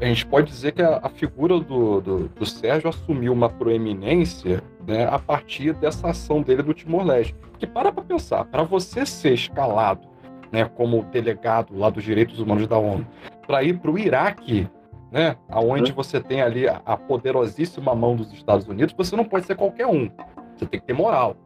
a 0.00 0.04
gente 0.04 0.26
pode 0.26 0.48
dizer 0.48 0.72
que 0.72 0.82
a, 0.82 0.98
a 1.00 1.08
figura 1.08 1.60
do, 1.60 2.00
do, 2.00 2.28
do 2.28 2.44
Sérgio 2.44 2.90
assumiu 2.90 3.32
uma 3.32 3.48
proeminência 3.48 4.60
né, 4.84 5.06
a 5.08 5.18
partir 5.20 5.74
dessa 5.74 6.08
ação 6.08 6.42
dele 6.42 6.64
do 6.64 6.74
Timor-Leste. 6.74 7.36
Que 7.56 7.68
para 7.68 7.92
pra 7.92 8.02
pensar, 8.02 8.44
para 8.46 8.64
você 8.64 9.06
ser 9.06 9.34
escalado 9.34 10.08
né, 10.50 10.64
como 10.64 11.04
delegado 11.04 11.78
lá 11.78 11.88
dos 11.88 12.02
direitos 12.02 12.40
humanos 12.40 12.66
da 12.66 12.78
ONU, 12.78 13.06
para 13.46 13.62
ir 13.62 13.78
para 13.78 13.92
o 13.92 13.98
Iraque, 13.98 14.68
né, 15.10 15.36
aonde 15.48 15.92
você 15.92 16.20
tem 16.20 16.42
ali 16.42 16.68
a, 16.68 16.80
a 16.84 16.96
poderosíssima 16.96 17.94
mão 17.94 18.16
dos 18.16 18.32
Estados 18.32 18.66
Unidos, 18.66 18.94
você 18.96 19.14
não 19.16 19.24
pode 19.24 19.46
ser 19.46 19.56
qualquer 19.56 19.86
um. 19.86 20.10
Você 20.56 20.66
tem 20.66 20.80
que 20.80 20.86
ter 20.86 20.92
moral. 20.92 21.36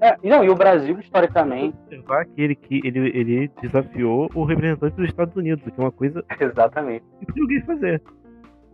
É, 0.00 0.16
e 0.22 0.28
não, 0.28 0.44
e 0.44 0.50
o 0.50 0.54
Brasil, 0.54 0.98
historicamente, 0.98 1.76
observar 1.86 2.26
que 2.26 2.42
ele, 2.42 2.54
que 2.54 2.80
ele, 2.84 2.98
ele 3.16 3.50
desafiou 3.60 4.30
o 4.34 4.44
representante 4.44 4.96
dos 4.96 5.06
Estados 5.06 5.36
Unidos, 5.36 5.64
o 5.66 5.70
que 5.70 5.80
é 5.80 5.84
uma 5.84 5.92
coisa 5.92 6.24
exatamente. 6.40 7.04
que 7.20 7.40
ninguém 7.40 7.62
fazer. 7.62 8.02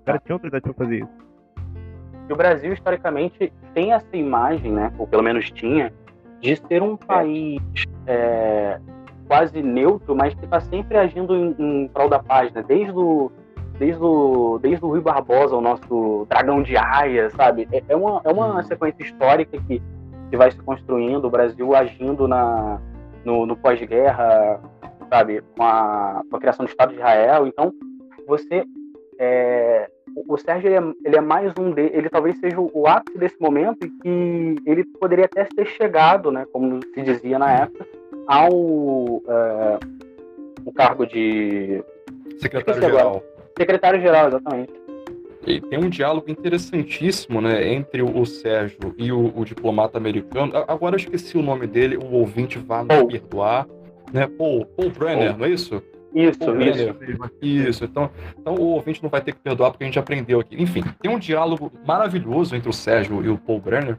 O 0.00 0.04
cara 0.04 0.18
tinha 0.20 0.34
autoridade 0.34 0.62
pra 0.62 0.72
fazer 0.72 0.98
isso. 0.98 1.28
E 2.28 2.32
o 2.32 2.36
Brasil, 2.36 2.72
historicamente, 2.72 3.52
tem 3.74 3.92
essa 3.92 4.16
imagem, 4.16 4.72
né, 4.72 4.92
ou 4.98 5.06
pelo 5.06 5.22
menos 5.22 5.50
tinha, 5.50 5.92
de 6.40 6.56
ser 6.56 6.82
um 6.82 6.96
país 6.96 7.60
é, 8.06 8.80
quase 9.26 9.62
neutro, 9.62 10.14
mas 10.14 10.34
que 10.34 10.44
está 10.44 10.60
sempre 10.60 10.96
agindo 10.96 11.34
em, 11.34 11.54
em 11.58 11.88
prol 11.88 12.08
da 12.08 12.18
paz, 12.18 12.52
né? 12.52 12.64
Desde 12.66 12.92
o, 12.92 13.30
desde 13.78 14.02
o, 14.02 14.58
desde 14.60 14.84
o 14.84 14.88
Rui 14.88 15.00
Barbosa, 15.00 15.56
o 15.56 15.60
nosso 15.60 16.26
dragão 16.28 16.62
de 16.62 16.76
aia, 16.76 17.30
sabe? 17.30 17.68
É, 17.72 17.82
é 17.88 17.96
uma, 17.96 18.20
é 18.24 18.32
uma 18.32 18.62
sequência 18.64 19.02
histórica 19.02 19.58
que, 19.66 19.80
que 20.30 20.36
vai 20.36 20.50
se 20.50 20.58
construindo, 20.58 21.24
o 21.26 21.30
Brasil 21.30 21.74
agindo 21.74 22.26
na, 22.26 22.80
no, 23.24 23.46
no 23.46 23.56
pós-guerra, 23.56 24.60
sabe? 25.08 25.42
Com 25.56 25.62
a, 25.62 26.22
com 26.28 26.36
a 26.36 26.40
criação 26.40 26.64
do 26.64 26.68
Estado 26.68 26.90
de 26.90 26.98
Israel. 26.98 27.46
Então, 27.46 27.72
você... 28.26 28.64
É, 29.20 29.90
o 30.28 30.36
Sérgio 30.36 30.68
ele 30.68 30.76
é, 30.76 31.08
ele 31.08 31.16
é 31.16 31.20
mais 31.20 31.52
um 31.58 31.72
de, 31.72 31.82
ele 31.82 32.08
talvez 32.08 32.38
seja 32.38 32.56
o, 32.58 32.86
ápice 32.86 33.18
desse 33.18 33.40
momento 33.40 33.84
e 33.84 33.90
que 33.90 34.56
ele 34.64 34.84
poderia 34.84 35.24
até 35.26 35.44
ter 35.44 35.66
chegado, 35.66 36.30
né, 36.30 36.46
como 36.52 36.80
se 36.94 37.02
dizia 37.02 37.38
na 37.38 37.52
época, 37.52 37.86
ao 38.26 38.50
é, 39.28 39.78
o 40.64 40.72
cargo 40.72 41.06
de 41.06 41.82
Secretário-geral. 42.38 43.22
Secretário-geral, 43.58 44.28
exatamente. 44.28 44.72
E 45.46 45.60
tem 45.60 45.78
um 45.78 45.88
diálogo 45.88 46.30
interessantíssimo, 46.30 47.40
né, 47.40 47.72
entre 47.72 48.02
o 48.02 48.24
Sérgio 48.26 48.94
e 48.98 49.10
o, 49.10 49.32
o 49.34 49.44
diplomata 49.44 49.96
americano. 49.96 50.52
Agora 50.68 50.94
eu 50.94 50.98
esqueci 50.98 51.38
o 51.38 51.42
nome 51.42 51.66
dele, 51.66 51.96
o 51.96 52.12
ouvinte 52.12 52.58
vai 52.58 52.82
me 52.82 52.88
Paul. 52.88 53.08
perdoar, 53.08 53.66
né? 54.12 54.26
Paul, 54.26 54.66
Paul 54.66 54.90
Brenner, 54.90 55.36
não 55.36 55.46
é 55.46 55.50
isso? 55.50 55.82
Isso, 56.14 56.38
Paul 56.38 56.60
isso. 56.60 56.92
Brenner. 56.92 57.30
Isso. 57.40 57.84
Então, 57.84 58.10
então 58.38 58.54
o 58.54 58.74
ouvinte 58.74 59.02
não 59.02 59.08
vai 59.08 59.20
ter 59.20 59.32
que 59.32 59.40
perdoar 59.40 59.70
porque 59.70 59.84
a 59.84 59.86
gente 59.86 59.98
aprendeu 59.98 60.40
aqui. 60.40 60.60
Enfim, 60.60 60.82
tem 61.00 61.10
um 61.10 61.18
diálogo 61.18 61.72
maravilhoso 61.86 62.54
entre 62.54 62.68
o 62.68 62.72
Sérgio 62.72 63.24
e 63.24 63.28
o 63.28 63.38
Paul 63.38 63.60
Brenner, 63.60 63.96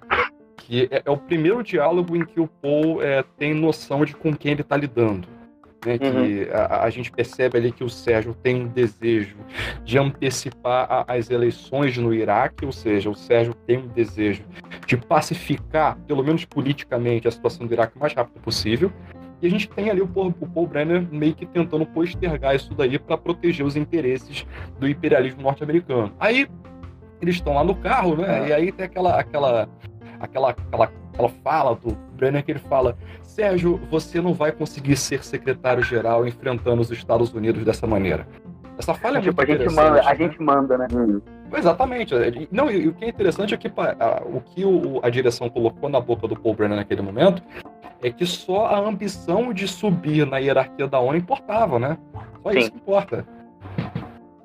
que 0.57 0.87
é, 0.91 1.01
é 1.05 1.09
o 1.09 1.17
primeiro 1.17 1.63
diálogo 1.63 2.15
em 2.15 2.25
que 2.25 2.39
o 2.39 2.47
Paul 2.47 3.01
é, 3.01 3.23
tem 3.37 3.53
noção 3.53 4.05
de 4.05 4.15
com 4.15 4.35
quem 4.35 4.51
ele 4.51 4.61
está 4.61 4.75
lidando. 4.77 5.27
Né, 5.85 5.97
que 5.97 6.49
a, 6.51 6.83
a 6.83 6.89
gente 6.89 7.09
percebe 7.09 7.57
ali 7.57 7.71
que 7.71 7.85
o 7.85 7.89
Sérgio 7.89 8.33
tem 8.33 8.63
um 8.63 8.67
desejo 8.67 9.37
de 9.85 9.97
antecipar 9.97 10.85
a- 10.91 11.05
as 11.07 11.29
eleições 11.29 11.97
no 11.97 12.13
Iraque, 12.13 12.65
ou 12.65 12.71
seja, 12.73 13.09
o 13.09 13.15
Sérgio 13.15 13.53
tem 13.53 13.77
um 13.77 13.87
desejo 13.87 14.43
de 14.85 14.97
pacificar, 14.97 15.97
pelo 16.05 16.21
menos 16.21 16.43
politicamente, 16.43 17.29
a 17.29 17.31
situação 17.31 17.65
do 17.65 17.73
Iraque 17.73 17.95
o 17.95 17.99
mais 17.99 18.13
rápido 18.13 18.41
possível. 18.41 18.91
E 19.41 19.47
a 19.47 19.49
gente 19.49 19.69
tem 19.69 19.89
ali 19.89 20.01
o 20.01 20.07
Paul, 20.07 20.35
o 20.41 20.47
Paul 20.49 20.67
Brenner 20.67 21.01
meio 21.09 21.33
que 21.33 21.45
tentando 21.45 21.85
postergar 21.85 22.53
isso 22.57 22.73
daí 22.73 22.99
para 22.99 23.17
proteger 23.17 23.65
os 23.65 23.77
interesses 23.77 24.45
do 24.79 24.85
imperialismo 24.85 25.41
norte-americano. 25.41 26.11
Aí 26.19 26.45
eles 27.21 27.35
estão 27.35 27.53
lá 27.53 27.63
no 27.63 27.73
carro, 27.75 28.17
né? 28.17 28.49
E 28.49 28.53
aí 28.53 28.69
tem 28.73 28.85
aquela, 28.85 29.17
aquela, 29.17 29.69
aquela, 30.19 30.49
aquela, 30.49 30.91
aquela 31.13 31.29
fala 31.41 31.73
do 31.75 31.97
Brenner 32.19 32.43
que 32.43 32.51
ele 32.51 32.59
fala: 32.59 32.95
Sérgio, 33.23 33.79
você 33.89 34.21
não 34.21 34.33
vai 34.33 34.51
conseguir 34.51 34.95
ser 34.97 35.23
secretário-geral 35.23 36.27
enfrentando 36.27 36.81
os 36.81 36.91
Estados 36.91 37.33
Unidos 37.33 37.63
dessa 37.63 37.87
maneira. 37.87 38.27
Essa 38.77 38.93
fala 38.93 39.17
é 39.17 39.21
Tipo, 39.21 39.41
a 39.41 39.45
muito 39.45 39.63
gente 39.63 39.75
manda, 39.75 39.99
a 40.01 40.03
né? 40.03 40.15
gente 40.15 40.41
manda, 40.41 40.77
né? 40.77 40.87
Exatamente. 41.57 42.13
E- 42.15 42.47
Não, 42.51 42.69
e, 42.69 42.83
e 42.83 42.87
o 42.87 42.93
que 42.93 43.05
é 43.05 43.09
interessante 43.09 43.53
é 43.53 43.57
que 43.57 43.67
a- 43.67 44.21
o 44.25 44.39
que 44.41 44.63
o- 44.63 44.99
a 45.03 45.09
direção 45.09 45.49
colocou 45.49 45.89
na 45.89 45.99
boca 45.99 46.27
do 46.27 46.35
Paul 46.39 46.55
Brenner 46.55 46.77
naquele 46.77 47.01
momento 47.01 47.41
é 48.01 48.09
que 48.09 48.25
só 48.25 48.67
a 48.67 48.79
ambição 48.79 49.51
de 49.51 49.67
subir 49.67 50.25
na 50.25 50.37
hierarquia 50.37 50.87
da 50.87 50.99
ONU 50.99 51.17
importava, 51.17 51.77
né? 51.79 51.97
Só 52.41 52.51
Sim. 52.51 52.59
isso 52.59 52.71
que 52.71 52.77
importa. 52.77 53.25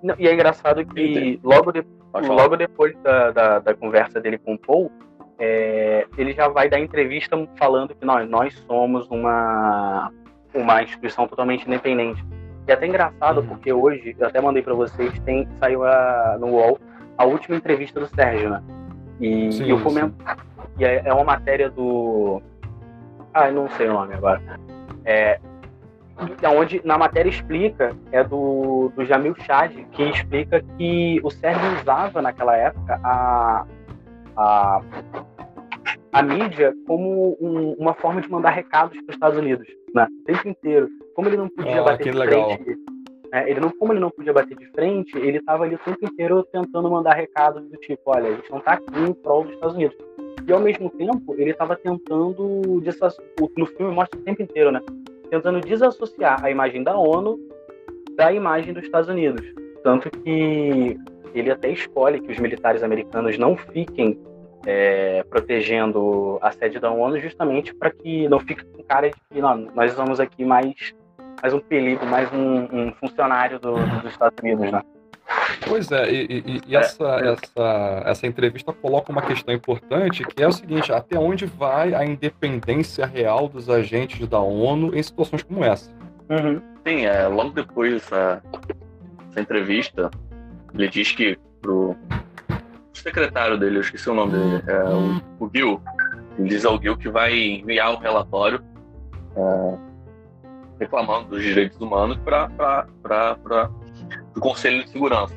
Não, 0.03 0.15
E 0.19 0.27
é 0.27 0.35
engraçado 0.35 0.85
que 0.85 1.39
logo, 1.43 1.71
de- 1.73 1.85
logo 2.27 2.57
depois 2.57 2.95
da, 3.03 3.31
da, 3.31 3.59
da 3.61 3.75
conversa 3.75 4.21
dele 4.21 4.37
com 4.39 4.55
o 4.55 4.59
Paul, 4.59 4.91
é, 5.39 6.07
ele 6.17 6.33
já 6.33 6.49
vai 6.49 6.69
dar 6.69 6.79
entrevista 6.79 7.37
falando 7.57 7.95
que 7.95 8.05
nós, 8.05 8.29
nós 8.29 8.55
somos 8.67 9.09
uma, 9.11 10.11
uma 10.55 10.83
instituição 10.83 11.27
totalmente 11.27 11.67
independente. 11.67 12.25
E 12.67 12.71
é 12.71 12.75
até 12.75 12.87
engraçado 12.87 13.41
Uhum. 13.41 13.49
porque 13.49 13.73
hoje, 13.73 14.17
eu 14.19 14.27
até 14.27 14.41
mandei 14.41 14.63
para 14.63 14.75
vocês, 14.75 15.19
tem, 15.21 15.47
saiu 15.61 15.85
a, 15.85 16.37
no 16.39 16.49
UOL 16.49 16.79
a 17.17 17.25
última 17.25 17.57
entrevista 17.57 18.01
do 18.01 18.07
Sérgio, 18.07 18.51
né? 18.51 18.63
E, 19.21 19.53
Sim, 19.53 19.65
e 19.65 19.71
eu 19.71 19.81
comento. 19.81 20.15
E 20.79 20.85
é, 20.85 21.03
é 21.05 21.13
uma 21.13 21.25
matéria 21.25 21.71
do. 21.71 22.43
Ah, 23.33 23.49
eu 23.49 23.55
não 23.55 23.69
sei 23.71 23.89
o 23.89 23.93
nome 23.93 24.15
agora. 24.15 24.41
É, 25.05 25.39
onde 26.57 26.81
na 26.85 26.97
matéria 26.99 27.29
explica, 27.29 27.95
é 28.11 28.25
do, 28.25 28.91
do 28.97 29.05
Jamil 29.05 29.35
Chad, 29.41 29.73
que 29.93 30.03
explica 30.05 30.63
que 30.77 31.21
o 31.23 31.31
Sérgio 31.31 31.81
usava 31.81 32.23
naquela 32.23 32.57
época 32.57 33.01
a, 33.05 33.65
a, 34.37 34.81
a 36.13 36.23
mídia 36.23 36.75
como 36.87 37.37
um- 37.41 37.73
uma 37.79 37.95
forma 37.95 38.21
de 38.21 38.31
mandar 38.31 38.51
recados 38.51 38.97
para 38.99 39.09
os 39.11 39.15
Estados 39.15 39.39
Unidos, 39.39 39.67
né? 39.95 40.07
O 40.23 40.25
tempo 40.25 40.49
inteiro. 40.49 40.89
Como 41.15 41.29
ele 41.29 41.37
não 41.37 41.49
podia 41.49 41.81
Ah, 41.81 41.85
bater 41.85 42.13
de 42.13 42.19
legal. 42.19 42.51
frente, 42.57 42.79
né, 43.33 43.51
ele 43.51 43.61
não, 43.61 43.71
como 43.71 43.93
ele 43.93 44.01
não 44.01 44.11
podia 44.11 44.33
bater 44.33 44.57
de 44.57 44.67
frente, 44.73 45.17
ele 45.19 45.39
estava 45.39 45.65
ali 45.65 45.75
o 45.75 45.79
tempo 45.79 46.05
inteiro 46.05 46.43
tentando 46.53 46.91
mandar 46.91 47.15
recados 47.15 47.63
do 47.69 47.77
tipo, 47.79 48.03
olha, 48.07 48.29
a 48.29 48.33
gente 48.33 48.51
não 48.51 48.59
está 48.59 48.73
aqui 48.75 48.85
em 49.01 49.13
prol 49.13 49.45
dos 49.45 49.53
Estados 49.55 49.77
Unidos. 49.77 49.97
E 50.47 50.53
ao 50.53 50.61
mesmo 50.61 50.91
tempo, 50.91 51.35
ele 51.39 51.51
estava 51.51 51.75
tentando, 51.77 52.61
no 53.57 53.67
filme 53.67 53.95
mostra 53.95 54.19
o 54.21 54.23
tempo 54.23 54.43
inteiro, 54.43 54.71
né? 54.71 54.81
Tentando 55.31 55.61
desassociar 55.61 56.45
a 56.45 56.51
imagem 56.51 56.83
da 56.85 56.97
ONU 56.99 57.39
da 58.17 58.33
imagem 58.33 58.73
dos 58.75 58.85
Estados 58.85 59.09
Unidos. 59.09 59.45
Tanto 59.83 60.11
que 60.11 60.97
ele 61.39 61.51
até 61.51 61.71
escolhe 61.71 62.21
que 62.21 62.31
os 62.33 62.39
militares 62.39 62.83
americanos 62.83 63.37
não 63.39 63.57
fiquem 63.57 64.19
é, 64.67 65.23
protegendo 65.29 66.39
a 66.41 66.51
sede 66.53 66.79
da 66.79 66.91
ONU 66.91 67.19
justamente 67.21 67.75
para 67.75 67.91
que 67.91 68.27
não 68.29 68.41
fique 68.41 68.65
com 68.65 68.83
cara 68.85 69.11
de 69.11 69.17
que 69.31 69.41
não, 69.41 69.57
nós 69.75 69.93
somos 69.93 70.19
aqui 70.21 70.45
mais, 70.45 70.75
mais 71.43 71.53
um 71.53 71.61
perigo, 71.61 72.07
mais 72.07 72.33
um, 72.33 72.69
um 72.73 72.93
funcionário 72.95 73.59
do- 73.59 73.75
dos 74.01 74.11
Estados 74.13 74.39
Unidos, 74.43 74.71
né? 74.73 74.81
Pois 75.67 75.91
é, 75.91 76.11
e, 76.11 76.25
e- 76.47 76.61
e 76.69 76.77
essa, 76.77 77.05
essa, 77.21 78.03
essa 78.07 78.27
entrevista 78.27 78.73
coloca 78.73 79.11
uma 79.13 79.23
questão 79.23 79.55
importante, 79.55 80.25
que 80.25 80.43
é 80.43 80.47
o 80.49 80.53
seguinte, 80.53 80.93
até 80.93 81.19
onde 81.19 81.47
vai 81.47 81.95
a 81.95 82.05
independência 82.05 83.05
real 83.07 83.49
dos 83.49 83.69
agentes 83.71 84.27
da 84.29 84.41
ONU 84.41 84.95
em 84.95 85.03
situações 85.03 85.43
como 85.43 85.65
essa? 85.65 85.91
Uhum. 86.31 86.61
Sim, 86.87 87.07
é, 87.07 87.27
logo 87.27 87.51
depois 87.51 87.93
dessa, 87.95 88.43
dessa 89.29 89.41
entrevista, 89.41 90.11
ele 90.75 90.89
diz 90.89 91.13
que 91.13 91.39
pro 91.61 91.97
secretário 92.93 93.59
dele, 93.59 93.77
eu 93.77 93.81
esqueci 93.81 94.09
o 94.09 94.15
nome 94.15 94.33
dele, 94.33 94.63
é, 94.67 94.85
o, 95.41 95.45
o 95.45 95.51
Gil, 95.55 95.81
ele 96.39 96.49
diz 96.49 96.65
ao 96.65 96.81
Gil 96.81 96.97
que 96.97 97.09
vai 97.09 97.37
enviar 97.37 97.93
o 97.95 97.99
relatório 97.99 98.63
é, 99.37 99.79
reclamando 100.81 101.29
dos 101.29 101.43
direitos 101.43 101.81
humanos 101.81 102.19
para 102.19 102.87
o 104.37 104.41
Conselho 104.41 104.85
de 104.85 104.91
Segurança. 104.91 105.35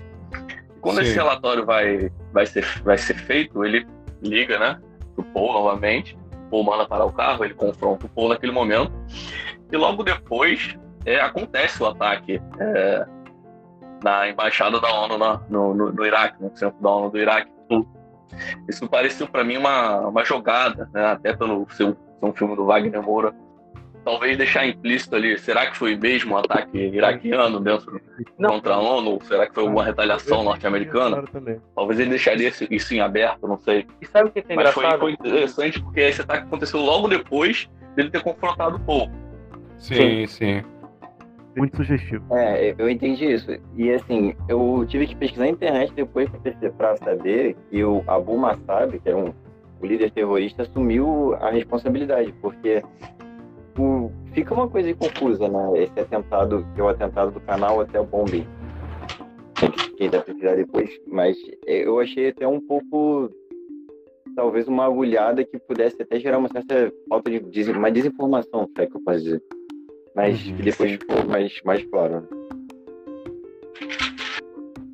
E 0.75 0.79
quando 0.79 0.97
Sim. 0.97 1.03
esse 1.03 1.13
relatório 1.13 1.65
vai, 1.65 2.11
vai, 2.31 2.45
ser, 2.45 2.65
vai 2.83 2.97
ser 2.97 3.15
feito, 3.15 3.63
ele 3.63 3.87
liga 4.21 4.57
né, 4.57 4.79
pro 5.15 5.23
Paul 5.25 5.53
novamente, 5.53 6.17
o 6.47 6.49
Paul 6.49 6.63
manda 6.63 6.87
parar 6.87 7.05
o 7.05 7.11
carro, 7.11 7.43
ele 7.43 7.53
confronta 7.53 8.05
o 8.05 8.09
Paul 8.09 8.29
naquele 8.29 8.51
momento, 8.51 8.91
e 9.71 9.77
logo 9.77 10.03
depois 10.03 10.77
é, 11.05 11.19
acontece 11.19 11.81
o 11.81 11.85
ataque 11.85 12.41
é, 12.59 13.05
na 14.03 14.29
embaixada 14.29 14.79
da 14.79 14.91
ONU 14.91 15.17
na, 15.17 15.41
no, 15.49 15.73
no, 15.73 15.91
no, 15.91 16.05
Iraque, 16.05 16.41
no 16.41 16.55
centro 16.55 16.81
da 16.81 16.89
ONU 16.89 17.09
do 17.09 17.17
Iraque. 17.17 17.51
Isso 18.67 18.87
pareceu 18.87 19.27
para 19.27 19.43
mim 19.43 19.57
uma, 19.57 20.07
uma 20.07 20.23
jogada, 20.23 20.89
né? 20.93 21.05
até 21.05 21.35
pelo 21.35 21.67
ser 21.71 21.85
um, 21.85 21.95
ser 22.19 22.25
um 22.25 22.33
filme 22.33 22.55
do 22.55 22.65
Wagner 22.65 23.01
Moura 23.01 23.33
talvez 24.07 24.37
deixar 24.37 24.65
implícito 24.65 25.17
ali, 25.17 25.37
será 25.37 25.69
que 25.69 25.75
foi 25.75 25.97
mesmo 25.97 26.33
um 26.33 26.37
ataque 26.37 26.77
iraquiano 26.77 27.59
dentro 27.59 27.99
Não. 28.39 28.51
contra 28.51 28.75
a 28.75 28.79
ONU? 28.79 29.11
Ou 29.11 29.21
será 29.21 29.45
que 29.45 29.53
foi 29.53 29.65
uma 29.65 29.83
retaliação 29.83 30.45
norte-americana? 30.45 31.25
Talvez 31.75 31.99
ele 31.99 32.11
deixaria 32.11 32.49
isso 32.71 32.93
em 32.93 33.01
aberto, 33.01 33.45
não 33.45 33.59
sei. 33.59 33.85
E 34.01 34.05
sabe 34.05 34.29
o 34.29 34.31
que 34.31 34.39
é 34.47 34.55
Mas? 34.55 34.69
Foi, 34.69 34.97
foi 34.97 35.11
interessante 35.11 35.81
porque 35.81 35.99
esse 35.99 36.21
ataque 36.21 36.45
aconteceu 36.45 36.79
logo 36.79 37.09
depois 37.09 37.69
dele 37.97 38.09
ter 38.09 38.23
confrontado 38.23 38.77
o 38.77 38.79
povo. 38.79 39.11
Sim, 39.77 40.25
sim. 40.25 40.27
sim. 40.27 40.63
Muito 41.57 41.77
sugestivo. 41.77 42.23
É, 42.35 42.75
eu 42.77 42.89
entendi 42.89 43.25
isso. 43.25 43.51
E 43.75 43.91
assim, 43.91 44.35
eu 44.47 44.85
tive 44.87 45.07
que 45.07 45.15
pesquisar 45.15 45.45
na 45.45 45.51
internet 45.51 45.91
depois 45.93 46.29
para 46.77 46.95
saber 46.97 47.55
que 47.69 47.83
o 47.83 48.03
Abu 48.07 48.37
Massab, 48.37 48.99
que 48.99 49.09
é 49.09 49.15
um, 49.15 49.33
o 49.81 49.85
líder 49.85 50.11
terrorista, 50.11 50.61
assumiu 50.61 51.33
a 51.35 51.49
responsabilidade, 51.49 52.31
porque 52.41 52.83
o, 53.77 54.11
fica 54.33 54.53
uma 54.53 54.69
coisa 54.69 54.93
confusa, 54.93 55.47
né? 55.47 55.83
Esse 55.83 55.99
atentado, 55.99 56.65
que 56.75 56.81
é 56.81 56.83
o 56.83 56.89
atentado 56.89 57.31
do 57.31 57.39
canal 57.41 57.81
até 57.81 57.99
o 57.99 58.05
bombing. 58.05 58.45
Quem 59.97 60.09
dá 60.11 60.21
pesquisar 60.21 60.55
depois, 60.55 60.89
mas 61.07 61.35
eu 61.65 61.99
achei 61.99 62.29
até 62.29 62.47
um 62.47 62.61
pouco 62.61 63.31
talvez 64.35 64.67
uma 64.67 64.85
agulhada 64.85 65.43
que 65.43 65.57
pudesse 65.57 65.99
até 65.99 66.19
gerar 66.19 66.37
uma 66.37 66.49
certa 66.49 66.93
falta 67.09 67.31
de 67.31 67.71
uma 67.71 67.91
desinformação, 67.91 68.69
é 68.77 68.85
que 68.85 68.95
eu 68.95 69.01
posso 69.01 69.23
dizer. 69.23 69.41
Mas 70.17 70.43
uhum, 70.47 70.55
depois 70.55 70.91
ficou 70.93 71.23
mais, 71.27 71.61
mais 71.63 71.85
claro. 71.85 72.21
Né? 72.21 72.27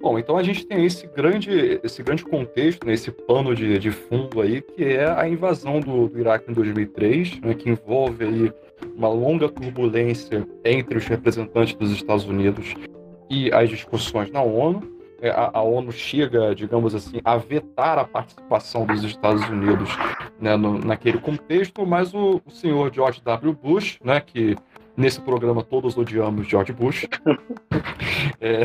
Bom, 0.01 0.19
então 0.19 0.35
a 0.35 0.43
gente 0.43 0.67
tem 0.67 0.85
esse 0.85 1.07
grande, 1.07 1.79
esse 1.81 2.03
grande 2.03 2.25
contexto, 2.25 2.85
né, 2.85 2.91
esse 2.91 3.09
pano 3.09 3.55
de, 3.55 3.79
de 3.79 3.89
fundo 3.89 4.41
aí, 4.41 4.61
que 4.61 4.83
é 4.83 5.09
a 5.09 5.25
invasão 5.25 5.79
do, 5.79 6.09
do 6.09 6.19
Iraque 6.19 6.51
em 6.51 6.53
2003, 6.53 7.39
né, 7.39 7.53
que 7.53 7.69
envolve 7.69 8.25
aí 8.25 8.53
uma 8.97 9.07
longa 9.07 9.47
turbulência 9.47 10.45
entre 10.65 10.97
os 10.97 11.05
representantes 11.05 11.73
dos 11.75 11.91
Estados 11.91 12.25
Unidos 12.25 12.73
e 13.29 13.49
as 13.53 13.69
discussões 13.69 14.29
na 14.29 14.41
ONU. 14.41 14.91
É, 15.21 15.29
a, 15.29 15.51
a, 15.53 15.61
ONU 15.61 15.93
chega, 15.93 16.53
digamos 16.53 16.93
assim, 16.93 17.21
a 17.23 17.37
vetar 17.37 17.97
a 17.97 18.03
participação 18.03 18.85
dos 18.85 19.05
Estados 19.05 19.47
Unidos 19.47 19.87
né, 20.37 20.57
no, 20.57 20.77
naquele 20.79 21.17
contexto, 21.17 21.85
mas 21.85 22.13
o, 22.13 22.41
o 22.45 22.51
senhor 22.51 22.93
George 22.93 23.21
W. 23.23 23.53
Bush, 23.53 23.99
né, 24.03 24.19
que 24.19 24.57
nesse 24.95 25.19
programa 25.21 25.63
todos 25.63 25.97
odiamos 25.97 26.47
George 26.47 26.71
Bush. 26.71 27.07
é, 28.39 28.63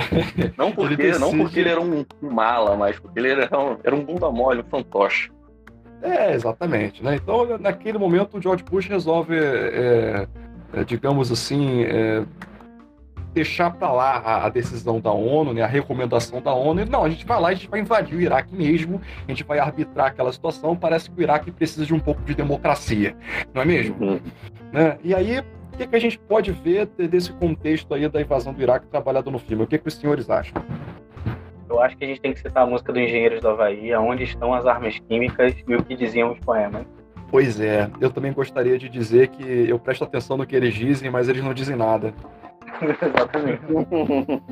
não, 0.56 0.72
porque, 0.72 0.94
ele 0.94 0.96
decide... 0.96 1.18
não 1.18 1.36
porque 1.36 1.60
ele 1.60 1.68
era 1.68 1.80
um, 1.80 2.04
um, 2.22 2.30
mala, 2.30 2.76
mas 2.76 2.98
porque 2.98 3.18
ele 3.18 3.30
era 3.30 3.58
um, 3.58 3.76
era 3.82 3.94
um 3.94 4.04
bunda 4.04 4.30
mole, 4.30 4.60
um 4.60 4.64
fantoche. 4.64 5.30
É, 6.02 6.32
exatamente. 6.32 7.02
Né? 7.02 7.16
Então, 7.16 7.58
naquele 7.58 7.98
momento, 7.98 8.38
o 8.38 8.42
George 8.42 8.62
Bush 8.62 8.86
resolve, 8.86 9.36
é, 9.36 10.28
é, 10.72 10.84
digamos 10.84 11.32
assim, 11.32 11.82
é, 11.82 12.24
deixar 13.32 13.70
para 13.70 13.90
lá 13.92 14.16
a, 14.18 14.46
a, 14.46 14.48
decisão 14.48 15.00
da 15.00 15.10
ONU, 15.10 15.52
né, 15.52 15.62
a 15.62 15.66
recomendação 15.66 16.40
da 16.40 16.52
ONU. 16.52 16.84
Não, 16.86 17.04
a 17.04 17.10
gente 17.10 17.26
vai 17.26 17.40
lá, 17.40 17.48
a 17.48 17.54
gente 17.54 17.68
vai 17.68 17.80
invadir 17.80 18.16
o 18.16 18.20
Iraque 18.20 18.54
mesmo, 18.54 19.00
a 19.26 19.30
gente 19.30 19.44
vai 19.44 19.58
arbitrar 19.58 20.08
aquela 20.08 20.32
situação. 20.32 20.76
Parece 20.76 21.10
que 21.10 21.18
o 21.18 21.22
Iraque 21.22 21.50
precisa 21.50 21.84
de 21.84 21.94
um 21.94 22.00
pouco 22.00 22.22
de 22.22 22.34
democracia, 22.34 23.16
não 23.52 23.62
é 23.62 23.64
mesmo? 23.64 23.96
Uhum. 24.00 24.20
Né? 24.72 24.98
E 25.02 25.14
aí, 25.14 25.42
que, 25.78 25.86
que 25.86 25.96
a 25.96 26.00
gente 26.00 26.18
pode 26.18 26.50
ver 26.50 26.86
desse 26.86 27.32
contexto 27.32 27.94
aí 27.94 28.08
da 28.08 28.20
invasão 28.20 28.52
do 28.52 28.60
Iraque 28.60 28.86
trabalhado 28.88 29.30
no 29.30 29.38
filme? 29.38 29.62
O 29.62 29.66
que, 29.66 29.78
que 29.78 29.86
os 29.86 29.94
senhores 29.94 30.28
acham? 30.28 30.60
Eu 31.68 31.80
acho 31.80 31.96
que 31.96 32.04
a 32.04 32.08
gente 32.08 32.20
tem 32.20 32.32
que 32.32 32.40
citar 32.40 32.64
a 32.64 32.66
música 32.66 32.92
do 32.92 32.98
Engenheiros 32.98 33.40
do 33.40 33.48
Havaí, 33.48 33.94
Onde 33.94 34.24
Estão 34.24 34.52
as 34.52 34.66
Armas 34.66 34.98
Químicas 34.98 35.54
e 35.66 35.74
o 35.74 35.82
que 35.82 35.94
diziam 35.94 36.32
os 36.32 36.38
poemas. 36.40 36.84
Pois 37.30 37.60
é, 37.60 37.88
eu 38.00 38.10
também 38.10 38.32
gostaria 38.32 38.78
de 38.78 38.88
dizer 38.88 39.28
que 39.28 39.68
eu 39.68 39.78
presto 39.78 40.02
atenção 40.02 40.36
no 40.36 40.46
que 40.46 40.56
eles 40.56 40.74
dizem, 40.74 41.10
mas 41.10 41.28
eles 41.28 41.44
não 41.44 41.54
dizem 41.54 41.76
nada. 41.76 42.12
Exatamente. 42.82 43.60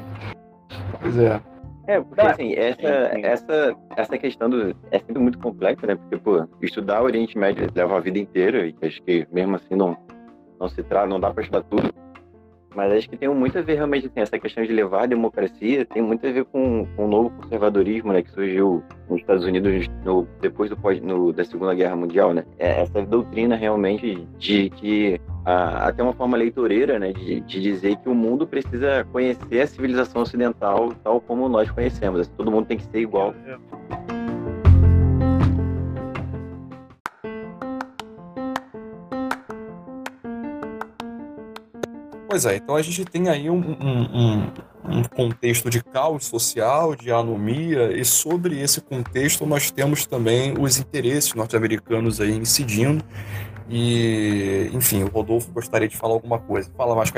pois 1.01 1.19
é. 1.19 1.41
É, 1.89 2.01
porque 2.01 2.21
assim, 2.21 2.55
essa, 2.55 2.89
essa, 3.23 3.77
essa 3.97 4.19
questão 4.19 4.51
do, 4.51 4.77
é 4.91 4.99
sempre 4.99 5.19
muito 5.19 5.39
complexa, 5.39 5.87
né? 5.87 5.95
Porque, 5.95 6.17
pô, 6.19 6.47
estudar 6.61 7.01
o 7.01 7.05
Oriente 7.05 7.39
Médio 7.39 7.69
leva 7.75 7.97
a 7.97 8.01
vida 8.01 8.19
inteira 8.19 8.67
e 8.67 8.75
acho 8.83 9.01
que 9.03 9.27
mesmo 9.33 9.55
assim 9.55 9.77
não, 9.77 9.97
não 10.59 10.69
se 10.69 10.83
trata, 10.83 11.07
não 11.07 11.21
dá 11.21 11.33
para 11.33 11.43
estudar 11.43 11.63
tudo. 11.63 11.93
Mas 12.77 12.93
acho 12.93 13.09
que 13.09 13.17
tem 13.17 13.29
muito 13.31 13.59
a 13.59 13.63
ver 13.63 13.77
realmente 13.77 14.07
assim, 14.07 14.21
essa 14.21 14.39
questão 14.39 14.63
de 14.63 14.71
levar 14.71 15.05
a 15.05 15.07
democracia, 15.07 15.87
tem 15.87 16.03
muito 16.03 16.27
a 16.27 16.31
ver 16.31 16.45
com, 16.45 16.87
com 16.95 17.07
o 17.07 17.09
novo 17.09 17.31
conservadorismo 17.31 18.13
né, 18.13 18.21
que 18.21 18.31
surgiu 18.31 18.83
nos 19.09 19.19
Estados 19.19 19.47
Unidos 19.47 19.89
no, 20.05 20.29
depois 20.43 20.69
do, 20.69 20.77
no, 21.03 21.33
da 21.33 21.43
Segunda 21.43 21.75
Guerra 21.75 21.97
Mundial. 21.97 22.35
Né? 22.35 22.45
É 22.59 22.83
essa 22.83 23.01
doutrina 23.01 23.57
realmente 23.57 24.29
de 24.37 24.69
que 24.69 25.19
a, 25.47 25.89
até 25.89 26.03
uma 26.03 26.13
forma 26.13 26.37
leitoreira 26.37 26.99
né, 26.99 27.15
de, 27.15 27.41
de 27.41 27.63
dizer 27.63 27.97
que 27.97 28.11
o 28.11 28.15
mundo 28.15 28.47
precisa 28.47 29.07
conhecer 29.11 29.63
a 29.63 29.67
civilização 29.67 30.21
ocidental 30.21 30.93
tal 31.03 31.19
como 31.19 31.49
nós 31.49 31.71
conhecemos. 31.71 32.29
Todo 32.37 32.51
mundo 32.51 32.67
tem 32.67 32.77
que 32.77 32.85
ser 32.85 32.99
igual. 32.99 33.35
É. 33.47 34.06
Pois 42.37 42.45
é, 42.45 42.57
então 42.57 42.77
a 42.77 42.83
gente 42.83 43.03
tem 43.03 43.31
aí 43.31 43.49
um, 43.49 43.57
um, 43.57 44.53
um, 44.85 45.03
contexto 45.05 45.71
de 45.71 45.83
caos 45.83 46.27
social, 46.27 46.95
de 46.95 47.11
anomia, 47.11 47.99
e 47.99 48.05
sobre 48.05 48.61
esse 48.61 48.79
contexto 48.83 49.47
nós 49.47 49.71
temos 49.71 50.05
também 50.05 50.53
os 50.61 50.77
interesses 50.77 51.33
norte-americanos 51.33 52.21
aí 52.21 52.33
incidindo. 52.33 53.03
E, 53.71 54.71
enfim, 54.75 55.03
o 55.03 55.09
Rodolfo 55.09 55.51
gostaria 55.51 55.89
de 55.89 55.97
falar 55.97 56.13
alguma 56.13 56.39
coisa. 56.39 56.71
Fala 56.77 56.95
mais. 56.95 57.11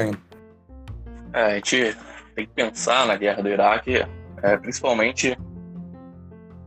É, 1.33 1.45
a 1.45 1.55
gente 1.57 1.97
tem 2.37 2.47
que 2.47 2.53
pensar 2.55 3.05
na 3.05 3.17
guerra 3.17 3.43
do 3.43 3.49
Iraque, 3.49 4.07
é, 4.41 4.57
principalmente 4.57 5.37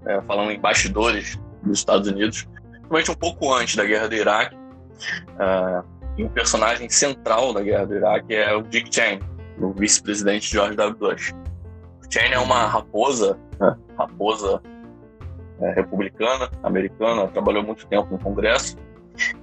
é, 0.05 0.21
falando 0.23 0.51
em 0.51 0.59
bastidores 0.59 1.39
dos 1.63 1.79
Estados 1.79 2.09
Unidos, 2.09 2.49
principalmente 2.69 3.11
um 3.11 3.15
pouco 3.15 3.53
antes 3.53 3.77
da 3.77 3.85
guerra 3.85 4.09
do 4.09 4.15
Iraque. 4.15 4.57
É, 5.39 6.00
e 6.17 6.23
um 6.23 6.29
personagem 6.29 6.89
central 6.89 7.53
da 7.53 7.61
guerra 7.61 7.85
do 7.85 7.95
Iraque 7.95 8.35
é 8.35 8.53
o 8.53 8.61
Dick 8.61 8.93
Cheney, 8.93 9.19
o 9.59 9.71
vice-presidente 9.71 10.51
George 10.51 10.75
W. 10.75 10.97
Bush. 10.97 11.33
O 12.03 12.11
Cheney 12.11 12.33
é 12.33 12.39
uma 12.39 12.65
raposa, 12.65 13.37
né? 13.59 13.75
raposa 13.97 14.61
é, 15.59 15.71
republicana, 15.73 16.49
americana, 16.63 17.27
trabalhou 17.27 17.63
muito 17.63 17.85
tempo 17.87 18.07
no 18.11 18.19
Congresso 18.19 18.75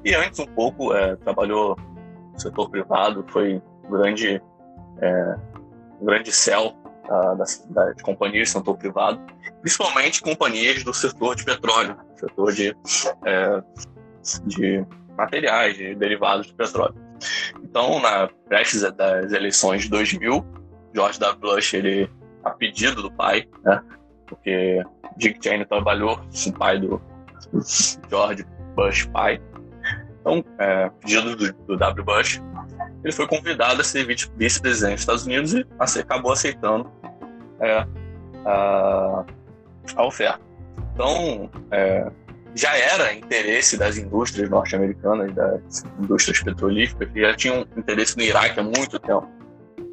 e 0.04 0.14
antes 0.14 0.38
um 0.38 0.46
pouco 0.46 0.94
é, 0.94 1.16
trabalhou 1.16 1.76
no 2.32 2.40
setor 2.40 2.70
privado, 2.70 3.24
foi 3.28 3.62
grande, 3.88 4.42
é, 5.00 5.36
grande 6.02 6.32
céu 6.32 6.74
da, 7.08 7.44
da, 7.70 7.92
de 7.92 8.02
companhias 8.02 8.50
do 8.50 8.58
setor 8.58 8.76
privado, 8.76 9.18
principalmente 9.62 10.20
companhias 10.20 10.84
do 10.84 10.92
setor 10.92 11.34
de 11.34 11.44
petróleo, 11.44 11.96
setor 12.16 12.52
de, 12.52 12.76
é, 13.24 13.62
de 14.44 14.86
materiais, 15.18 15.76
de 15.76 15.94
derivados 15.96 16.46
do 16.46 16.54
petróleo. 16.54 16.94
Então, 17.62 18.00
na 18.00 18.28
prestes 18.48 18.80
das 18.92 19.32
eleições 19.32 19.82
de 19.82 19.90
2000, 19.90 20.46
George 20.94 21.18
W. 21.18 21.40
Bush, 21.40 21.74
ele, 21.74 22.08
a 22.44 22.50
pedido 22.50 23.02
do 23.02 23.12
pai, 23.12 23.46
né, 23.64 23.82
porque 24.26 24.82
Dick 25.16 25.42
Cheney 25.42 25.66
trabalhou 25.66 26.16
com 26.16 26.50
o 26.50 26.52
pai 26.52 26.78
do, 26.78 27.02
George 28.08 28.46
Bush 28.76 29.06
pai, 29.06 29.40
então, 30.20 30.44
é, 30.58 30.90
pedido 31.00 31.34
do, 31.34 31.52
do, 31.52 31.76
W. 31.76 32.04
Bush, 32.04 32.40
ele 33.02 33.12
foi 33.12 33.26
convidado 33.26 33.80
a 33.80 33.84
ser 33.84 34.06
vice-presidente 34.06 34.94
dos 34.94 35.00
Estados 35.00 35.26
Unidos 35.26 35.54
e 35.54 35.66
acabou 36.00 36.32
aceitando 36.32 36.90
é, 37.60 37.86
a, 38.44 39.24
a 39.96 40.06
oferta. 40.06 40.40
Então, 40.94 41.50
é, 41.70 42.10
já 42.54 42.76
era 42.76 43.12
interesse 43.12 43.76
das 43.76 43.96
indústrias 43.96 44.48
norte-americanas, 44.48 45.34
das 45.34 45.84
indústrias 46.00 46.42
petrolíferas, 46.42 47.12
que 47.12 47.20
já 47.20 47.34
tinham 47.34 47.66
interesse 47.76 48.16
no 48.16 48.22
Iraque 48.22 48.60
há 48.60 48.62
muito 48.62 48.98
tempo. 48.98 49.28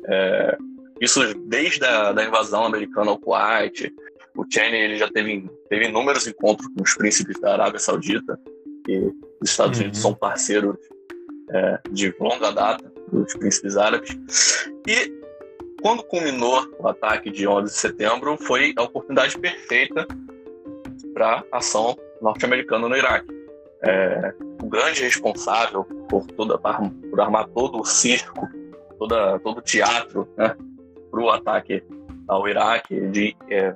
É, 0.07 0.57
isso 1.01 1.33
desde 1.47 1.85
a 1.85 2.11
da 2.11 2.23
invasão 2.23 2.65
americana 2.65 3.11
ao 3.11 3.19
Kuwait. 3.19 3.93
O 4.35 4.45
Cheney 4.49 4.81
ele 4.81 4.97
já 4.97 5.09
teve, 5.09 5.49
teve 5.69 5.85
inúmeros 5.85 6.27
encontros 6.27 6.67
com 6.75 6.83
os 6.83 6.93
príncipes 6.95 7.39
da 7.39 7.53
Arábia 7.53 7.79
Saudita, 7.79 8.37
e 8.87 9.11
os 9.41 9.49
Estados 9.49 9.79
Unidos 9.79 9.99
uhum. 9.99 10.11
são 10.11 10.13
parceiros 10.13 10.75
é, 11.49 11.79
de 11.91 12.13
longa 12.19 12.51
data 12.51 12.91
dos 13.11 13.33
príncipes 13.35 13.77
árabes. 13.77 14.17
E 14.87 15.11
quando 15.81 16.03
culminou 16.03 16.67
o 16.79 16.87
ataque 16.87 17.29
de 17.29 17.47
11 17.47 17.71
de 17.71 17.79
setembro, 17.79 18.37
foi 18.37 18.73
a 18.77 18.83
oportunidade 18.83 19.37
perfeita 19.37 20.05
para 21.13 21.43
ação 21.51 21.97
norte-americano 22.21 22.89
no 22.89 22.95
Iraque. 22.95 23.27
É, 23.83 24.33
o 24.61 24.67
grande 24.67 25.03
responsável 25.03 25.83
por, 26.09 26.25
toda, 26.27 26.57
por 26.57 27.21
armar 27.21 27.47
todo 27.49 27.79
o 27.79 27.85
circo, 27.85 28.47
toda, 28.97 29.39
todo 29.39 29.59
o 29.59 29.61
teatro 29.61 30.27
né, 30.37 30.55
para 31.11 31.21
o 31.21 31.29
ataque 31.29 31.83
ao 32.27 32.47
Iraque. 32.47 32.99
De, 33.07 33.35
é, 33.49 33.75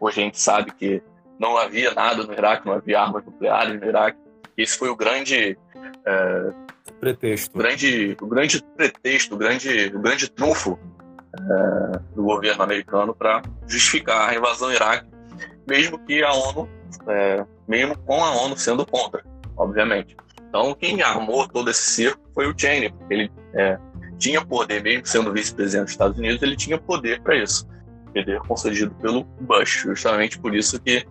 hoje 0.00 0.20
a 0.20 0.24
gente 0.24 0.40
sabe 0.40 0.72
que 0.72 1.02
não 1.38 1.56
havia 1.56 1.92
nada 1.92 2.24
no 2.24 2.32
Iraque, 2.32 2.66
não 2.66 2.74
havia 2.74 3.00
armas 3.00 3.24
nucleares 3.24 3.80
no 3.80 3.86
Iraque. 3.86 4.18
Esse 4.56 4.78
foi 4.78 4.88
o 4.88 4.96
grande 4.96 5.58
é, 6.06 6.52
pretexto, 7.00 7.54
o 7.54 7.58
grande, 7.58 8.16
o 8.20 8.26
grande 8.26 8.62
pretexto, 8.76 9.34
o 9.34 9.38
grande, 9.38 9.92
o 9.94 10.00
grande 10.00 10.30
trunfo 10.30 10.78
é, 11.34 11.98
do 12.14 12.22
governo 12.22 12.62
americano 12.62 13.14
para 13.14 13.42
justificar 13.66 14.30
a 14.30 14.34
invasão 14.34 14.68
do 14.68 14.74
Iraque, 14.74 15.08
mesmo 15.66 15.98
que 15.98 16.22
a 16.22 16.32
ONU, 16.32 16.68
é, 17.08 17.44
mesmo 17.66 17.96
com 17.98 18.22
a 18.22 18.30
ONU 18.42 18.56
sendo 18.56 18.86
contra, 18.86 19.24
obviamente. 19.56 20.16
Então, 20.48 20.74
quem 20.74 21.02
armou 21.02 21.48
todo 21.48 21.70
esse 21.70 21.82
circo 21.82 22.20
foi 22.32 22.46
o 22.46 22.54
Cheney. 22.56 22.94
Ele 23.10 23.30
é, 23.54 23.78
tinha 24.18 24.44
poder, 24.44 24.82
mesmo 24.82 25.04
sendo 25.04 25.32
vice-presidente 25.32 25.84
dos 25.84 25.92
Estados 25.92 26.18
Unidos, 26.18 26.42
ele 26.42 26.56
tinha 26.56 26.78
poder 26.78 27.20
para 27.22 27.36
isso. 27.36 27.68
Poder 28.14 28.38
concedido 28.40 28.94
pelo 28.96 29.24
Bush. 29.40 29.82
Justamente 29.82 30.38
por 30.38 30.54
isso 30.54 30.80
que, 30.80 31.04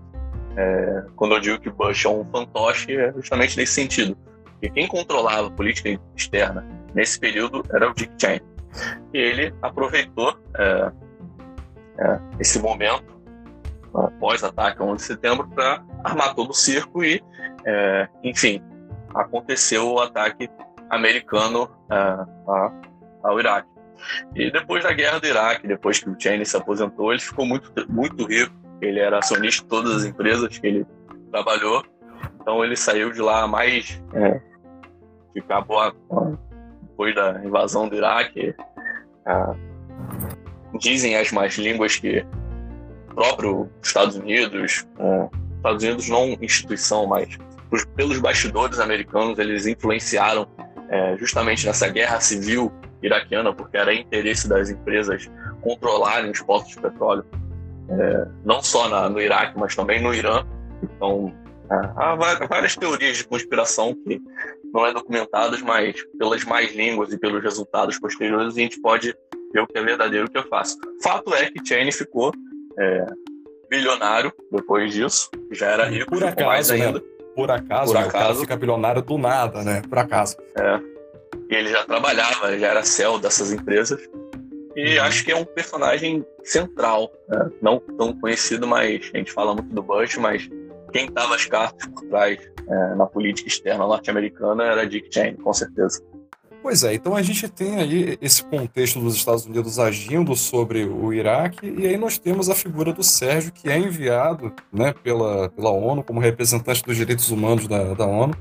é, 0.55 1.03
quando 1.15 1.35
eu 1.35 1.39
digo 1.41 1.59
que 1.59 1.69
Bush 1.69 2.05
é 2.05 2.09
um 2.09 2.25
fantoche, 2.31 2.95
é 2.95 3.11
justamente 3.13 3.57
nesse 3.57 3.73
sentido. 3.73 4.17
Porque 4.53 4.69
quem 4.69 4.87
controlava 4.87 5.47
a 5.47 5.51
política 5.51 5.99
externa 6.15 6.65
nesse 6.95 7.19
período 7.19 7.65
era 7.73 7.91
o 7.91 7.93
Dick 7.93 8.13
Cheney. 8.17 8.41
E 9.13 9.17
ele 9.17 9.53
aproveitou 9.61 10.37
é, 10.57 10.91
é, 11.99 12.19
esse 12.39 12.59
momento, 12.59 13.12
pós-ataque 14.19 14.81
11 14.81 14.95
de 14.95 15.01
setembro, 15.03 15.47
para 15.47 15.83
armar 16.03 16.33
todo 16.35 16.51
o 16.51 16.53
circo 16.53 17.03
e, 17.03 17.21
é, 17.65 18.07
enfim, 18.23 18.61
aconteceu 19.13 19.91
o 19.91 19.99
ataque 19.99 20.49
americano 20.89 21.69
uh, 21.89 22.71
ao 23.23 23.39
Iraque. 23.39 23.69
E 24.35 24.51
depois 24.51 24.83
da 24.83 24.91
guerra 24.91 25.19
do 25.19 25.27
Iraque, 25.27 25.67
depois 25.67 25.99
que 25.99 26.09
o 26.09 26.15
Cheney 26.19 26.45
se 26.45 26.57
aposentou, 26.57 27.11
ele 27.11 27.21
ficou 27.21 27.45
muito, 27.45 27.71
muito 27.89 28.25
rico. 28.25 28.53
Ele 28.81 28.99
era 28.99 29.19
acionista 29.19 29.63
de 29.63 29.69
todas 29.69 29.97
as 29.97 30.05
empresas 30.05 30.57
que 30.57 30.67
ele 30.67 30.85
trabalhou. 31.31 31.83
Então 32.41 32.63
ele 32.63 32.75
saiu 32.75 33.11
de 33.11 33.21
lá 33.21 33.47
mais. 33.47 34.01
É, 34.13 34.41
que 35.31 35.39
acabou 35.39 35.79
a, 35.79 35.93
depois 36.81 37.15
da 37.15 37.43
invasão 37.43 37.87
do 37.87 37.95
Iraque. 37.95 38.55
Uh, 39.25 40.77
dizem 40.77 41.15
as 41.15 41.31
más 41.31 41.55
línguas 41.57 41.95
que 41.95 42.19
o 42.19 42.42
próprio 43.13 43.69
Estados 43.81 44.15
Unidos, 44.15 44.85
uh, 44.99 45.29
Estados 45.57 45.83
Unidos 45.83 46.09
não 46.09 46.37
instituição, 46.41 47.07
mas 47.07 47.37
pelos 47.95 48.19
bastidores 48.19 48.79
americanos, 48.79 49.39
eles 49.39 49.65
influenciaram 49.65 50.47
é, 50.89 51.17
justamente 51.17 51.65
nessa 51.65 51.87
guerra 51.87 52.19
civil 52.19 52.71
iraquiana, 53.01 53.53
porque 53.53 53.77
era 53.77 53.93
interesse 53.93 54.47
das 54.47 54.69
empresas 54.69 55.29
controlarem 55.61 56.29
os 56.29 56.41
postos 56.41 56.75
de 56.75 56.81
petróleo, 56.81 57.25
é, 57.89 58.27
não 58.45 58.61
só 58.61 58.87
na, 58.87 59.09
no 59.09 59.19
Iraque, 59.19 59.57
mas 59.57 59.75
também 59.75 60.01
no 60.01 60.13
Irã. 60.13 60.45
Então, 60.83 61.33
é, 61.71 61.75
há 61.95 62.15
várias 62.47 62.75
teorias 62.75 63.17
de 63.17 63.23
conspiração 63.25 63.95
que 63.95 64.21
não 64.73 64.85
é 64.85 64.93
documentadas, 64.93 65.61
mas 65.61 65.95
pelas 66.17 66.43
mais 66.43 66.73
línguas 66.75 67.11
e 67.11 67.17
pelos 67.17 67.43
resultados 67.43 67.99
posteriores 67.99 68.55
a 68.55 68.59
gente 68.59 68.79
pode 68.81 69.15
ver 69.53 69.61
o 69.61 69.67
que 69.67 69.77
é 69.77 69.83
verdadeiro 69.83 70.25
e 70.25 70.29
o 70.29 70.31
que 70.31 70.37
é 70.37 70.43
fácil. 70.43 70.77
Fato 71.01 71.33
é 71.33 71.49
que 71.49 71.65
Cheney 71.65 71.91
ficou 71.91 72.31
é, 72.77 73.05
bilionário 73.69 74.31
depois 74.51 74.93
disso, 74.93 75.29
já 75.51 75.67
era 75.67 75.85
rico, 75.85 76.09
Por 76.09 76.23
acaso, 76.23 76.47
mais 76.47 76.69
né? 76.69 76.75
ainda. 76.75 76.99
Né? 76.99 77.05
por 77.35 77.49
acaso, 77.49 77.93
por 77.93 77.99
né? 77.99 78.07
acaso. 78.07 78.07
o 78.07 78.11
cara 78.11 78.35
fica 78.35 78.55
bilionário 78.55 79.01
do 79.01 79.17
nada, 79.17 79.63
né? 79.63 79.81
Por 79.87 79.97
acaso. 79.97 80.37
É. 80.57 80.79
E 81.49 81.55
ele 81.55 81.69
já 81.69 81.83
trabalhava, 81.83 82.57
já 82.57 82.67
era 82.67 82.83
céu 82.83 83.19
dessas 83.19 83.51
empresas. 83.51 83.99
E 84.75 84.97
uhum. 84.97 85.03
acho 85.03 85.23
que 85.23 85.31
é 85.31 85.35
um 85.35 85.45
personagem 85.45 86.25
central, 86.43 87.11
né? 87.27 87.49
não 87.61 87.79
tão 87.79 88.13
conhecido, 88.19 88.67
mas 88.67 89.11
a 89.13 89.17
gente 89.17 89.31
fala 89.31 89.53
muito 89.53 89.73
do 89.73 89.83
Bush, 89.83 90.17
mas 90.17 90.49
quem 90.91 91.07
tava 91.11 91.35
as 91.35 91.45
cartas 91.45 91.87
por 91.87 92.07
trás 92.07 92.39
é, 92.67 92.95
na 92.95 93.05
política 93.05 93.47
externa 93.47 93.85
norte-americana 93.85 94.63
era 94.63 94.87
Dick 94.87 95.13
Cheney, 95.13 95.35
com 95.37 95.53
certeza. 95.53 96.01
Pois 96.63 96.81
é, 96.81 96.93
então 96.93 97.13
a 97.13 97.21
gente 97.21 97.49
tem 97.49 97.75
aí 97.75 98.17
esse 98.21 98.41
contexto 98.41 98.97
dos 98.97 99.15
Estados 99.17 99.45
Unidos 99.45 99.79
agindo 99.79 100.33
sobre 100.33 100.85
o 100.85 101.13
Iraque, 101.13 101.67
e 101.67 101.85
aí 101.85 101.97
nós 101.97 102.17
temos 102.17 102.49
a 102.49 102.55
figura 102.55 102.93
do 102.93 103.03
Sérgio, 103.03 103.51
que 103.51 103.69
é 103.69 103.77
enviado 103.77 104.53
né, 104.71 104.93
pela, 105.03 105.49
pela 105.49 105.71
ONU, 105.71 106.01
como 106.01 106.21
representante 106.21 106.81
dos 106.81 106.95
direitos 106.95 107.29
humanos 107.29 107.67
da, 107.67 107.93
da 107.93 108.07
ONU, 108.07 108.33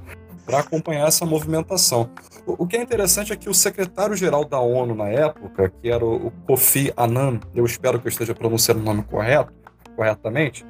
para 0.47 0.61
acompanhar 0.61 1.09
essa 1.09 1.27
movimentação. 1.27 2.09
O, 2.47 2.63
o, 2.63 2.67
que 2.67 2.77
é 2.77 2.83
interessante 2.83 3.33
é 3.33 3.37
que 3.37 3.51
o 3.51 3.55
secretário-geral 3.55 4.45
da 4.45 4.61
ONU 4.61 4.95
na 4.95 5.09
época, 5.09 5.73
que 5.83 5.91
era 5.91 6.07
o, 6.07 6.31
Kofi 6.47 6.93
Annan, 6.97 7.41
eu 7.53 7.67
espero 7.67 7.99
que 7.99 8.07
eu 8.07 8.11
esteja 8.11 8.37
pronunciando 8.37 8.81
o 8.81 8.85
nome 8.85 9.03
correto, 9.03 9.53
corretamente, 9.97 10.65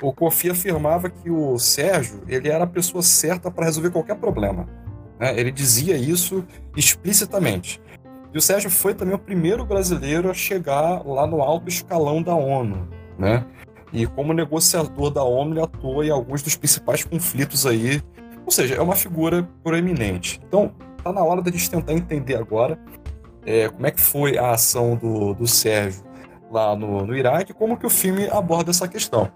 o 0.00 0.10
Kofi 0.10 0.48
afirmava 0.48 1.10
que 1.10 1.30
o 1.30 1.58
Sérgio 1.58 2.22
ele 2.26 2.48
era 2.48 2.64
a 2.64 2.66
pessoa 2.66 3.02
certa 3.02 3.50
para 3.50 3.66
resolver 3.66 3.90
qualquer 3.90 4.16
problema. 4.16 4.66
Né? 5.18 5.38
Ele 5.38 5.50
dizia 5.50 5.96
isso 5.96 6.44
explicitamente. 6.76 7.80
E 8.32 8.38
o 8.38 8.40
Sérgio 8.40 8.70
foi 8.70 8.94
também 8.94 9.14
o 9.14 9.18
primeiro 9.18 9.64
brasileiro 9.64 10.28
a 10.30 10.34
chegar 10.34 11.06
lá 11.06 11.26
no 11.26 11.40
alto 11.40 11.68
escalão 11.68 12.20
da 12.20 12.34
ONU, 12.34 12.88
né? 13.16 13.46
E 13.92 14.06
como 14.06 14.32
negociador 14.32 15.10
da 15.10 15.22
ONU, 15.22 15.52
ele 15.52 15.62
atua 15.62 16.04
em 16.04 16.10
alguns 16.10 16.42
dos 16.42 16.56
principais 16.56 17.04
conflitos 17.04 17.64
aí. 17.64 18.02
Ou 18.44 18.50
seja, 18.50 18.74
é 18.74 18.80
uma 18.80 18.96
figura 18.96 19.48
proeminente. 19.62 20.40
Então, 20.48 20.74
tá 21.02 21.12
na 21.12 21.22
hora 21.22 21.40
da 21.40 21.50
gente 21.50 21.70
tentar 21.70 21.92
entender 21.92 22.34
agora 22.34 22.76
é, 23.46 23.68
como 23.68 23.86
é 23.86 23.90
que 23.92 24.00
foi 24.00 24.36
a 24.36 24.50
ação 24.50 24.96
do, 24.96 25.34
do 25.34 25.46
Sérgio 25.46 26.02
lá 26.50 26.74
no, 26.74 27.06
no 27.06 27.16
Iraque 27.16 27.52
como 27.52 27.76
que 27.76 27.86
o 27.86 27.90
filme 27.90 28.28
aborda 28.28 28.70
essa 28.70 28.88
questão. 28.88 29.30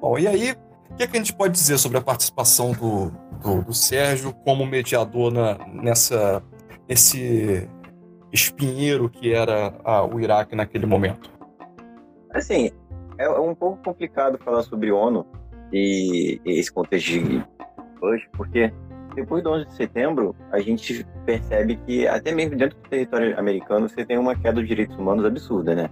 Bom, 0.00 0.18
e 0.18 0.26
aí 0.26 0.56
o 0.90 0.94
que, 0.96 1.02
é 1.02 1.06
que 1.06 1.16
a 1.16 1.20
gente 1.20 1.32
pode 1.32 1.52
dizer 1.52 1.78
sobre 1.78 1.98
a 1.98 2.00
participação 2.00 2.72
do, 2.72 3.12
do, 3.44 3.62
do 3.62 3.74
Sérgio 3.74 4.32
como 4.32 4.64
mediador 4.64 5.30
na, 5.30 5.58
nessa, 5.68 6.42
nesse 6.88 7.68
espinheiro 8.32 9.08
que 9.10 9.32
era 9.32 9.74
ah, 9.84 10.04
o 10.04 10.18
Iraque 10.18 10.56
naquele 10.56 10.86
momento? 10.86 11.30
Assim, 12.30 12.70
é, 13.18 13.24
é 13.26 13.40
um 13.40 13.54
pouco 13.54 13.82
complicado 13.84 14.38
falar 14.38 14.62
sobre 14.62 14.90
ONU 14.90 15.26
e, 15.70 16.40
e 16.44 16.58
esse 16.58 16.72
contexto 16.72 17.10
de 17.10 17.44
hoje, 18.00 18.28
porque 18.32 18.72
depois 19.14 19.44
do 19.44 19.50
11 19.50 19.66
de 19.66 19.74
setembro, 19.74 20.34
a 20.50 20.58
gente 20.58 21.06
percebe 21.24 21.76
que 21.86 22.08
até 22.08 22.32
mesmo 22.32 22.56
dentro 22.56 22.76
do 22.76 22.88
território 22.88 23.38
americano 23.38 23.88
você 23.88 24.04
tem 24.04 24.18
uma 24.18 24.34
queda 24.34 24.54
dos 24.54 24.66
direitos 24.66 24.96
humanos 24.96 25.24
absurda, 25.24 25.74
né? 25.74 25.90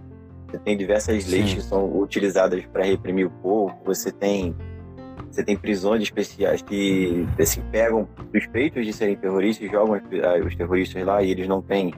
Você 0.49 0.59
tem 0.59 0.77
diversas 0.77 1.31
leis 1.31 1.51
Sim. 1.51 1.57
que 1.57 1.63
são 1.63 1.99
utilizadas 1.99 2.65
para 2.67 2.85
reprimir 2.85 3.27
o 3.27 3.31
povo, 3.31 3.75
você 3.85 4.11
tem 4.11 4.55
você 5.33 5.43
tem 5.43 5.57
prisões 5.57 6.03
especiais 6.03 6.61
que 6.61 7.27
assim, 7.41 7.63
pegam 7.73 8.07
suspeitos 8.35 8.85
de 8.85 8.93
serem 8.93 9.17
terroristas, 9.17 9.71
jogam 9.71 9.99
os 10.47 10.55
terroristas 10.55 11.05
lá 11.05 11.23
e 11.23 11.31
eles 11.31 11.49
não 11.49 11.63
têm 11.63 11.95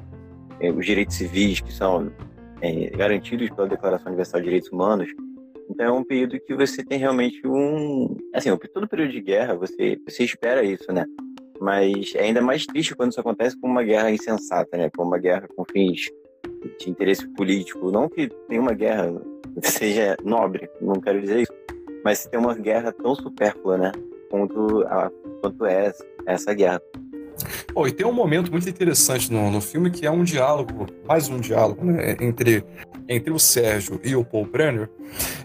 é, 0.60 0.70
os 0.70 0.86
direitos 0.86 1.16
civis 1.16 1.60
que 1.60 1.72
são 1.72 2.12
é, 2.60 2.90
garantidos 2.90 3.50
pela 3.50 3.66
Declaração 3.66 4.06
Universal 4.06 4.40
de 4.40 4.44
Direitos 4.44 4.70
Humanos. 4.70 5.08
Então 5.68 5.86
é 5.86 5.92
um 5.92 6.04
período 6.04 6.38
que 6.38 6.54
você 6.54 6.84
tem 6.84 6.98
realmente 6.98 7.44
um, 7.44 8.16
assim, 8.32 8.56
todo 8.72 8.88
período 8.88 9.10
de 9.10 9.20
guerra 9.20 9.56
você 9.56 9.98
você 10.06 10.24
espera 10.24 10.62
isso, 10.62 10.92
né? 10.92 11.04
Mas 11.60 12.14
é 12.14 12.24
ainda 12.24 12.40
mais 12.40 12.64
triste 12.66 12.94
quando 12.94 13.10
isso 13.10 13.20
acontece 13.20 13.58
com 13.58 13.66
uma 13.66 13.82
guerra 13.82 14.10
insensata, 14.10 14.76
né? 14.76 14.90
Com 14.96 15.02
uma 15.02 15.18
guerra 15.18 15.48
com 15.56 15.64
fins 15.64 16.02
de 16.78 16.90
interesse 16.90 17.26
político. 17.34 17.90
Não 17.90 18.08
que 18.08 18.28
nenhuma 18.48 18.74
guerra 18.74 19.12
seja 19.62 20.16
nobre, 20.22 20.68
não 20.80 21.00
quero 21.00 21.20
dizer 21.20 21.40
isso 21.40 21.63
mas 22.04 22.26
tem 22.26 22.38
uma 22.38 22.54
guerra 22.54 22.92
tão 22.92 23.14
supérflua, 23.14 23.78
né? 23.78 23.92
Quanto, 24.30 24.82
a, 24.82 25.10
quanto 25.40 25.64
é 25.64 25.92
essa 26.26 26.52
guerra. 26.52 26.80
Oh, 27.74 27.86
e 27.86 27.92
tem 27.92 28.06
um 28.06 28.12
momento 28.12 28.50
muito 28.50 28.68
interessante 28.68 29.32
no, 29.32 29.50
no 29.50 29.60
filme 29.60 29.90
que 29.90 30.06
é 30.06 30.10
um 30.10 30.22
diálogo, 30.22 30.86
mais 31.06 31.28
um 31.28 31.40
diálogo, 31.40 31.84
né, 31.84 32.16
entre, 32.20 32.64
entre 33.08 33.32
o 33.32 33.38
Sérgio 33.38 34.00
e 34.04 34.14
o 34.14 34.24
Paul 34.24 34.46
Brenner, 34.46 34.88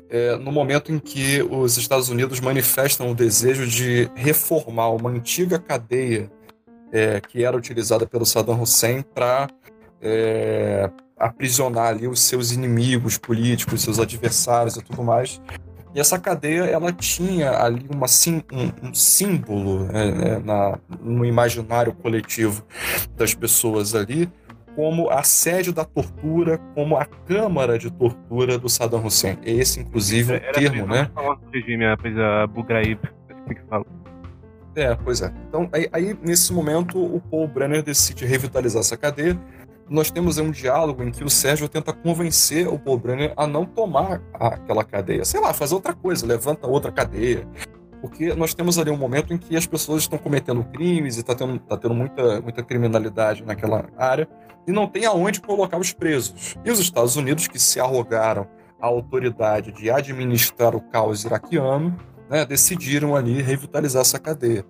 é, 0.09 0.35
no 0.35 0.51
momento 0.51 0.91
em 0.91 0.99
que 0.99 1.41
os 1.41 1.77
Estados 1.77 2.09
Unidos 2.09 2.39
manifestam 2.39 3.09
o 3.09 3.15
desejo 3.15 3.65
de 3.65 4.09
reformar 4.15 4.89
uma 4.89 5.09
antiga 5.09 5.57
cadeia 5.57 6.31
é, 6.91 7.19
que 7.21 7.43
era 7.43 7.57
utilizada 7.57 8.05
pelo 8.05 8.25
Saddam 8.25 8.61
Hussein 8.61 9.01
para 9.01 9.47
é, 10.01 10.89
aprisionar 11.17 11.87
ali 11.87 12.07
os 12.07 12.19
seus 12.19 12.51
inimigos 12.51 13.17
políticos, 13.17 13.81
seus 13.81 13.99
adversários 13.99 14.75
e 14.75 14.83
tudo 14.83 15.03
mais, 15.03 15.41
e 15.93 15.99
essa 15.99 16.19
cadeia, 16.19 16.65
ela 16.65 16.91
tinha 16.91 17.51
ali 17.51 17.87
uma, 17.93 18.07
sim, 18.07 18.43
um, 18.51 18.89
um 18.89 18.93
símbolo 18.93 19.85
né, 19.85 20.11
né, 20.11 20.41
na, 20.43 20.77
no 21.01 21.25
imaginário 21.25 21.93
coletivo 21.93 22.63
das 23.15 23.33
pessoas 23.33 23.95
ali, 23.95 24.29
como 24.75 25.09
a 25.09 25.23
sede 25.23 25.73
da 25.73 25.83
tortura, 25.83 26.59
como 26.75 26.95
a 26.95 27.05
câmara 27.05 27.77
de 27.77 27.89
tortura 27.89 28.57
do 28.57 28.69
Saddam 28.69 29.03
Hussein. 29.03 29.37
Esse, 29.43 29.79
inclusive, 29.79 30.35
o 30.35 30.51
termo, 30.53 30.85
né? 30.85 31.09
regime, 31.51 31.85
a 31.85 32.43
Abu 32.43 32.63
Ghraib, 32.63 32.99
assim 33.29 33.55
que 33.55 33.61
fala. 33.67 33.85
É, 34.75 34.95
pois 34.95 35.21
é. 35.21 35.33
Então, 35.47 35.67
aí, 35.73 35.89
aí, 35.91 36.17
nesse 36.21 36.53
momento, 36.53 36.97
o 37.03 37.19
Paul 37.19 37.47
Brenner 37.47 37.81
decide 37.81 38.25
revitalizar 38.25 38.81
essa 38.81 38.95
cadeia 38.95 39.37
nós 39.89 40.11
temos 40.11 40.37
um 40.37 40.51
diálogo 40.51 41.03
em 41.03 41.11
que 41.11 41.23
o 41.23 41.29
Sérgio 41.29 41.67
tenta 41.67 41.91
convencer 41.91 42.67
o 42.67 42.77
Paul 42.77 42.99
Brenner 42.99 43.33
a 43.35 43.47
não 43.47 43.65
tomar 43.65 44.21
aquela 44.33 44.83
cadeia. 44.83 45.25
Sei 45.25 45.39
lá, 45.39 45.53
fazer 45.53 45.73
outra 45.73 45.93
coisa, 45.93 46.25
levanta 46.25 46.67
outra 46.67 46.91
cadeia. 46.91 47.47
Porque 48.01 48.33
nós 48.33 48.53
temos 48.53 48.77
ali 48.77 48.91
um 48.91 48.97
momento 48.97 49.33
em 49.33 49.37
que 49.37 49.57
as 49.57 49.65
pessoas 49.65 50.03
estão 50.03 50.17
cometendo 50.17 50.63
crimes 50.63 51.17
e 51.17 51.19
está 51.19 51.35
tendo, 51.35 51.59
tá 51.59 51.75
tendo 51.75 51.93
muita, 51.93 52.39
muita 52.39 52.63
criminalidade 52.63 53.43
naquela 53.43 53.89
área 53.97 54.27
e 54.65 54.71
não 54.71 54.87
tem 54.87 55.05
aonde 55.05 55.41
colocar 55.41 55.77
os 55.77 55.91
presos. 55.91 56.55
E 56.63 56.71
os 56.71 56.79
Estados 56.79 57.15
Unidos, 57.15 57.47
que 57.47 57.59
se 57.59 57.79
arrogaram 57.79 58.47
a 58.79 58.87
autoridade 58.87 59.71
de 59.71 59.89
administrar 59.89 60.75
o 60.75 60.81
caos 60.81 61.25
iraquiano, 61.25 61.97
né, 62.29 62.45
decidiram 62.45 63.15
ali 63.15 63.41
revitalizar 63.41 64.01
essa 64.01 64.19
cadeia. 64.19 64.63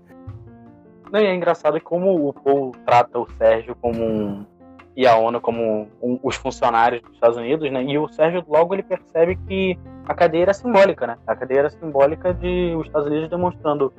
Não, 1.12 1.20
e 1.20 1.26
é 1.26 1.36
engraçado 1.36 1.80
como 1.82 2.28
o 2.28 2.34
Paul 2.34 2.72
trata 2.86 3.20
o 3.20 3.28
Sérgio 3.38 3.76
como 3.76 4.04
um, 4.04 4.46
e 5.00 5.08
a 5.08 5.16
ONU 5.16 5.40
como 5.40 5.88
um, 6.04 6.20
os 6.22 6.36
funcionários 6.36 7.02
dos 7.02 7.14
Estados 7.14 7.38
Unidos, 7.38 7.72
né? 7.72 7.82
E 7.86 7.98
o 7.98 8.10
Sérgio 8.10 8.44
logo 8.46 8.76
ele 8.76 8.84
percebe 8.84 9.38
que 9.48 9.80
a 10.06 10.14
cadeia 10.14 10.42
era 10.42 10.54
simbólica, 10.54 11.08
né? 11.08 11.18
A 11.26 11.34
cadeia 11.38 11.60
era 11.60 11.70
simbólica 11.70 12.34
de 12.34 12.76
os 12.78 12.86
Estados 12.86 13.08
Unidos 13.08 13.30
demonstrando 13.30 13.94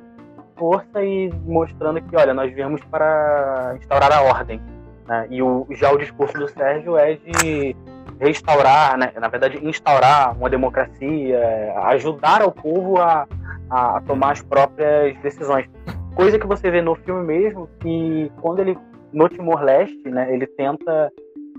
força 0.55 1.03
e 1.03 1.33
mostrando 1.43 1.99
que, 2.03 2.15
olha, 2.15 2.35
nós 2.35 2.53
viemos 2.53 2.83
para 2.83 3.73
instaurar 3.79 4.13
a 4.13 4.21
ordem. 4.21 4.61
Né? 5.07 5.25
E 5.31 5.41
o, 5.41 5.65
já 5.71 5.91
o 5.91 5.97
discurso 5.97 6.37
do 6.37 6.47
Sérgio 6.47 6.95
é 6.95 7.15
de 7.15 7.75
restaurar, 8.19 8.95
né? 8.95 9.11
na 9.19 9.27
verdade, 9.27 9.57
instaurar 9.67 10.37
uma 10.37 10.51
democracia, 10.51 11.39
ajudar 11.85 12.43
o 12.43 12.51
povo 12.51 13.01
a, 13.01 13.27
a 13.71 14.01
tomar 14.05 14.33
as 14.33 14.43
próprias 14.43 15.17
decisões. 15.21 15.67
Coisa 16.13 16.37
que 16.37 16.45
você 16.45 16.69
vê 16.69 16.79
no 16.79 16.93
filme 16.93 17.23
mesmo, 17.23 17.67
que 17.79 18.31
quando 18.39 18.59
ele, 18.59 18.77
no 19.13 19.29
Timor-Leste, 19.29 20.09
né, 20.09 20.33
ele 20.33 20.47
tenta 20.47 21.11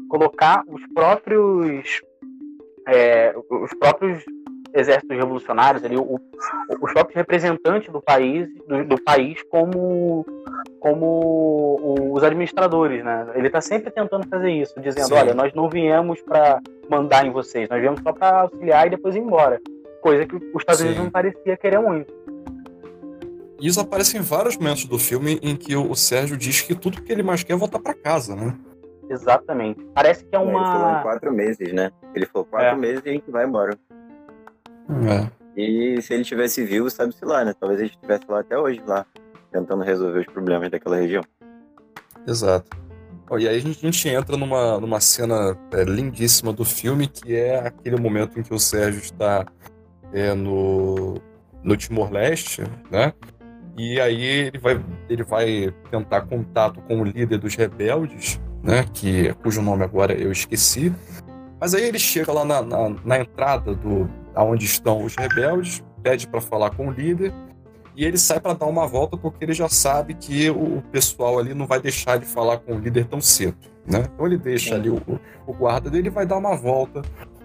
colocar 0.08 0.62
os 0.66 0.86
próprios 0.92 2.02
é, 2.86 3.34
os 3.48 3.72
próprios 3.74 4.24
exércitos 4.74 5.16
revolucionários, 5.16 5.84
ali, 5.84 5.96
o, 5.96 6.18
os 6.80 6.92
próprios 6.92 7.14
representantes 7.14 7.92
do 7.92 8.00
país, 8.00 8.48
do, 8.66 8.84
do 8.84 9.02
país 9.02 9.42
como, 9.44 10.24
como 10.80 12.10
os 12.12 12.22
administradores, 12.24 13.04
né? 13.04 13.30
Ele 13.34 13.48
está 13.48 13.60
sempre 13.60 13.90
tentando 13.90 14.26
fazer 14.28 14.50
isso, 14.50 14.80
dizendo, 14.80 15.08
Sim. 15.08 15.14
olha, 15.14 15.34
nós 15.34 15.52
não 15.52 15.68
viemos 15.68 16.20
para 16.22 16.60
mandar 16.88 17.26
em 17.26 17.30
vocês, 17.30 17.68
nós 17.68 17.80
viemos 17.80 18.00
só 18.02 18.12
para 18.12 18.42
auxiliar 18.42 18.86
e 18.86 18.90
depois 18.90 19.14
ir 19.14 19.20
embora. 19.20 19.60
Coisa 20.00 20.26
que 20.26 20.34
os 20.36 20.60
Estados 20.60 20.80
Sim. 20.80 20.86
Unidos 20.86 21.04
não 21.04 21.10
parecia 21.10 21.56
querer 21.56 21.78
muito. 21.78 22.12
Isso 23.62 23.80
aparece 23.80 24.18
em 24.18 24.20
vários 24.20 24.56
momentos 24.56 24.86
do 24.86 24.98
filme 24.98 25.38
em 25.40 25.54
que 25.54 25.76
o 25.76 25.94
Sérgio 25.94 26.36
diz 26.36 26.60
que 26.60 26.74
tudo 26.74 27.00
que 27.00 27.12
ele 27.12 27.22
mais 27.22 27.44
quer 27.44 27.52
é 27.52 27.56
voltar 27.56 27.78
para 27.78 27.94
casa, 27.94 28.34
né? 28.34 28.58
Exatamente. 29.08 29.80
Parece 29.94 30.24
que 30.24 30.34
é 30.34 30.38
uma. 30.38 30.58
Ele 30.58 30.72
falou 30.72 30.98
em 30.98 31.02
quatro 31.02 31.32
meses, 31.32 31.72
né? 31.72 31.92
Ele 32.12 32.26
falou 32.26 32.44
quatro 32.44 32.68
é. 32.70 32.76
meses 32.76 33.02
e 33.04 33.08
a 33.08 33.12
gente 33.12 33.30
vai 33.30 33.46
embora. 33.46 33.78
É. 35.08 35.30
E 35.56 36.02
se 36.02 36.12
ele 36.12 36.24
tivesse 36.24 36.64
vivo, 36.64 36.90
sabe-se 36.90 37.24
lá, 37.24 37.44
né? 37.44 37.54
Talvez 37.58 37.78
ele 37.78 37.90
estivesse 37.90 38.24
lá 38.28 38.40
até 38.40 38.58
hoje, 38.58 38.82
lá, 38.84 39.06
tentando 39.52 39.84
resolver 39.84 40.18
os 40.18 40.26
problemas 40.26 40.68
daquela 40.68 40.96
região. 40.96 41.22
Exato. 42.26 42.68
e 43.38 43.48
aí 43.48 43.56
a 43.56 43.60
gente, 43.60 43.78
a 43.78 43.90
gente, 43.90 44.08
entra 44.08 44.36
numa, 44.36 44.80
numa 44.80 45.00
cena 45.00 45.56
é, 45.72 45.84
lindíssima 45.84 46.52
do 46.52 46.64
filme, 46.64 47.06
que 47.06 47.36
é 47.36 47.66
aquele 47.66 47.96
momento 47.96 48.40
em 48.40 48.42
que 48.42 48.52
o 48.52 48.58
Sérgio 48.58 49.00
está 49.00 49.46
é, 50.12 50.34
no, 50.34 51.14
no 51.62 51.76
Timor-Leste, 51.76 52.62
né? 52.90 53.12
E 53.76 54.00
aí 54.00 54.22
ele 54.24 54.58
vai, 54.58 54.84
ele 55.08 55.22
vai 55.22 55.74
tentar 55.90 56.22
contato 56.22 56.80
com 56.82 57.00
o 57.00 57.04
líder 57.04 57.38
dos 57.38 57.54
rebeldes, 57.54 58.40
né? 58.62 58.84
Que, 58.92 59.32
cujo 59.42 59.62
nome 59.62 59.82
agora 59.82 60.12
eu 60.12 60.30
esqueci. 60.30 60.92
Mas 61.60 61.74
aí 61.74 61.84
ele 61.84 61.98
chega 61.98 62.32
lá 62.32 62.44
na, 62.44 62.60
na, 62.60 62.96
na 63.04 63.18
entrada 63.20 63.74
do, 63.74 64.10
aonde 64.34 64.64
estão 64.64 65.04
os 65.04 65.14
rebeldes, 65.16 65.82
pede 66.02 66.26
para 66.26 66.40
falar 66.40 66.70
com 66.70 66.88
o 66.88 66.90
líder 66.90 67.32
e 67.96 68.04
ele 68.04 68.18
sai 68.18 68.40
para 68.40 68.54
dar 68.54 68.66
uma 68.66 68.86
volta 68.86 69.16
porque 69.16 69.44
ele 69.44 69.52
já 69.52 69.68
sabe 69.68 70.14
que 70.14 70.50
o 70.50 70.82
pessoal 70.90 71.38
ali 71.38 71.54
não 71.54 71.66
vai 71.66 71.80
deixar 71.80 72.16
ele 72.16 72.24
falar 72.24 72.58
com 72.58 72.74
o 72.74 72.78
líder 72.78 73.06
tão 73.06 73.20
cedo, 73.20 73.56
né? 73.86 74.08
Então 74.12 74.26
ele 74.26 74.38
deixa 74.38 74.74
ali 74.74 74.88
o, 74.88 75.00
o 75.46 75.52
guarda 75.52 75.90
dele 75.90 76.08
e 76.08 76.10
vai 76.10 76.26
dar 76.26 76.36
uma 76.36 76.56
volta 76.56 77.02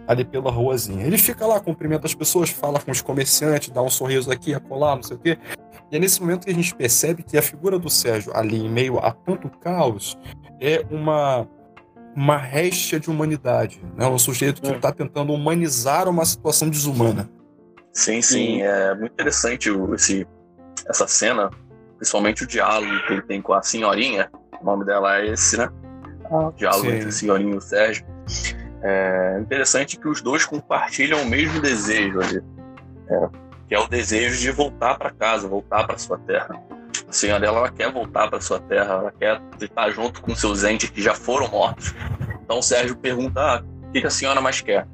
ali 0.08 0.24
pela 0.24 0.50
ruazinha. 0.50 1.06
Ele 1.06 1.18
fica 1.18 1.46
lá, 1.46 1.60
cumprimenta 1.60 2.08
as 2.08 2.16
pessoas, 2.16 2.50
fala 2.50 2.80
com 2.80 2.92
os 2.92 3.02
comerciantes, 3.02 3.70
dá 3.70 3.82
um 3.82 3.90
sorriso 3.90 4.32
aqui, 4.32 4.54
acolá, 4.54 4.96
não 4.96 5.04
sei 5.04 5.18
o 5.18 5.20
quê. 5.20 5.38
E 5.92 5.96
é 5.96 6.00
nesse 6.00 6.20
momento 6.22 6.46
que 6.46 6.52
a 6.52 6.54
gente 6.54 6.76
percebe 6.76 7.24
que 7.24 7.38
a 7.38 7.42
figura 7.42 7.80
do 7.80 7.90
Sérgio 7.90 8.36
ali 8.36 8.58
em 8.58 8.70
meio 8.70 9.00
a 9.00 9.12
tanto 9.12 9.50
caos 9.50 10.18
é 10.60 10.86
uma 10.92 11.48
uma 12.16 12.36
réstia 12.36 13.00
de 13.00 13.12
humanidade, 13.12 13.80
né? 13.96 14.08
Um 14.08 14.18
sujeito 14.18 14.60
que 14.60 14.72
está 14.72 14.90
é. 14.90 14.92
tentando 14.92 15.32
humanizar 15.32 16.10
uma 16.10 16.26
situação 16.26 16.68
desumana. 16.68 17.30
Sim, 17.94 18.24
sim, 18.24 18.64
é 18.64 18.96
muito 18.96 19.12
interessante 19.12 19.70
esse, 19.94 20.28
essa 20.88 21.08
cena, 21.08 21.52
principalmente 21.98 22.44
o 22.44 22.48
diálogo 22.48 22.92
que 23.06 23.14
ele 23.14 23.22
tem 23.22 23.40
com 23.40 23.54
a 23.54 23.62
senhorinha, 23.62 24.32
o 24.60 24.66
nome 24.66 24.84
dela 24.84 25.20
é 25.20 25.28
esse, 25.28 25.58
né? 25.58 25.70
O 26.32 26.52
diálogo 26.54 26.88
sim. 26.88 26.96
entre 26.96 27.10
a 27.10 27.12
senhorinha 27.12 27.54
e 27.54 27.58
o 27.58 27.62
Sérgio. 27.62 28.04
É 28.82 29.38
interessante 29.40 30.00
que 30.00 30.08
os 30.08 30.20
dois 30.20 30.44
compartilham 30.44 31.22
o 31.22 31.26
mesmo 31.26 31.62
desejo 31.62 32.20
ali, 32.20 32.44
é, 33.10 33.30
que 33.68 33.76
é 33.76 33.80
o 33.80 33.88
desejo 33.88 34.40
de 34.40 34.52
voltar 34.52 34.98
para 34.98 35.12
casa, 35.12 35.48
voltar 35.48 35.86
para 35.86 35.98
sua 35.98 36.18
terra. 36.20 36.62
A 37.08 37.12
senhora 37.12 37.46
ela 37.46 37.72
quer 37.72 37.92
voltar 37.92 38.30
para 38.30 38.42
sua 38.42 38.60
terra, 38.60 38.94
ela 38.94 39.12
quer 39.12 39.42
estar 39.62 39.90
junto 39.92 40.22
com 40.22 40.36
seus 40.36 40.64
entes 40.64 40.90
que 40.90 41.02
já 41.02 41.14
foram 41.14 41.48
mortos. 41.50 41.94
Então 42.44 42.60
o 42.60 42.64
Sérgio 42.64 42.96
pergunta: 42.98 43.40
ah, 43.40 43.64
o 43.88 43.92
que 43.92 44.06
a 44.06 44.10
senhora 44.10 44.42
mais 44.42 44.62
quer? 44.62 44.88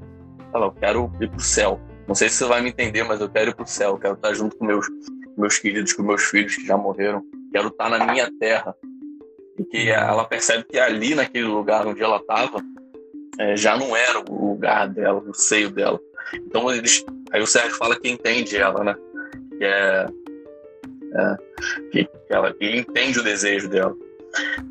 Ela, 0.53 0.67
eu 0.67 0.71
quero 0.71 1.11
ir 1.19 1.29
para 1.29 1.37
o 1.37 1.41
céu. 1.41 1.79
Não 2.07 2.15
sei 2.15 2.29
se 2.29 2.35
você 2.35 2.45
vai 2.45 2.61
me 2.61 2.69
entender, 2.69 3.03
mas 3.03 3.21
eu 3.21 3.29
quero 3.29 3.51
ir 3.51 3.55
para 3.55 3.63
o 3.63 3.67
céu. 3.67 3.91
Eu 3.91 3.97
quero 3.97 4.13
estar 4.13 4.33
junto 4.33 4.55
com 4.57 4.65
meus, 4.65 4.87
meus 5.37 5.57
queridos, 5.57 5.93
com 5.93 6.03
meus 6.03 6.23
filhos 6.23 6.55
que 6.55 6.65
já 6.65 6.77
morreram. 6.77 7.23
Quero 7.51 7.69
estar 7.69 7.89
na 7.89 8.05
minha 8.05 8.29
terra. 8.39 8.75
E 9.57 9.63
que 9.63 9.89
ela 9.89 10.25
percebe 10.25 10.65
que 10.65 10.77
ali, 10.79 11.15
naquele 11.15 11.45
lugar 11.45 11.87
onde 11.87 12.01
ela 12.03 12.17
estava, 12.17 12.59
é, 13.39 13.55
já 13.55 13.77
não 13.77 13.95
era 13.95 14.19
o 14.29 14.49
lugar 14.49 14.89
dela, 14.89 15.23
o 15.25 15.33
seio 15.33 15.71
dela. 15.71 15.99
Então 16.33 16.71
eles, 16.71 17.03
aí 17.33 17.41
o 17.41 17.47
Sérgio 17.47 17.75
fala 17.75 17.99
que 17.99 18.09
entende 18.09 18.55
ela, 18.55 18.83
né? 18.83 18.95
Que 19.57 19.65
é 19.65 20.07
é, 21.13 21.37
que, 21.91 22.09
ela, 22.29 22.51
que 22.53 22.77
entende 22.77 23.19
o 23.19 23.23
desejo 23.23 23.69
dela. 23.69 23.95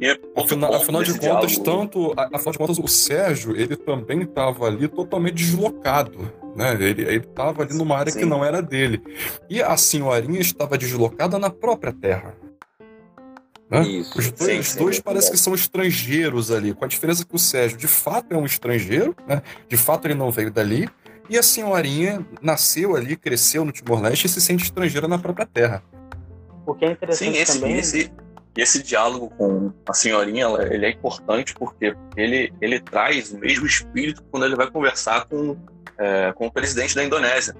E, 0.00 0.18
afinal, 0.36 0.74
afinal 0.74 1.04
de 1.04 1.12
contas, 1.12 1.52
diálogo... 1.52 1.62
tanto, 1.62 2.12
afinal 2.16 2.52
de 2.52 2.58
contas, 2.58 2.78
o 2.80 2.88
Sérgio, 2.88 3.56
ele 3.56 3.76
também 3.76 4.22
estava 4.22 4.66
ali 4.66 4.88
totalmente 4.88 5.34
deslocado, 5.34 6.32
né? 6.56 6.74
Ele 6.80 7.16
estava 7.16 7.62
ali 7.62 7.72
numa 7.74 7.96
área 7.96 8.10
Sim. 8.10 8.18
que 8.20 8.24
não 8.24 8.44
era 8.44 8.60
dele. 8.60 9.00
E 9.48 9.62
a 9.62 9.76
senhorinha 9.76 10.40
estava 10.40 10.76
deslocada 10.76 11.38
na 11.38 11.48
própria 11.48 11.92
terra. 11.92 12.34
Né? 13.70 13.82
Isso. 13.82 14.18
Os 14.18 14.32
dois, 14.32 14.50
sim, 14.50 14.58
os 14.58 14.74
dois 14.74 14.96
sim, 14.96 15.02
parece 15.02 15.30
que 15.30 15.38
são 15.38 15.54
estrangeiros 15.54 16.50
ali, 16.50 16.74
com 16.74 16.84
a 16.84 16.88
diferença 16.88 17.24
que 17.24 17.34
o 17.34 17.38
Sérgio, 17.38 17.78
de 17.78 17.86
fato, 17.86 18.32
é 18.32 18.36
um 18.36 18.44
estrangeiro, 18.44 19.14
né? 19.28 19.42
De 19.68 19.76
fato, 19.76 20.06
ele 20.06 20.14
não 20.14 20.30
veio 20.32 20.50
dali. 20.50 20.88
E 21.32 21.38
a 21.38 21.42
senhorinha 21.42 22.26
nasceu 22.42 22.94
ali, 22.94 23.16
cresceu 23.16 23.64
no 23.64 23.72
Timor-Leste 23.72 24.26
e 24.26 24.28
se 24.28 24.38
sente 24.38 24.64
estrangeira 24.64 25.08
na 25.08 25.18
própria 25.18 25.46
terra. 25.46 25.82
O 26.66 26.74
que 26.74 26.84
é 26.84 26.90
interessante 26.90 27.32
Sim, 27.32 27.40
esse, 27.40 27.58
também... 27.58 27.78
esse, 27.78 28.12
esse 28.54 28.82
diálogo 28.82 29.30
com 29.38 29.72
a 29.88 29.94
senhorinha, 29.94 30.46
ele 30.70 30.84
é 30.84 30.90
importante 30.90 31.54
porque 31.54 31.96
ele, 32.18 32.52
ele 32.60 32.78
traz 32.80 33.32
o 33.32 33.38
mesmo 33.38 33.64
espírito 33.64 34.22
quando 34.30 34.44
ele 34.44 34.54
vai 34.54 34.70
conversar 34.70 35.24
com, 35.24 35.56
é, 35.96 36.34
com 36.34 36.48
o 36.48 36.52
presidente 36.52 36.94
da 36.94 37.02
Indonésia. 37.02 37.56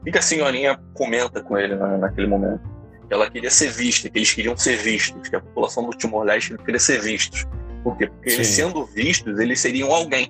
O 0.00 0.04
que 0.04 0.18
a 0.18 0.22
senhorinha 0.22 0.80
comenta 0.92 1.40
com 1.44 1.56
ele 1.56 1.76
na, 1.76 1.98
naquele 1.98 2.26
momento? 2.26 2.60
Que 3.06 3.14
ela 3.14 3.30
queria 3.30 3.52
ser 3.52 3.70
vista, 3.70 4.10
que 4.10 4.18
eles 4.18 4.34
queriam 4.34 4.56
ser 4.56 4.76
vistos, 4.78 5.28
que 5.28 5.36
a 5.36 5.40
população 5.40 5.88
do 5.88 5.96
Timor-Leste 5.96 6.58
queria 6.58 6.80
ser 6.80 7.00
vistos. 7.00 7.46
Por 7.84 7.96
quê? 7.96 8.08
Porque 8.08 8.30
Sim. 8.30 8.36
eles 8.36 8.48
sendo 8.48 8.84
vistos, 8.84 9.38
eles 9.38 9.60
seriam 9.60 9.92
alguém. 9.92 10.28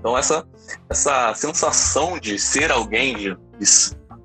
Então 0.00 0.16
essa, 0.16 0.46
essa 0.88 1.32
sensação 1.34 2.18
de 2.18 2.38
ser 2.38 2.72
alguém, 2.72 3.16
de, 3.16 3.36
de 3.58 3.66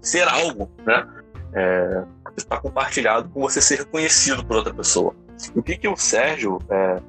ser 0.02 0.28
algo, 0.28 0.72
né? 0.86 1.08
É, 1.54 2.04
está 2.36 2.58
compartilhado 2.58 3.30
com 3.30 3.42
você 3.42 3.62
ser 3.62 3.80
reconhecido 3.80 4.46
por 4.46 4.58
outra 4.58 4.74
pessoa. 4.74 5.16
o 5.56 5.62
que, 5.62 5.78
que 5.78 5.88
o 5.88 5.96
Sérgio 5.96 6.60
é, 6.70 7.00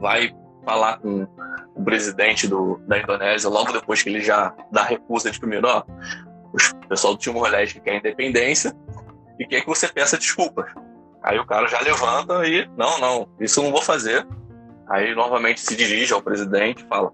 vai 0.00 0.34
falar 0.64 0.98
com 0.98 1.26
o 1.74 1.84
presidente 1.84 2.46
do, 2.46 2.78
da 2.86 2.98
Indonésia 2.98 3.48
logo 3.50 3.72
depois 3.72 4.02
que 4.02 4.08
ele 4.08 4.20
já 4.20 4.54
dá 4.70 4.82
recusa 4.82 5.30
de 5.30 5.38
primeiro, 5.38 5.66
ó, 5.66 5.82
o 6.52 6.88
pessoal 6.88 7.14
do 7.14 7.18
Timor-Leste 7.18 7.80
quer 7.80 7.96
independência 7.96 8.74
e 9.38 9.46
quer 9.46 9.62
que 9.62 9.66
você 9.66 9.88
peça 9.88 10.18
desculpas. 10.18 10.70
Aí 11.22 11.38
o 11.38 11.46
cara 11.46 11.66
já 11.68 11.80
levanta 11.80 12.46
e, 12.46 12.68
não, 12.76 12.98
não, 12.98 13.28
isso 13.40 13.60
eu 13.60 13.64
não 13.64 13.72
vou 13.72 13.82
fazer. 13.82 14.26
Aí 14.88 15.14
novamente 15.14 15.60
se 15.60 15.74
dirige 15.76 16.12
ao 16.12 16.22
presidente 16.22 16.84
e 16.84 16.88
fala, 16.88 17.10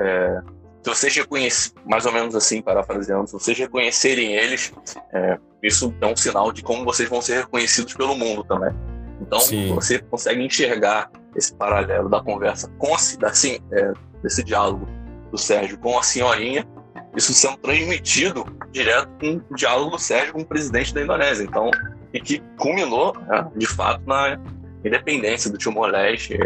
é, 0.00 0.40
se 0.82 0.88
vocês 0.88 1.14
reconhecerem, 1.14 1.82
mais 1.84 2.06
ou 2.06 2.12
menos 2.12 2.34
assim, 2.34 2.62
parafraseando, 2.62 3.26
se 3.26 3.32
vocês 3.34 3.58
reconhecerem 3.58 4.34
eles, 4.34 4.72
é, 5.12 5.38
isso 5.62 5.94
é 6.00 6.06
um 6.06 6.16
sinal 6.16 6.50
de 6.52 6.62
como 6.62 6.84
vocês 6.84 7.08
vão 7.08 7.20
ser 7.20 7.40
reconhecidos 7.40 7.94
pelo 7.94 8.16
mundo 8.16 8.42
também. 8.44 8.74
Então, 9.20 9.38
Sim. 9.40 9.74
você 9.74 9.98
consegue 9.98 10.42
enxergar 10.42 11.10
esse 11.36 11.54
paralelo 11.54 12.08
da 12.08 12.22
conversa 12.22 12.68
com 12.78 12.94
a, 12.94 12.98
assim, 13.28 13.58
é, 13.70 13.92
desse 14.22 14.42
diálogo 14.42 14.88
do 15.30 15.36
Sérgio 15.36 15.78
com 15.78 15.98
a 15.98 16.02
senhorinha, 16.02 16.66
isso 17.16 17.32
sendo 17.34 17.58
transmitido 17.58 18.44
direto 18.72 19.08
com 19.20 19.40
o 19.50 19.54
diálogo 19.54 19.90
do 19.90 19.98
Sérgio 19.98 20.32
com 20.32 20.40
o 20.40 20.46
presidente 20.46 20.94
da 20.94 21.02
Indonésia. 21.02 21.44
Então, 21.44 21.70
e 22.12 22.20
que 22.20 22.42
culminou, 22.58 23.14
né, 23.28 23.46
de 23.54 23.66
fato, 23.66 24.02
na 24.06 24.40
independência 24.84 25.50
do 25.50 25.58
Timor-Leste. 25.58 26.38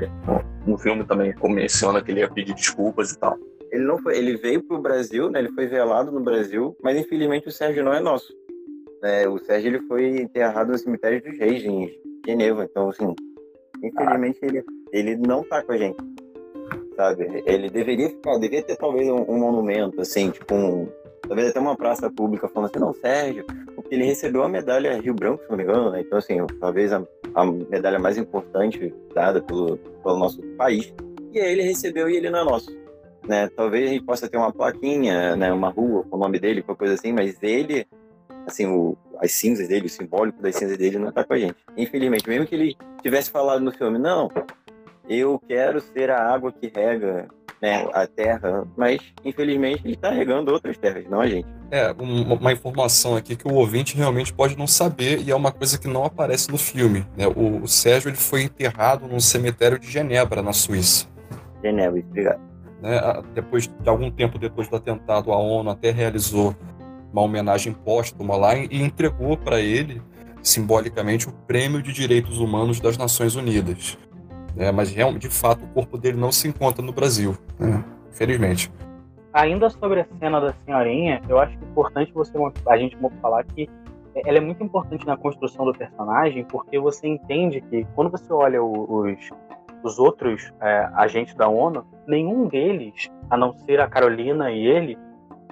No 0.66 0.78
filme 0.78 1.05
também 1.05 1.35
menciona 1.45 2.03
que 2.03 2.11
ele 2.11 2.20
ia 2.20 2.30
pedir 2.30 2.55
desculpas 2.55 3.12
e 3.12 3.18
tal. 3.18 3.39
Ele 3.70 3.85
não 3.85 3.99
foi, 3.99 4.16
ele 4.16 4.37
veio 4.37 4.62
para 4.62 4.76
o 4.76 4.82
Brasil, 4.82 5.28
né? 5.30 5.41
Ele 5.41 5.53
foi 5.53 5.66
velado 5.66 6.12
no 6.12 6.20
Brasil, 6.20 6.76
mas 6.82 6.97
infelizmente 6.97 7.49
o 7.49 7.53
Sérgio 7.53 7.85
não 7.85 7.93
é 7.93 8.01
nosso. 8.01 8.32
É, 9.03 9.28
o 9.28 9.39
Sérgio 9.39 9.68
ele 9.68 9.80
foi 9.87 10.20
enterrado 10.20 10.72
no 10.72 10.78
cemitério 10.78 11.22
dos 11.22 11.39
Reis 11.39 11.64
em 11.64 11.91
Geneva. 12.24 12.64
Então, 12.64 12.89
assim, 12.89 13.14
infelizmente 13.82 14.39
ah. 14.43 14.47
ele, 14.47 14.64
ele 14.93 15.16
não 15.16 15.43
tá 15.43 15.62
com 15.62 15.72
a 15.72 15.76
gente 15.76 15.97
sabe? 16.97 17.43
Ele 17.47 17.68
deveria 17.68 18.09
ficar, 18.09 18.39
deveria 18.39 18.62
ter 18.62 18.76
talvez 18.76 19.09
um, 19.09 19.22
um, 19.28 19.39
monumento, 19.39 20.01
assim, 20.01 20.30
tipo 20.30 20.55
um. 20.55 20.89
Talvez 21.26 21.49
até 21.49 21.61
uma 21.61 21.76
praça 21.76 22.11
pública 22.11 22.49
falando 22.49 22.70
assim, 22.70 22.78
não, 22.78 22.93
Sérgio, 22.93 23.45
porque 23.74 23.95
ele 23.95 24.05
recebeu 24.05 24.43
a 24.43 24.49
medalha 24.49 25.01
Rio 25.01 25.14
Branco, 25.14 25.43
se 25.43 25.51
não 25.51 25.57
me 25.57 25.62
engano, 25.62 25.91
né? 25.91 26.01
Então, 26.01 26.18
assim, 26.18 26.37
talvez 26.61 26.93
a, 26.93 27.03
a 27.35 27.45
medalha 27.45 27.99
mais 27.99 28.16
importante 28.16 28.95
dada 29.14 29.43
pelo, 29.43 29.76
pelo 29.76 30.18
nosso 30.18 30.41
país. 30.57 30.93
E 31.32 31.41
aí 31.41 31.53
ele 31.53 31.62
recebeu 31.62 32.09
e 32.09 32.16
ele 32.16 32.30
não 32.30 32.41
é 32.41 32.45
nosso. 32.45 32.70
Né? 33.26 33.49
Talvez 33.49 33.89
a 33.89 33.93
gente 33.93 34.05
possa 34.05 34.28
ter 34.28 34.37
uma 34.37 34.53
plaquinha, 34.53 35.35
né? 35.35 35.53
uma 35.53 35.70
rua 35.70 36.05
com 36.05 36.16
o 36.16 36.20
nome 36.20 36.39
dele, 36.39 36.62
qualquer 36.62 36.80
coisa 36.80 36.95
assim, 36.95 37.12
mas 37.12 37.37
ele, 37.43 37.87
assim, 38.47 38.66
o, 38.66 38.97
as 39.18 39.32
cinzas 39.32 39.68
dele, 39.68 39.87
o 39.87 39.91
simbólico 39.91 40.41
das 40.43 40.55
cinzas 40.55 40.76
dele 40.76 40.99
não 40.99 41.11
tá 41.11 41.24
com 41.24 41.32
a 41.32 41.39
gente. 41.39 41.57
Infelizmente, 41.76 42.28
mesmo 42.28 42.47
que 42.47 42.55
ele 42.55 42.76
tivesse 43.03 43.30
falado 43.30 43.62
no 43.62 43.72
filme, 43.72 43.99
não, 43.99 44.30
eu 45.09 45.41
quero 45.49 45.80
ser 45.80 46.11
a 46.11 46.32
água 46.32 46.53
que 46.53 46.70
rega 46.74 47.28
né, 47.64 47.88
a 47.94 48.06
terra, 48.06 48.68
mas 48.76 49.00
infelizmente 49.24 49.80
ele 49.86 49.94
está 49.94 50.10
regando 50.10 50.52
outras 50.52 50.76
terras, 50.76 51.08
não 51.08 51.22
a 51.22 51.26
gente. 51.26 51.48
É, 51.70 51.92
uma 51.92 52.52
informação 52.52 53.16
aqui 53.16 53.34
que 53.34 53.48
o 53.48 53.54
ouvinte 53.54 53.96
realmente 53.96 54.34
pode 54.34 54.54
não 54.54 54.66
saber 54.66 55.22
e 55.22 55.30
é 55.30 55.34
uma 55.34 55.50
coisa 55.50 55.78
que 55.78 55.88
não 55.88 56.04
aparece 56.04 56.50
no 56.50 56.58
filme. 56.58 57.06
Né? 57.16 57.26
O, 57.26 57.62
o 57.62 57.66
Sérgio 57.66 58.10
ele 58.10 58.18
foi 58.18 58.42
enterrado 58.42 59.08
num 59.08 59.18
cemitério 59.18 59.78
de 59.78 59.90
Genebra, 59.90 60.42
na 60.42 60.52
Suíça. 60.52 61.06
Genebra, 61.62 62.00
obrigado. 62.06 62.40
Né, 62.82 63.00
depois 63.34 63.66
de 63.66 63.88
algum 63.88 64.10
tempo 64.10 64.38
depois 64.38 64.68
do 64.68 64.76
atentado, 64.76 65.32
a 65.32 65.38
ONU 65.38 65.70
até 65.70 65.90
realizou 65.90 66.54
uma 67.10 67.22
homenagem 67.22 67.72
póstuma 67.72 68.36
lá 68.36 68.54
e 68.58 68.82
entregou 68.82 69.38
para 69.38 69.58
ele 69.58 70.02
simbolicamente 70.42 71.30
o 71.30 71.32
Prêmio 71.32 71.82
de 71.82 71.94
Direitos 71.94 72.38
Humanos 72.40 72.78
das 72.78 72.98
Nações 72.98 73.36
Unidas. 73.36 73.96
É, 74.57 74.70
mas 74.70 74.90
de 74.90 75.28
fato 75.28 75.64
o 75.64 75.68
corpo 75.68 75.98
dele 75.98 76.16
não 76.16 76.30
se 76.30 76.46
encontra 76.48 76.82
no 76.82 76.92
Brasil, 76.92 77.36
né? 77.59 77.84
infelizmente. 78.11 78.70
Ainda 79.32 79.68
sobre 79.68 80.00
a 80.00 80.07
cena 80.20 80.40
da 80.40 80.55
senhorinha, 80.64 81.20
eu 81.28 81.40
acho 81.40 81.59
que 81.59 81.64
é 81.64 81.68
importante 81.68 82.12
você 82.12 82.32
a 82.68 82.76
gente 82.76 82.96
falar 83.20 83.42
que 83.44 83.68
ela 84.24 84.38
é 84.38 84.40
muito 84.40 84.62
importante 84.62 85.05
na 85.05 85.16
construção 85.16 85.64
do 85.64 85.72
personagem, 85.72 86.44
porque 86.44 86.78
você 86.78 87.09
entende 87.09 87.61
que 87.61 87.84
quando 87.96 88.11
você 88.11 88.32
olha 88.32 88.62
os, 88.62 89.18
os 89.82 89.98
outros 89.98 90.52
é, 90.61 90.88
agentes 90.94 91.34
da 91.34 91.48
ONU, 91.48 91.84
nenhum 92.07 92.46
deles, 92.46 93.11
a 93.28 93.36
não 93.36 93.52
ser 93.52 93.80
a 93.80 93.88
Carolina 93.88 94.52
e 94.52 94.64
ele, 94.64 94.96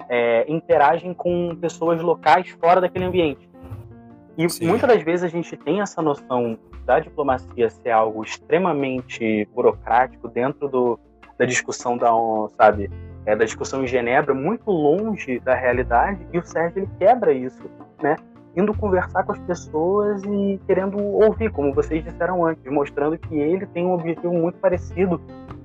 é, 0.07 0.49
interagem 0.49 1.13
com 1.13 1.55
pessoas 1.59 2.01
locais 2.01 2.49
fora 2.51 2.79
daquele 2.79 3.05
ambiente. 3.05 3.49
E 4.37 4.49
Sim. 4.49 4.67
muitas 4.67 4.89
das 4.89 5.03
vezes 5.03 5.23
a 5.23 5.27
gente 5.27 5.55
tem 5.57 5.81
essa 5.81 6.01
noção 6.01 6.57
da 6.85 6.99
diplomacia 6.99 7.69
ser 7.69 7.91
algo 7.91 8.23
extremamente 8.23 9.47
burocrático 9.53 10.27
dentro 10.27 10.67
do, 10.67 10.99
da 11.37 11.45
discussão 11.45 11.97
da 11.97 12.11
sabe? 12.57 12.89
É, 13.25 13.35
da 13.35 13.45
discussão 13.45 13.83
em 13.83 13.87
Genebra, 13.87 14.33
muito 14.33 14.69
longe 14.69 15.39
da 15.39 15.55
realidade, 15.55 16.27
e 16.33 16.37
o 16.37 16.45
Sérgio 16.45 16.79
ele 16.79 16.89
quebra 16.99 17.31
isso, 17.31 17.63
né? 18.01 18.17
Indo 18.55 18.73
conversar 18.73 19.23
com 19.23 19.31
as 19.31 19.39
pessoas 19.39 20.21
e 20.25 20.59
querendo 20.67 21.01
ouvir, 21.01 21.49
como 21.49 21.73
vocês 21.73 22.03
disseram 22.03 22.45
antes, 22.45 22.63
mostrando 22.69 23.17
que 23.17 23.35
ele 23.35 23.65
tem 23.67 23.85
um 23.85 23.93
objetivo 23.93 24.33
muito 24.33 24.57
parecido 24.59 25.21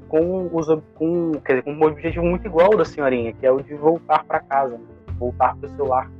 com, 0.09 0.49
os, 0.53 0.67
com, 0.95 1.33
quer 1.45 1.55
dizer, 1.55 1.63
com 1.63 1.73
um 1.73 1.83
objetivo 1.85 2.25
muito 2.25 2.47
igual 2.47 2.77
da 2.77 2.85
senhorinha, 2.85 3.33
que 3.33 3.45
é 3.45 3.51
o 3.51 3.61
de 3.61 3.75
voltar 3.75 4.25
para 4.25 4.41
casa, 4.41 4.79
né? 4.79 4.85
voltar 5.19 5.57
para 5.57 5.69
o 5.69 5.77
seu 5.77 5.87
lar. 5.87 6.11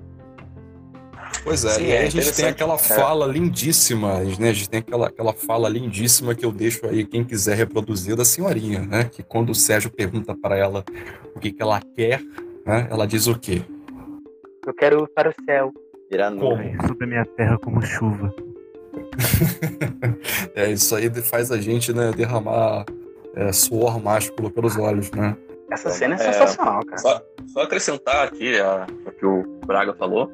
Pois 1.45 1.65
é, 1.65 1.71
Sim, 1.71 1.83
e 1.83 1.93
aí 1.93 1.93
é 1.93 2.07
a 2.07 2.11
gente 2.11 2.35
tem 2.35 2.47
aquela 2.47 2.75
é. 2.75 2.79
fala 2.79 3.27
lindíssima, 3.27 4.21
né? 4.39 4.51
A 4.51 4.53
gente 4.53 4.69
tem 4.69 4.81
aquela, 4.81 5.09
aquela 5.09 5.33
fala 5.33 5.69
lindíssima 5.69 6.35
que 6.35 6.45
eu 6.45 6.53
deixo 6.53 6.87
aí, 6.87 7.05
quem 7.05 7.25
quiser 7.25 7.57
reproduzir, 7.57 8.17
da 8.17 8.25
senhorinha, 8.25 8.81
né? 8.81 9.05
Que 9.05 9.23
quando 9.23 9.51
o 9.51 9.55
Sérgio 9.55 9.91
pergunta 9.91 10.37
para 10.37 10.57
ela 10.57 10.85
o 11.35 11.41
que, 11.41 11.53
que 11.53 11.63
ela 11.63 11.81
quer, 11.95 12.21
né? 12.67 12.89
Ela 12.91 13.07
diz 13.07 13.27
o 13.27 13.39
quê? 13.39 13.63
Eu 14.67 14.75
quero 14.75 15.05
ir 15.05 15.09
para 15.09 15.31
o 15.31 15.35
céu. 15.45 15.73
Virar 16.11 16.31
nuvem. 16.31 16.77
Sobre 16.87 17.05
a 17.05 17.09
minha 17.09 17.25
terra 17.25 17.59
como 17.59 17.83
chuva. 17.83 18.35
é, 20.55 20.71
isso 20.71 20.95
aí 20.95 21.11
faz 21.23 21.51
a 21.51 21.59
gente, 21.59 21.93
né, 21.93 22.11
derramar 22.13 22.85
é, 23.35 23.53
suor 23.53 24.03
másculo 24.03 24.51
pelos 24.51 24.77
olhos, 24.77 25.11
né? 25.13 25.37
Essa 25.71 25.91
cena 25.91 26.15
é, 26.15 26.17
é 26.17 26.33
sensacional, 26.33 26.85
cara. 26.85 26.99
Só, 26.99 27.23
só 27.47 27.63
acrescentar 27.63 28.27
aqui 28.27 28.59
a, 28.59 28.87
o 29.07 29.11
que 29.13 29.27
o 29.27 29.61
Braga 29.67 29.95
falou 29.95 30.33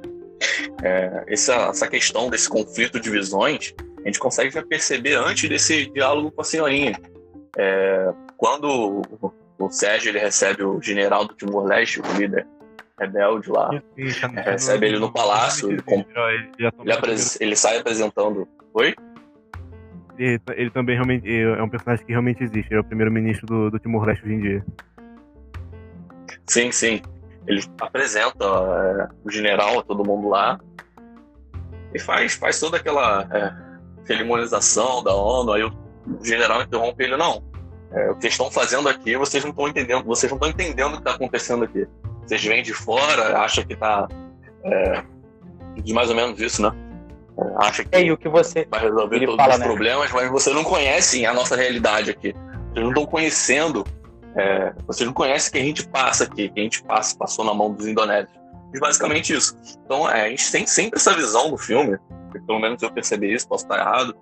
é, 0.82 1.24
essa, 1.26 1.55
essa 1.68 1.89
questão 1.89 2.28
desse 2.28 2.49
conflito 2.49 3.01
de 3.01 3.11
visões, 3.11 3.74
a 4.03 4.07
gente 4.07 4.18
consegue 4.18 4.51
já 4.51 4.62
perceber 4.62 5.14
antes 5.14 5.49
desse 5.49 5.87
diálogo 5.87 6.30
com 6.30 6.41
a 6.41 6.45
senhorinha. 6.45 6.99
É, 7.57 8.12
quando 8.37 9.03
o, 9.20 9.32
o 9.59 9.70
Sérgio 9.70 10.11
ele 10.11 10.18
recebe 10.18 10.62
o 10.62 10.80
general 10.80 11.26
do 11.26 11.35
Timor-Leste, 11.35 12.01
o 12.01 12.18
líder 12.18 12.47
rebelde 12.99 13.51
lá, 13.51 13.70
é, 13.97 14.51
recebe 14.51 14.87
ele 14.87 14.99
no 14.99 15.12
palácio, 15.12 15.70
ele, 15.70 15.82
ele, 15.87 16.72
ele, 16.78 17.22
ele 17.41 17.57
sai 17.57 17.78
apresentando. 17.78 18.47
Oi? 18.74 18.95
Ele, 20.16 20.41
ele, 20.53 20.70
também 20.70 20.95
realmente 20.95 21.28
é 21.28 21.62
um 21.62 21.68
personagem 21.68 22.07
que 22.07 22.12
realmente 22.12 22.45
existe, 22.45 22.68
ele 22.70 22.78
é 22.78 22.80
o 22.80 22.85
primeiro-ministro 22.85 23.47
do, 23.47 23.70
do 23.70 23.78
Timor-Leste 23.78 24.24
hoje 24.24 24.35
em 24.35 24.41
dia. 24.41 24.66
Sim, 26.47 26.70
sim 26.70 27.03
ele 27.47 27.62
apresenta 27.80 28.45
é, 28.45 29.09
o 29.24 29.30
general 29.30 29.78
a 29.78 29.82
todo 29.82 30.05
mundo 30.05 30.28
lá 30.28 30.59
e 31.95 31.99
faz, 31.99 32.34
faz 32.34 32.59
toda 32.59 32.76
aquela 32.78 33.26
é, 33.30 34.07
cerimonização 34.07 35.03
da 35.03 35.14
ONU. 35.14 35.53
Aí 35.53 35.62
o 35.62 35.72
general 36.22 36.62
interrompe 36.62 37.05
ele: 37.05 37.16
não, 37.16 37.42
é, 37.92 38.11
o 38.11 38.16
que 38.16 38.26
estão 38.26 38.51
fazendo 38.51 38.88
aqui, 38.88 39.16
vocês 39.16 39.42
não 39.45 39.51
estão 39.51 39.68
entendendo, 39.68 40.05
vocês 40.05 40.30
não 40.30 40.36
estão 40.36 40.51
entendendo 40.51 40.88
o 40.88 40.92
que 40.95 40.99
está 40.99 41.12
acontecendo 41.12 41.64
aqui. 41.64 41.86
Vocês 42.22 42.42
vêm 42.45 42.62
de 42.62 42.72
fora, 42.72 43.38
acham 43.38 43.64
que 43.64 43.74
está 43.74 44.09
é, 44.64 45.03
de 45.76 45.92
mais 45.92 46.09
ou 46.09 46.16
menos 46.16 46.40
isso, 46.40 46.62
né? 46.62 46.72
É, 47.38 47.66
acha 47.66 47.84
que, 47.84 47.97
é, 47.97 48.12
o 48.12 48.16
que 48.16 48.28
você 48.28 48.66
vai 48.70 48.80
resolver 48.80 49.20
todos 49.20 49.36
fala, 49.36 49.55
os 49.55 49.61
né? 49.61 49.66
problemas, 49.66 50.12
mas 50.12 50.30
vocês 50.30 50.57
não 50.57 50.64
conhecem 50.64 51.26
a 51.26 51.34
nossa 51.34 51.57
realidade 51.57 52.11
aqui. 52.11 52.32
Vocês 52.32 52.82
não 52.82 52.88
estão 52.88 53.07
conhecendo 53.07 53.84
é, 54.37 54.72
você 54.87 55.05
não 55.05 55.12
conhece 55.12 55.51
quem 55.51 55.62
a 55.62 55.66
gente 55.66 55.89
passa 55.89 56.24
aqui, 56.24 56.49
quem 56.49 56.62
a 56.62 56.64
gente 56.64 56.82
passa, 56.82 57.16
passou 57.16 57.45
na 57.45 57.55
mão 57.55 57.72
dos 57.72 57.87
indonésios. 57.87 58.37
Mas 58.70 58.80
basicamente 58.80 59.32
isso. 59.32 59.57
Então, 59.85 60.11
é, 60.11 60.26
a 60.26 60.28
gente 60.30 60.51
tem 60.51 60.66
sempre 60.66 60.99
essa 60.99 61.14
visão 61.14 61.51
do 61.51 61.57
filme, 61.57 61.97
pelo 62.47 62.59
menos 62.59 62.82
eu 62.82 62.91
percebi 62.91 63.32
isso, 63.32 63.49
posso 63.49 63.64
estar 63.64 63.78
errado, 63.78 64.16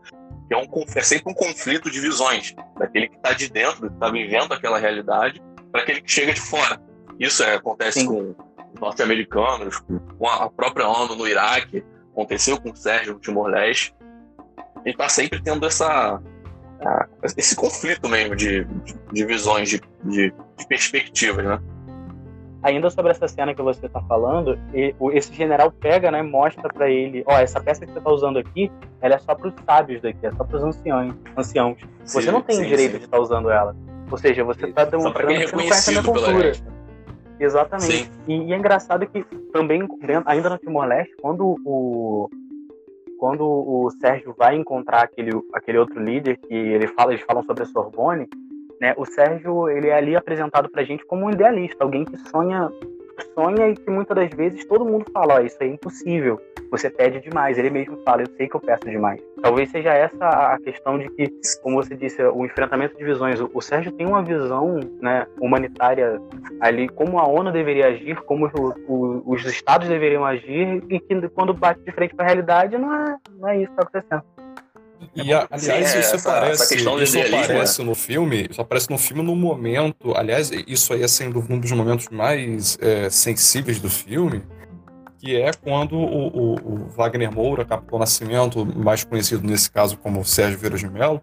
que 0.48 0.54
é, 0.54 0.56
um, 0.56 0.66
é 0.94 1.02
sempre 1.02 1.32
um 1.32 1.34
conflito 1.34 1.90
de 1.90 2.00
visões, 2.00 2.54
daquele 2.78 3.08
que 3.08 3.16
está 3.16 3.32
de 3.32 3.48
dentro, 3.48 3.88
que 3.88 3.94
está 3.94 4.10
vivendo 4.10 4.52
aquela 4.52 4.78
realidade, 4.78 5.42
para 5.70 5.82
aquele 5.82 6.02
que 6.02 6.10
chega 6.10 6.34
de 6.34 6.40
fora. 6.40 6.80
Isso 7.18 7.42
é, 7.42 7.54
acontece 7.54 8.00
Sim. 8.00 8.06
com 8.06 8.34
os 8.74 8.80
norte-americanos, 8.80 9.80
com 10.18 10.28
a 10.28 10.50
própria 10.50 10.86
ONU 10.86 11.16
no 11.16 11.26
Iraque, 11.26 11.82
aconteceu 12.12 12.60
com 12.60 12.70
o 12.70 12.76
Sérgio 12.76 13.14
no 13.14 13.20
Timor-Leste. 13.20 13.94
E 14.84 14.90
está 14.90 15.08
sempre 15.08 15.40
tendo 15.40 15.64
essa, 15.66 16.20
esse 17.36 17.54
conflito 17.54 18.08
mesmo 18.08 18.36
de, 18.36 18.66
de 19.12 19.24
visões, 19.24 19.68
de, 19.68 19.80
de, 20.04 20.32
de, 20.56 20.66
perspectivas, 20.66 21.44
né? 21.44 21.60
Ainda 22.62 22.88
sobre 22.90 23.10
essa 23.10 23.26
cena 23.26 23.54
que 23.54 23.60
você 23.60 23.86
está 23.86 24.00
falando, 24.02 24.56
esse 25.12 25.34
general 25.34 25.72
pega, 25.72 26.12
né, 26.12 26.22
mostra 26.22 26.68
para 26.72 26.88
ele, 26.88 27.24
ó, 27.26 27.36
essa 27.38 27.60
peça 27.60 27.84
que 27.84 27.92
você 27.92 27.98
está 27.98 28.10
usando 28.10 28.38
aqui, 28.38 28.70
ela 29.00 29.16
é 29.16 29.18
só 29.18 29.34
para 29.34 29.48
os 29.48 29.54
sábios 29.66 30.00
daqui, 30.00 30.24
é 30.24 30.30
só 30.30 30.44
para 30.44 30.56
os 30.58 30.62
anciãos, 30.62 31.14
anciãos. 31.36 31.78
Você 32.04 32.22
sim, 32.22 32.30
não 32.30 32.40
tem 32.40 32.56
sim, 32.56 32.66
direito 32.66 32.92
sim. 32.92 32.98
de 32.98 33.04
estar 33.04 33.16
tá 33.16 33.22
usando 33.22 33.50
ela. 33.50 33.74
Ou 34.08 34.16
seja, 34.16 34.44
você 34.44 34.66
está 34.66 34.84
demonstrando 34.84 35.34
que 35.34 35.46
você 35.48 35.56
não 35.56 35.62
conhece 35.64 35.90
a 35.90 35.92
minha 35.92 36.04
cultura. 36.04 36.52
Exatamente. 37.40 38.10
E, 38.28 38.34
e, 38.34 38.52
é 38.52 38.56
engraçado 38.56 39.06
que 39.06 39.24
também, 39.52 39.82
ainda 40.26 40.50
no 40.50 40.58
Timor-Leste, 40.58 41.16
quando 41.20 41.58
o, 41.64 42.30
quando 43.22 43.44
o 43.44 43.88
Sérgio 44.00 44.34
vai 44.36 44.56
encontrar 44.56 45.04
aquele, 45.04 45.30
aquele 45.54 45.78
outro 45.78 46.02
líder 46.02 46.38
que 46.38 46.52
ele 46.52 46.88
fala, 46.88 47.12
eles 47.12 47.24
falam 47.24 47.44
sobre 47.44 47.62
a 47.62 47.66
Sorbonne, 47.66 48.28
né? 48.80 48.94
O 48.96 49.06
Sérgio 49.06 49.68
ele 49.68 49.86
é 49.86 49.94
ali 49.94 50.16
apresentado 50.16 50.68
para 50.68 50.82
gente 50.82 51.06
como 51.06 51.26
um 51.26 51.30
idealista, 51.30 51.84
alguém 51.84 52.04
que 52.04 52.16
sonha 52.16 52.68
sonha 53.34 53.68
e 53.68 53.74
que 53.74 53.90
muitas 53.90 54.16
das 54.16 54.30
vezes 54.30 54.64
todo 54.66 54.84
mundo 54.84 55.04
fala, 55.12 55.42
isso 55.42 55.56
é 55.60 55.66
impossível, 55.66 56.40
você 56.70 56.88
pede 56.88 57.20
demais. 57.20 57.58
Ele 57.58 57.70
mesmo 57.70 57.98
fala, 58.02 58.22
eu 58.22 58.26
sei 58.36 58.48
que 58.48 58.56
eu 58.56 58.60
peço 58.60 58.88
demais. 58.88 59.20
Talvez 59.42 59.70
seja 59.70 59.92
essa 59.92 60.26
a 60.26 60.58
questão 60.58 60.98
de 60.98 61.08
que, 61.10 61.30
como 61.62 61.76
você 61.76 61.94
disse, 61.94 62.22
o 62.22 62.44
enfrentamento 62.44 62.96
de 62.96 63.04
visões. 63.04 63.40
O, 63.40 63.60
Sérgio 63.60 63.92
tem 63.92 64.06
uma 64.06 64.22
visão 64.22 64.80
né, 65.00 65.26
humanitária 65.40 66.20
ali, 66.60 66.88
como 66.88 67.18
a 67.18 67.26
ONU 67.26 67.52
deveria 67.52 67.88
agir, 67.88 68.20
como 68.22 68.50
os 69.26 69.44
estados 69.44 69.88
deveriam 69.88 70.24
agir, 70.24 70.82
e 70.88 70.98
que 70.98 71.28
quando 71.28 71.52
bate 71.52 71.80
de 71.82 71.92
frente 71.92 72.14
para 72.14 72.24
a 72.24 72.28
realidade, 72.28 72.78
não 72.78 72.94
é, 72.94 73.16
não 73.38 73.48
é 73.48 73.58
isso 73.58 73.72
que 73.74 73.80
está 73.80 73.82
acontecendo. 73.82 74.31
E, 75.14 75.32
a, 75.32 75.46
aliás, 75.50 75.88
Sim, 75.88 75.98
isso, 75.98 76.14
essa, 76.14 76.30
aparece, 76.30 76.62
essa 76.62 76.74
isso 76.74 77.18
aparece 77.18 77.82
no 77.82 77.94
filme, 77.94 78.46
isso 78.50 78.60
aparece 78.60 78.90
no 78.90 78.98
filme 78.98 79.22
no 79.22 79.36
momento, 79.36 80.16
aliás, 80.16 80.50
isso 80.66 80.92
aí 80.92 81.02
é 81.02 81.08
sendo 81.08 81.44
um 81.50 81.58
dos 81.58 81.72
momentos 81.72 82.08
mais 82.10 82.78
é, 82.80 83.10
sensíveis 83.10 83.80
do 83.80 83.90
filme, 83.90 84.42
que 85.18 85.36
é 85.36 85.52
quando 85.52 85.96
o, 85.96 86.28
o, 86.28 86.54
o, 86.54 86.88
Wagner 86.88 87.32
Moura, 87.32 87.64
Capitão 87.64 87.98
Nascimento, 87.98 88.64
mais 88.64 89.04
conhecido 89.04 89.46
nesse 89.46 89.70
caso 89.70 89.96
como 89.96 90.24
Sérgio 90.24 90.58
Vieira 90.58 90.76
de 90.76 90.88
Mello, 90.88 91.20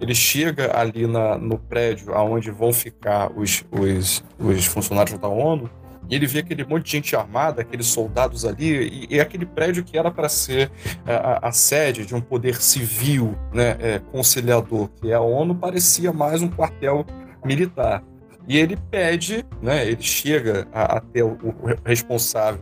ele 0.00 0.14
chega 0.14 0.76
ali 0.76 1.06
na, 1.06 1.38
no 1.38 1.58
prédio 1.58 2.14
aonde 2.14 2.50
vão 2.50 2.72
ficar 2.72 3.30
os, 3.36 3.64
os, 3.70 4.24
os 4.38 4.66
funcionários 4.66 5.18
da 5.18 5.28
ONU 5.28 5.70
e 6.08 6.14
ele 6.14 6.26
vê 6.26 6.40
aquele 6.40 6.64
monte 6.64 6.84
de 6.84 6.90
gente 6.92 7.16
armada, 7.16 7.62
aqueles 7.62 7.86
soldados 7.86 8.44
ali, 8.44 9.06
e, 9.10 9.16
e 9.16 9.20
aquele 9.20 9.46
prédio 9.46 9.84
que 9.84 9.96
era 9.96 10.10
para 10.10 10.28
ser 10.28 10.70
a, 11.06 11.48
a, 11.48 11.52
sede 11.52 12.04
de 12.04 12.14
um 12.14 12.20
poder 12.20 12.60
civil, 12.60 13.36
né, 13.52 13.76
é, 13.80 13.98
conciliador, 13.98 14.88
que 15.00 15.10
é 15.10 15.14
a 15.14 15.20
ONU, 15.20 15.54
parecia 15.54 16.12
mais 16.12 16.42
um 16.42 16.48
quartel 16.48 17.06
militar. 17.44 18.02
E 18.48 18.58
ele 18.58 18.76
pede, 18.90 19.44
né, 19.62 19.86
ele 19.86 20.02
chega 20.02 20.66
até 20.72 21.22
o, 21.22 21.32
o 21.32 21.54
responsável 21.84 22.60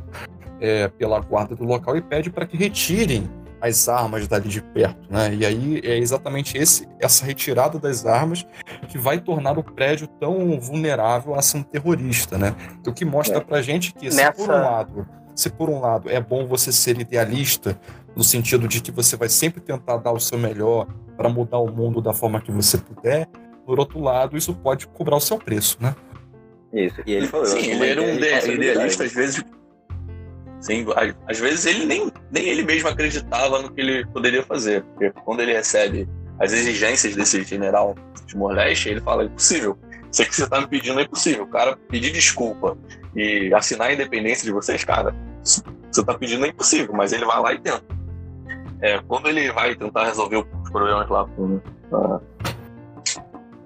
é, 0.60 0.88
pela 0.88 1.18
guarda 1.20 1.56
do 1.56 1.64
local 1.64 1.96
e 1.96 2.02
pede 2.02 2.30
para 2.30 2.46
que 2.46 2.56
retirem 2.56 3.28
as 3.60 3.88
armas 3.88 4.26
dali 4.26 4.48
de 4.48 4.62
perto, 4.62 5.10
né? 5.10 5.34
E 5.34 5.44
aí 5.44 5.80
é 5.84 5.98
exatamente 5.98 6.56
esse, 6.56 6.88
essa 6.98 7.24
retirada 7.24 7.78
das 7.78 8.06
armas 8.06 8.46
que 8.88 8.98
vai 8.98 9.20
tornar 9.20 9.58
o 9.58 9.62
prédio 9.62 10.06
tão 10.06 10.58
vulnerável 10.58 11.34
a 11.34 11.38
ação 11.38 11.62
terrorista, 11.62 12.38
né? 12.38 12.54
O 12.86 12.92
que 12.92 13.04
mostra 13.04 13.38
é. 13.38 13.40
pra 13.40 13.62
gente 13.62 13.92
que, 13.92 14.10
se 14.10 14.32
por 14.32 14.48
um 14.48 14.52
lado, 14.52 15.08
se 15.34 15.50
por 15.50 15.70
um 15.70 15.80
lado 15.80 16.08
é 16.08 16.20
bom 16.20 16.46
você 16.46 16.72
ser 16.72 16.98
idealista, 16.98 17.78
no 18.16 18.24
sentido 18.24 18.66
de 18.66 18.80
que 18.80 18.90
você 18.90 19.16
vai 19.16 19.28
sempre 19.28 19.60
tentar 19.60 19.98
dar 19.98 20.12
o 20.12 20.20
seu 20.20 20.38
melhor 20.38 20.86
para 21.16 21.28
mudar 21.28 21.58
o 21.58 21.70
mundo 21.70 22.00
da 22.00 22.12
forma 22.12 22.40
que 22.40 22.50
você 22.50 22.78
puder, 22.78 23.28
por 23.64 23.78
outro 23.78 24.00
lado, 24.00 24.36
isso 24.36 24.54
pode 24.54 24.86
cobrar 24.88 25.16
o 25.16 25.20
seu 25.20 25.38
preço, 25.38 25.76
né? 25.80 25.94
Isso. 26.72 27.00
E 27.06 27.12
ele 27.12 27.26
falou, 27.26 27.46
Sim, 27.46 27.58
ele 27.58 27.86
era 27.86 28.02
um 28.02 28.14
idealista, 28.54 29.04
às 29.04 29.12
vezes, 29.12 29.44
Sim, 30.60 30.84
às 31.26 31.38
vezes 31.38 31.64
ele 31.64 31.86
nem, 31.86 32.12
nem 32.30 32.44
ele 32.44 32.62
mesmo 32.62 32.88
acreditava 32.88 33.62
no 33.62 33.72
que 33.72 33.80
ele 33.80 34.06
poderia 34.06 34.42
fazer. 34.42 34.82
Porque 34.82 35.10
quando 35.24 35.40
ele 35.40 35.54
recebe 35.54 36.06
as 36.38 36.52
exigências 36.52 37.16
desse 37.16 37.42
general 37.44 37.94
Timor-Leste, 38.26 38.90
ele 38.90 39.00
fala: 39.00 39.22
é 39.22 39.26
impossível. 39.26 39.78
Isso 40.12 40.24
que 40.24 40.34
você 40.34 40.44
está 40.44 40.60
me 40.60 40.66
pedindo 40.66 41.00
é 41.00 41.04
impossível. 41.04 41.44
O 41.44 41.46
cara 41.46 41.78
pedir 41.88 42.12
desculpa 42.12 42.76
e 43.16 43.52
assinar 43.54 43.88
a 43.88 43.92
independência 43.94 44.44
de 44.44 44.52
vocês, 44.52 44.84
cara, 44.84 45.14
você 45.42 45.62
está 45.90 46.14
pedindo 46.14 46.44
é 46.44 46.48
impossível, 46.48 46.94
mas 46.94 47.12
ele 47.12 47.24
vai 47.24 47.40
lá 47.40 47.54
e 47.54 47.58
tenta. 47.58 47.82
É, 48.82 49.00
quando 49.06 49.28
ele 49.28 49.50
vai 49.52 49.74
tentar 49.74 50.04
resolver 50.04 50.36
os 50.36 50.70
problemas 50.70 51.08
lá 51.08 51.26
com 51.26 51.56
uh, 51.92 52.20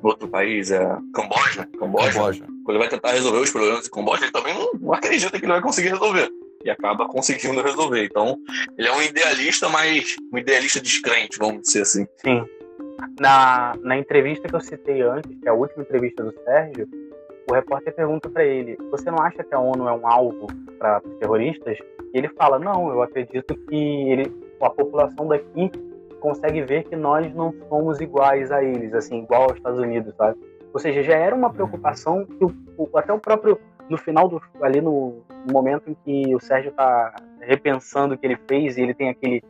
outro 0.03 0.29
país, 0.29 0.71
é 0.71 0.85
Camboja, 1.15 1.69
Camboja, 1.79 2.13
Camboja, 2.13 2.45
quando 2.65 2.71
ele 2.71 2.79
vai 2.79 2.89
tentar 2.89 3.13
resolver 3.13 3.39
os 3.39 3.51
problemas 3.51 3.85
de 3.85 3.91
Camboja, 3.91 4.25
ele 4.25 4.33
também 4.33 4.55
não, 4.55 4.73
não 4.75 4.93
acredita 4.93 5.39
que 5.39 5.45
ele 5.45 5.53
vai 5.53 5.63
conseguir 5.63 5.91
resolver 5.91 6.31
e 6.65 6.71
acaba 6.71 7.07
conseguindo 7.07 7.63
resolver. 7.63 8.05
Então, 8.05 8.37
ele 8.79 8.89
é 8.89 8.93
um 8.93 9.03
idealista, 9.03 9.69
mas 9.69 10.17
um 10.33 10.39
idealista 10.39 10.81
descrente, 10.81 11.39
vamos 11.39 11.63
dizer 11.63 11.83
assim. 11.83 12.07
Sim. 12.17 12.45
Na, 13.21 13.75
na 13.83 13.99
entrevista 13.99 14.49
que 14.49 14.55
eu 14.55 14.61
citei 14.61 15.03
antes, 15.03 15.31
que 15.41 15.47
é 15.47 15.51
a 15.51 15.55
última 15.55 15.83
entrevista 15.83 16.25
do 16.25 16.33
Sérgio, 16.45 16.89
o 17.51 17.55
repórter 17.55 17.95
pergunta 17.95 18.31
para 18.31 18.45
ele: 18.45 18.79
Você 18.91 19.11
não 19.11 19.19
acha 19.19 19.45
que 19.45 19.55
a 19.55 19.61
ONU 19.61 19.87
é 19.87 19.93
um 19.93 20.07
alvo 20.07 20.47
para 20.79 21.01
terroristas? 21.21 21.79
E 22.13 22.19
ele 22.19 22.29
fala: 22.31 22.59
Não, 22.59 22.89
eu 22.89 23.03
acredito 23.03 23.55
que 23.55 24.11
ele, 24.11 24.33
a 24.61 24.71
população 24.71 25.29
daqui 25.29 25.71
consegue 26.21 26.63
ver 26.63 26.85
que 26.85 26.97
nós 26.97 27.33
não 27.35 27.55
somos 27.69 28.01
iguais 28.01 28.51
a 28.51 28.65
eles, 28.65 28.95
assim, 28.95 29.23
igual 29.23 29.43
aos 29.43 29.57
Estados 29.57 29.79
Unidos, 29.79 30.15
sabe? 30.17 30.39
Ou 30.73 30.81
seja, 30.81 31.03
já 31.03 31.15
era 31.15 31.37
uma 31.37 31.53
preocupação 31.53 32.25
que 32.25 32.45
o, 32.45 32.89
até 32.97 33.13
o 33.13 33.19
próprio 33.19 33.61
no 33.89 33.99
final 33.99 34.29
do 34.29 34.41
ali 34.63 34.81
no, 34.81 35.23
momento 35.51 35.91
em 35.91 35.97
que 36.05 36.35
o 36.35 36.41
Sérgio 36.41 36.73
tá 36.73 37.15
repensando 37.41 38.15
o 38.15 38.19
que 38.19 38.27
ele 38.27 38.39
fez 38.49 38.77
e 38.77 38.83
ele 38.83 38.95
tem 38.95 39.11
aquele 39.11 39.43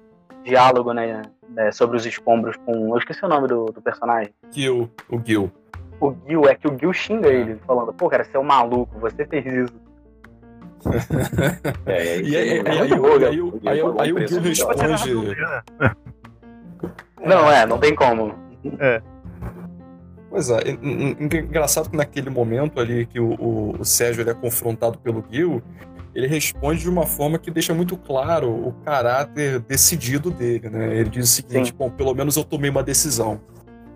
diálogo, 0.42 0.92
né, 0.92 1.22
né, 1.48 1.72
sobre 1.72 1.96
os 1.96 2.04
escombros 2.04 2.56
com. 2.64 2.90
Eu 2.90 2.98
esqueci 2.98 3.24
o 3.24 3.28
nome 3.28 3.48
do, 3.48 3.66
do 3.66 3.80
personagem. 3.80 4.32
Gil, 4.50 4.90
o 5.08 5.20
Gil. 5.24 5.50
O 6.00 6.14
Gil, 6.26 6.48
é 6.48 6.54
que 6.54 6.68
o 6.68 6.78
Gil 6.78 6.92
xinga 6.92 7.28
ele, 7.28 7.56
falando, 7.66 7.92
pô, 7.92 8.08
cara, 8.08 8.24
você 8.24 8.36
é 8.36 8.40
um 8.40 8.44
maluco, 8.44 8.98
você 8.98 9.24
fez 9.24 9.46
isso. 9.46 9.84
é, 11.86 12.20
e 12.20 12.36
aí, 12.36 12.62
aí, 12.66 14.12
o 14.12 14.26
Gil 14.26 14.40
responde. 14.40 15.36
Não, 17.24 17.50
é, 17.50 17.64
não 17.64 17.78
tem 17.78 17.94
como. 17.94 18.34
É. 18.78 19.00
Pois 20.34 20.50
é, 20.50 20.62
engraçado 21.38 21.88
que 21.88 21.96
naquele 21.96 22.28
momento 22.28 22.80
ali 22.80 23.06
que 23.06 23.20
o, 23.20 23.34
o, 23.34 23.76
o 23.78 23.84
Sérgio 23.84 24.28
é 24.28 24.34
confrontado 24.34 24.98
pelo 24.98 25.24
Gil, 25.30 25.62
ele 26.12 26.26
responde 26.26 26.80
de 26.80 26.90
uma 26.90 27.06
forma 27.06 27.38
que 27.38 27.52
deixa 27.52 27.72
muito 27.72 27.96
claro 27.96 28.50
o 28.50 28.72
caráter 28.84 29.60
decidido 29.60 30.32
dele, 30.32 30.68
né? 30.68 30.92
Ele 30.96 31.08
diz 31.08 31.30
o 31.30 31.32
seguinte, 31.32 31.68
Sim. 31.68 31.74
bom, 31.78 31.88
pelo 31.88 32.12
menos 32.16 32.36
eu 32.36 32.42
tomei 32.42 32.68
uma 32.68 32.82
decisão, 32.82 33.40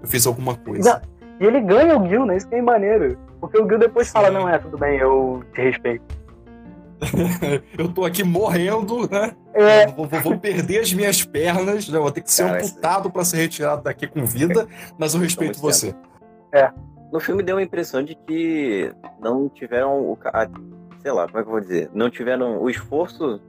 eu 0.01 0.07
fiz 0.07 0.29
alguma 0.29 0.55
coisa. 0.55 1.03
E 1.41 1.45
ele 1.45 1.61
ganha 1.61 1.99
o 1.99 2.09
Gil, 2.09 2.25
né? 2.25 2.37
Isso 2.37 2.49
que 2.49 2.55
é 2.55 2.63
maneiro. 2.63 3.19
Porque 3.41 3.61
o 3.61 3.69
Gil 3.69 3.81
depois 3.81 4.07
Sim. 4.07 4.13
fala, 4.13 4.31
não 4.31 4.49
é, 4.49 4.59
tudo 4.59 4.79
bem, 4.79 4.97
eu 4.97 5.43
te 5.53 5.61
respeito. 5.61 6.05
eu 7.77 7.89
tô 7.89 8.05
aqui 8.05 8.23
morrendo, 8.23 9.11
né? 9.11 9.33
É. 9.55 9.89
Vou, 9.89 10.07
vou, 10.07 10.21
vou, 10.21 10.39
perder 10.39 10.83
as 10.83 10.93
minhas 10.93 11.25
pernas, 11.25 11.89
né? 11.89 11.99
vou 11.99 12.13
ter 12.13 12.21
que 12.21 12.31
ser 12.31 12.45
Cara, 12.45 12.59
amputado 12.59 13.11
para 13.11 13.25
ser 13.25 13.39
retirado 13.39 13.83
daqui 13.83 14.07
com 14.07 14.25
vida, 14.25 14.69
mas 14.97 15.15
eu 15.15 15.21
respeito 15.21 15.59
você. 15.61 15.93
É. 16.53 16.71
No 17.13 17.21
filme 17.21 17.43
deu 17.43 17.57
a 17.57 17.63
impressão 17.63 18.03
de 18.03 18.15
que 18.15 18.93
não 19.21 19.49
tiveram 19.49 20.01
o. 20.01 20.19
sei 21.01 21.13
lá, 21.13 21.27
como 21.27 21.39
é 21.39 21.43
que 21.43 21.49
eu 21.49 21.53
vou 21.53 21.61
dizer? 21.61 21.91
Não 21.95 22.11
tiveram 22.11 22.61
o 22.61 22.69
esforço 22.69 23.41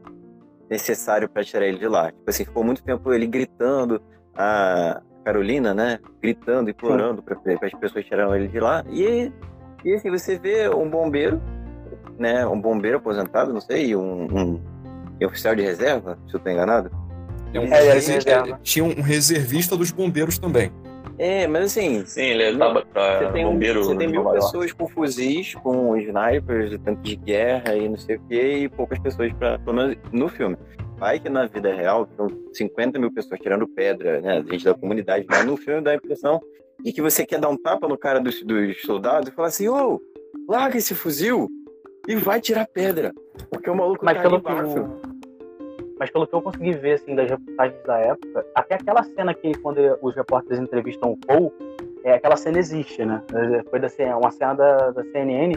necessário 0.69 1.27
para 1.27 1.43
tirar 1.43 1.65
ele 1.65 1.77
de 1.77 1.87
lá. 1.87 2.11
Tipo 2.11 2.29
assim, 2.29 2.45
ficou 2.45 2.63
muito 2.63 2.83
tempo 2.83 3.11
ele 3.11 3.27
gritando, 3.27 4.01
a 4.35 5.01
Carolina, 5.25 5.73
né? 5.73 5.99
Gritando, 6.21 6.69
implorando 6.69 7.21
para 7.21 7.35
as 7.35 7.73
pessoas 7.73 8.05
tirarem 8.05 8.33
ele 8.35 8.47
de 8.47 8.59
lá. 8.59 8.83
E, 8.89 9.31
e 9.83 9.93
assim, 9.93 10.09
você 10.09 10.37
vê 10.37 10.69
um 10.69 10.89
bombeiro, 10.89 11.41
né? 12.17 12.45
Um 12.47 12.59
bombeiro 12.59 12.97
aposentado, 12.97 13.51
não 13.51 13.61
sei, 13.61 13.95
um, 13.95 14.27
um, 14.31 14.61
um 15.21 15.25
oficial 15.25 15.55
de 15.55 15.63
reserva, 15.63 16.17
se 16.27 16.35
eu 16.35 16.37
estou 16.37 16.51
enganado. 16.51 16.89
É 17.53 17.59
um, 17.59 17.73
é, 17.73 17.97
é, 17.97 18.57
tinha 18.61 18.85
um 18.85 19.01
reservista 19.01 19.75
dos 19.75 19.91
bombeiros 19.91 20.37
também. 20.37 20.71
É, 21.19 21.45
mas 21.47 21.65
assim. 21.65 22.05
Sim, 22.05 22.21
ele 22.21 22.43
é 22.43 22.51
não, 22.53 22.73
pra 22.73 23.19
você 23.19 23.31
tem, 23.33 23.45
bombeiro. 23.45 23.83
Você 23.83 23.95
tem 23.97 24.07
mil 24.07 24.23
pessoas 24.31 24.71
com 24.71 24.87
fuzis, 24.87 25.53
com 25.55 25.97
snipers, 25.97 26.79
tanques 26.83 27.03
de 27.03 27.15
guerra 27.17 27.75
e 27.75 27.89
não 27.89 27.97
sei 27.97 28.15
o 28.15 28.21
que, 28.21 28.41
e 28.41 28.69
poucas 28.69 28.97
pessoas 28.99 29.33
para 29.33 29.59
Pelo 29.59 29.75
menos 29.75 29.97
no 30.13 30.29
filme. 30.29 30.55
Vai 30.97 31.19
que 31.19 31.29
na 31.29 31.45
vida 31.45 31.73
real, 31.73 32.07
são 32.15 32.27
50 32.53 32.97
mil 32.97 33.11
pessoas 33.11 33.39
tirando 33.41 33.67
pedra, 33.67 34.21
né? 34.21 34.43
Gente 34.49 34.63
da 34.63 34.73
comunidade, 34.73 35.25
mas 35.29 35.45
no 35.45 35.57
filme 35.57 35.81
dá 35.81 35.91
a 35.91 35.95
impressão 35.95 36.39
de 36.81 36.93
que 36.93 37.01
você 37.01 37.25
quer 37.25 37.39
dar 37.39 37.49
um 37.49 37.57
tapa 37.57 37.85
no 37.87 37.97
cara 37.97 38.19
dos, 38.19 38.41
dos 38.41 38.81
soldados 38.81 39.27
e 39.27 39.31
falar 39.33 39.49
assim: 39.49 39.67
ô, 39.67 39.99
larga 40.47 40.77
esse 40.77 40.95
fuzil 40.95 41.49
e 42.07 42.15
vai 42.15 42.39
tirar 42.39 42.65
pedra. 42.65 43.13
Porque 43.49 43.69
o 43.69 43.75
maluco 43.75 44.05
mas 44.05 44.15
tá 44.15 44.23
pelo 44.23 44.35
ali 44.35 45.08
mas 45.99 46.09
pelo 46.09 46.25
que 46.25 46.33
eu 46.33 46.41
consegui 46.41 46.71
ver 46.71 46.93
assim 46.93 47.13
das 47.13 47.29
reportagens 47.29 47.83
da 47.83 47.97
época, 47.97 48.45
até 48.55 48.75
aquela 48.75 49.03
cena 49.03 49.33
que 49.33 49.51
quando 49.59 49.79
os 50.01 50.15
repórteres 50.15 50.59
entrevistam 50.59 51.11
o 51.11 51.17
Paul, 51.17 51.53
é, 52.03 52.13
aquela 52.13 52.37
cena 52.37 52.57
existe, 52.57 53.05
né? 53.05 53.21
Foi 53.69 53.79
da, 53.79 53.87
uma 54.17 54.31
cena 54.31 54.53
da, 54.53 54.91
da 54.91 55.03
CNN 55.03 55.53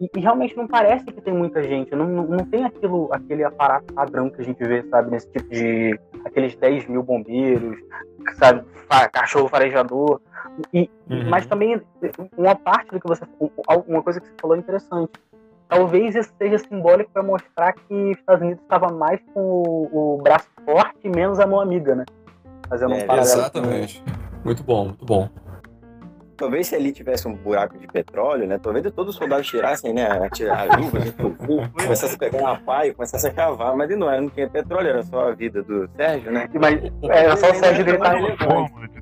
e, 0.00 0.10
e, 0.16 0.20
realmente 0.20 0.56
não 0.56 0.66
parece 0.66 1.04
que 1.04 1.20
tem 1.20 1.32
muita 1.32 1.62
gente, 1.62 1.94
não, 1.94 2.06
não, 2.06 2.24
não, 2.24 2.44
tem 2.46 2.64
aquilo, 2.64 3.08
aquele 3.12 3.44
aparato 3.44 3.92
padrão 3.94 4.28
que 4.28 4.40
a 4.40 4.44
gente 4.44 4.62
vê, 4.64 4.82
sabe, 4.84 5.10
nesse 5.10 5.30
tipo 5.30 5.48
de. 5.48 5.98
aqueles 6.24 6.56
10 6.56 6.88
mil 6.88 7.02
bombeiros, 7.02 7.78
sabe, 8.34 8.64
cachorro 9.12 9.48
farejador. 9.48 10.20
E, 10.72 10.90
uhum. 11.08 11.28
Mas 11.28 11.46
também, 11.46 11.80
uma 12.36 12.56
parte 12.56 12.90
do 12.90 13.00
que 13.00 13.06
você. 13.06 13.24
Uma 13.86 14.02
coisa 14.02 14.20
que 14.20 14.26
você 14.26 14.34
falou 14.40 14.56
é 14.56 14.60
interessante 14.60 15.12
talvez 15.68 16.14
isso 16.14 16.32
seja 16.38 16.58
simbólico 16.58 17.10
para 17.12 17.22
mostrar 17.22 17.72
que 17.72 17.94
os 17.94 18.18
Estados 18.18 18.42
Unidos 18.42 18.62
estava 18.62 18.92
mais 18.92 19.20
com 19.32 19.40
o, 19.40 20.14
o, 20.16 20.22
braço 20.22 20.48
forte 20.64 20.98
e 21.04 21.08
menos 21.08 21.40
a 21.40 21.46
mão 21.46 21.60
amiga, 21.60 21.94
né? 21.94 22.04
Fazendo 22.68 22.94
é, 22.94 23.04
um 23.04 23.06
paralelo. 23.06 23.40
Exatamente. 23.40 24.02
Com... 24.02 24.44
Muito 24.44 24.62
bom, 24.62 24.84
muito 24.86 25.04
bom. 25.04 25.28
talvez 26.36 26.66
se 26.66 26.74
ali 26.74 26.92
tivesse 26.92 27.26
um 27.26 27.34
buraco 27.34 27.78
de 27.78 27.86
petróleo, 27.86 28.46
né? 28.46 28.58
Talvez 28.58 28.84
todos 28.92 29.14
os 29.14 29.16
soldados 29.16 29.46
tirassem, 29.46 29.92
né? 29.94 30.06
Atirar 30.06 30.68
a 30.70 30.76
luva, 30.76 30.98
começassem 31.72 32.16
a 32.16 32.18
pegar 32.18 32.38
uma 32.38 32.60
pá 32.60 32.86
e 32.86 32.94
começassem 32.94 33.30
a 33.30 33.34
cavar, 33.34 33.74
mas 33.76 33.88
não 33.96 34.10
era, 34.10 34.20
não 34.20 34.28
tinha 34.28 34.48
petróleo, 34.48 34.88
era 34.88 35.02
só 35.02 35.28
a 35.28 35.32
vida 35.32 35.62
do 35.62 35.88
Sérgio, 35.96 36.30
né? 36.30 36.48
Mas 36.54 36.80
era 37.10 37.36
só 37.36 37.50
o 37.50 37.54
Sérgio 37.54 37.84
gritar. 37.84 38.16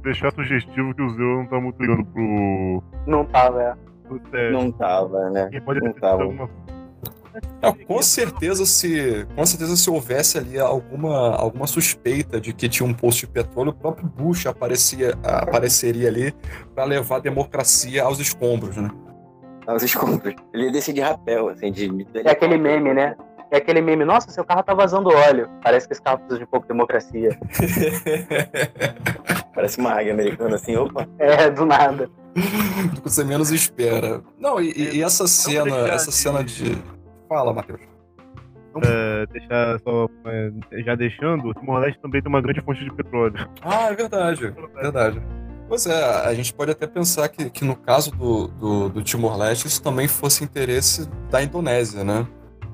Deixar 0.03 0.33
sugestivo 0.33 0.95
que 0.95 1.03
o 1.03 1.11
Zeu 1.11 1.37
não 1.37 1.47
tá 1.47 1.61
muito 1.61 1.81
ligando 1.81 2.05
pro. 2.07 2.83
Não 3.07 3.25
tava, 3.25 3.63
é. 3.63 3.92
Não 4.51 4.71
tava, 4.71 5.31
né? 5.31 5.49
Pode 5.65 5.81
não 5.81 5.93
tava. 5.93 6.23
alguma 6.23 6.49
Não, 7.63 7.73
com 7.73 8.03
certeza 8.03 8.67
se 8.67 9.27
com 9.35 9.45
certeza 9.47 9.77
se 9.77 9.89
houvesse 9.89 10.39
ali 10.39 10.59
alguma, 10.59 11.37
alguma 11.37 11.67
suspeita 11.67 12.41
de 12.41 12.53
que 12.53 12.69
tinha 12.69 12.89
um 12.89 12.93
posto 12.93 13.21
de 13.21 13.29
petróleo, 13.29 13.71
o 13.71 13.75
próprio 13.75 14.09
Bush 14.09 14.47
aparecia, 14.47 15.15
apareceria 15.23 16.09
ali 16.09 16.35
para 16.75 16.85
levar 16.85 17.17
a 17.17 17.21
democracia 17.21 18.03
aos 18.03 18.19
escombros, 18.19 18.77
né? 18.77 18.91
Aos 19.67 19.83
escombros. 19.83 20.35
Ele 20.53 20.65
ia 20.65 20.73
descer 20.73 20.93
de 20.93 21.01
rapel, 21.01 21.49
assim, 21.49 21.71
de. 21.71 21.89
É 22.25 22.31
aquele 22.31 22.59
meme, 22.59 22.93
né? 22.93 23.17
É 23.51 23.59
aquele 23.59 23.83
meme, 23.83 24.05
nossa, 24.05 24.31
seu 24.31 24.45
carro 24.45 24.63
tá 24.63 24.73
vazando 24.73 25.11
óleo. 25.11 25.49
Parece 25.63 25.87
que 25.87 25.93
esse 25.93 26.03
carro 26.03 26.19
precisa 26.19 26.39
de 26.39 26.45
um 26.45 26.49
pouco 26.49 26.67
de 26.67 26.73
democracia. 26.73 27.39
Parece 29.55 29.79
uma 29.79 29.93
águia 29.93 30.13
americana, 30.13 30.57
assim, 30.57 30.75
opa. 30.77 31.07
É, 31.19 31.51
do 31.51 31.67
nada. 31.67 32.11
Do 32.95 33.01
que 33.03 33.11
você 33.11 33.25
menos 33.25 33.51
espera. 33.51 34.23
Não, 34.39 34.61
e, 34.61 34.71
e- 34.73 34.97
e 34.97 35.03
essa 35.03 35.27
cena, 35.27 35.77
essa 35.89 36.11
de- 36.11 36.17
cena 36.17 36.43
de. 36.45 36.77
Fala, 37.29 37.53
Matheus. 37.53 37.81
É, 38.85 39.27
deixar 39.27 39.79
só. 39.81 40.09
é, 40.25 40.83
já 40.83 40.95
deixando, 40.95 41.49
o 41.49 41.55
Timor-Leste 41.55 42.01
também 42.01 42.23
tem 42.23 42.29
uma 42.31 42.41
grande 42.41 42.63
fonte 42.63 42.83
de 42.83 42.91
petróleo. 42.95 43.35
Ah, 43.61 43.89
é 43.91 43.95
verdade. 43.95 44.55
Verdade. 44.75 45.23
Pois 45.69 45.87
é, 45.87 46.27
a 46.27 46.33
gente 46.35 46.53
pode 46.55 46.71
até 46.71 46.87
pensar 46.87 47.29
que, 47.29 47.51
que 47.51 47.65
no 47.65 47.77
caso 47.77 48.11
do, 48.13 48.49
do, 48.49 48.89
do 48.89 49.03
Timor-Leste 49.03 49.67
isso 49.67 49.83
também 49.83 50.09
fosse 50.09 50.43
interesse 50.43 51.07
da 51.31 51.43
Indonésia, 51.43 52.03
né? 52.03 52.27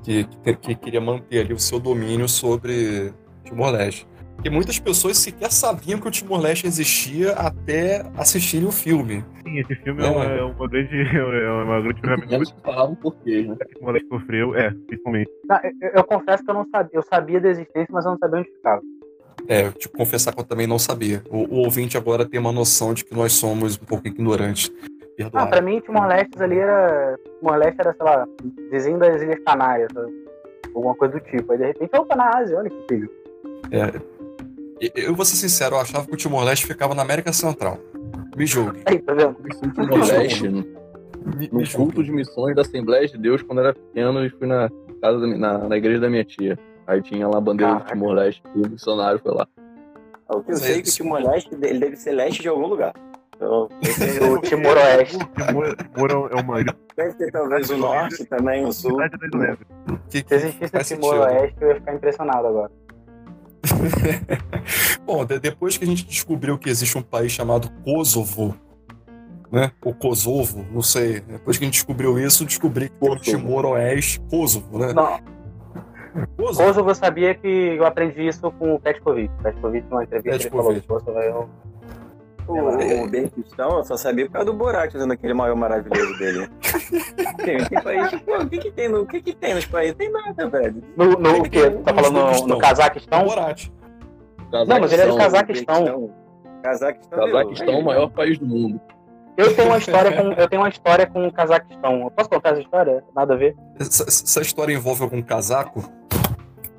Que, 0.03 0.23
que, 0.43 0.53
que 0.55 0.75
queria 0.75 1.01
manter 1.01 1.39
ali 1.41 1.53
o 1.53 1.59
seu 1.59 1.79
domínio 1.79 2.27
sobre 2.29 3.13
Timor-Leste. 3.43 4.07
Porque 4.39 4.49
muitas 4.49 4.79
pessoas 4.79 5.17
sequer 5.17 5.51
sabiam 5.51 5.99
que 5.99 6.07
o 6.07 6.11
Timor-Leste 6.11 6.65
existia 6.65 7.33
até 7.33 8.05
assistirem 8.17 8.65
o 8.65 8.71
filme. 8.71 9.21
Sim, 9.43 9.59
esse 9.59 9.75
filme 9.75 10.01
É. 10.01 10.07
é, 10.07 10.09
uma, 10.09 10.23
é 10.23 10.41
uma 10.43 10.67
grande. 10.69 10.89
É 11.19 11.51
uma 11.51 11.81
grande 11.81 11.99
ferramenta 11.99 12.55
falavam 12.63 12.95
porquês, 12.95 13.45
né? 13.45 13.55
que 13.59 13.65
o 13.65 13.79
Timor-Leste 13.79 14.07
sofreu. 14.07 14.55
É, 14.55 14.71
principalmente. 14.87 15.29
Não, 15.43 15.57
eu, 15.81 15.89
eu 15.93 16.03
confesso 16.05 16.41
que 16.45 16.49
eu 16.49 16.53
não 16.53 16.65
sabia. 16.71 16.89
Eu 16.93 17.03
sabia 17.03 17.41
da 17.41 17.49
existência, 17.49 17.87
mas 17.91 18.05
eu 18.05 18.11
não 18.11 18.17
sabia 18.17 18.39
onde 18.39 18.49
ficava. 18.49 18.81
É, 19.49 19.67
eu, 19.67 19.73
tipo, 19.73 19.97
confessar 19.97 20.33
que 20.33 20.39
eu 20.39 20.45
também 20.45 20.65
não 20.67 20.79
sabia. 20.79 21.21
O, 21.29 21.39
o 21.39 21.65
ouvinte 21.65 21.97
agora 21.97 22.25
tem 22.25 22.39
uma 22.39 22.53
noção 22.53 22.93
de 22.93 23.03
que 23.03 23.13
nós 23.13 23.33
somos 23.33 23.75
um 23.75 23.85
pouco 23.85 24.07
ignorantes. 24.07 24.71
Ah, 25.33 25.47
pra 25.47 25.61
mim, 25.61 25.81
Timor-Leste 25.81 26.41
ali 26.41 26.59
era. 26.59 27.19
Timor-Leste 27.39 27.81
era, 27.81 27.93
sei 27.93 28.05
lá, 28.05 28.25
vizinho 28.71 28.97
das 28.97 29.21
Ilhas 29.21 29.43
Canárias, 29.45 29.89
alguma 30.73 30.95
coisa 30.95 31.15
do 31.15 31.19
tipo. 31.25 31.51
Aí 31.51 31.57
de 31.57 31.65
repente, 31.65 31.89
opa, 31.97 32.15
na 32.15 32.29
Ásia, 32.37 32.57
olha 32.57 32.69
que 32.69 32.85
filho. 32.89 33.11
E- 33.69 34.18
Eu 34.95 35.15
vou 35.15 35.25
ser 35.25 35.35
sincero, 35.35 35.75
eu 35.75 35.79
achava 35.79 36.05
que 36.05 36.13
o 36.13 36.17
Timor-Leste 36.17 36.65
ficava 36.65 36.95
na 36.95 37.01
América 37.01 37.33
Central. 37.33 37.79
Me 38.35 38.45
julgue. 38.45 38.81
Aí, 38.85 38.99
tá 38.99 39.13
vendo? 39.13 39.35
Timor-Leste 39.73 40.47
no, 40.47 41.69
culto 41.75 42.03
de 42.03 42.11
missões 42.11 42.55
da 42.55 42.61
Assembleia 42.61 43.07
de 43.07 43.17
Deus 43.17 43.41
quando 43.41 43.59
era 43.59 43.73
pequeno 43.73 44.25
e 44.25 44.29
fui 44.29 44.47
na, 44.47 44.69
casa 45.01 45.19
da 45.19 45.27
na, 45.27 45.57
na 45.69 45.77
igreja 45.77 45.99
da 45.99 46.09
minha 46.09 46.23
tia. 46.23 46.57
Aí 46.87 47.01
tinha 47.01 47.27
lá 47.27 47.37
a 47.37 47.41
bandeira 47.41 47.73
Caraca. 47.73 47.87
do 47.87 47.93
Timor-Leste 47.93 48.41
e 48.55 48.61
o 48.61 48.69
missionário 48.69 49.19
foi 49.19 49.33
lá. 49.33 49.47
O 50.29 50.41
que 50.41 50.51
eu 50.51 50.55
é 50.55 50.57
sei 50.57 50.79
é 50.79 50.81
que 50.81 50.89
o. 50.89 50.93
Timor-Leste 50.93 51.49
ele 51.61 51.79
deve 51.79 51.95
ser 51.95 52.11
leste 52.13 52.41
de 52.41 52.47
algum 52.47 52.67
lugar. 52.67 52.93
Então, 53.35 53.69
O 54.33 54.41
Timor-Oeste. 54.41 55.17
Timor, 55.17 55.75
Timor 55.75 56.29
é 56.31 56.41
uma 56.41 56.61
ilha 56.61 56.75
deve 56.99 57.13
ter 57.15 57.31
talvez 57.31 57.69
o 57.69 57.77
norte 57.77 58.25
também, 58.25 58.65
o 58.65 58.73
sul. 58.73 58.97
Que, 60.09 60.25
Se 60.27 60.35
existisse 60.35 60.93
o. 60.93 60.97
Timor-Oeste, 60.97 61.57
eu 61.61 61.69
ia 61.69 61.75
ficar 61.75 61.93
impressionado 61.93 62.47
agora. 62.47 62.71
Bom, 65.05 65.25
de- 65.25 65.39
depois 65.39 65.77
que 65.77 65.83
a 65.83 65.87
gente 65.87 66.05
descobriu 66.05 66.57
que 66.57 66.69
existe 66.69 66.97
um 66.97 67.01
país 67.01 67.31
chamado 67.31 67.69
Kosovo, 67.83 68.55
né? 69.51 69.71
Ou 69.83 69.93
Kosovo, 69.93 70.65
não 70.71 70.81
sei. 70.81 71.21
Depois 71.21 71.57
que 71.57 71.63
a 71.63 71.67
gente 71.67 71.73
descobriu 71.75 72.19
isso, 72.19 72.45
descobri 72.45 72.89
que 72.89 72.95
o 72.99 72.99
Kosovo. 73.09 73.21
Timor-Oeste, 73.23 74.19
Kosovo, 74.29 74.77
né? 74.79 74.93
Não, 74.93 75.19
Kosovo. 76.37 76.67
Kosovo 76.67 76.89
eu 76.91 76.95
sabia 76.95 77.33
que 77.35 77.47
eu 77.47 77.85
aprendi 77.85 78.27
isso 78.27 78.51
com 78.51 78.75
o 78.75 78.79
Petkovic. 78.79 79.31
O 79.39 79.43
Petkovic, 79.43 79.87
numa 79.89 80.03
entrevista, 80.03 80.41
ele 80.43 80.49
falou 80.49 80.73
Petkovic. 80.73 80.81
que 80.81 80.87
Kosovo 80.87 81.19
é. 81.19 81.68
O, 82.49 82.53
o 82.53 83.03
Uzbequistão 83.03 83.77
eu 83.77 83.83
só 83.83 83.95
sabia 83.95 84.25
por 84.25 84.33
causa 84.33 84.45
do 84.47 84.53
Borat 84.53 84.93
usando 84.95 85.11
aquele 85.11 85.33
maior 85.35 85.55
maravilhoso 85.55 86.17
dele. 86.17 86.49
Tem, 87.37 87.63
tem 87.63 87.81
país, 87.81 88.21
pô, 88.21 88.37
o 88.37 88.49
que 88.49 88.57
que 88.57 88.71
tem, 88.71 88.89
no, 88.89 89.01
o 89.01 89.05
que 89.05 89.21
que 89.21 89.33
tem 89.33 89.53
nos 89.53 89.65
países? 89.65 89.95
Tem 89.95 90.11
nada, 90.11 90.47
velho. 90.49 90.83
No, 90.97 91.05
no 91.11 91.39
o 91.39 91.43
quê? 91.43 91.69
Tá 91.69 91.93
falando 91.93 92.41
no, 92.41 92.47
no. 92.47 92.57
Cazaquistão? 92.57 93.23
Borat. 93.25 93.67
Não, 94.51 94.65
mas 94.65 94.91
ele 94.91 95.03
é 95.03 95.07
do 95.07 95.15
Cazaquistão. 95.15 95.75
Cazaquistão. 95.75 96.13
Cazaquistão. 96.61 97.19
Cazaquistão 97.19 97.73
é 97.73 97.77
o 97.77 97.85
maior 97.85 98.09
país 98.09 98.37
do 98.37 98.45
mundo. 98.45 98.81
Eu 99.37 99.55
tenho 99.55 99.69
uma 99.69 99.77
história 99.77 100.11
com, 100.11 100.33
eu 100.33 100.49
tenho 100.49 100.61
uma 100.61 100.69
história 100.69 101.07
com 101.07 101.27
o 101.27 101.31
Cazaquistão. 101.31 102.01
Eu 102.01 102.11
posso 102.11 102.29
contar 102.29 102.49
essa 102.49 102.61
história? 102.61 103.03
Nada 103.15 103.35
a 103.35 103.37
ver? 103.37 103.55
Essa, 103.79 104.03
essa 104.03 104.41
história 104.41 104.73
envolve 104.73 105.01
algum 105.01 105.21
casaco? 105.21 105.89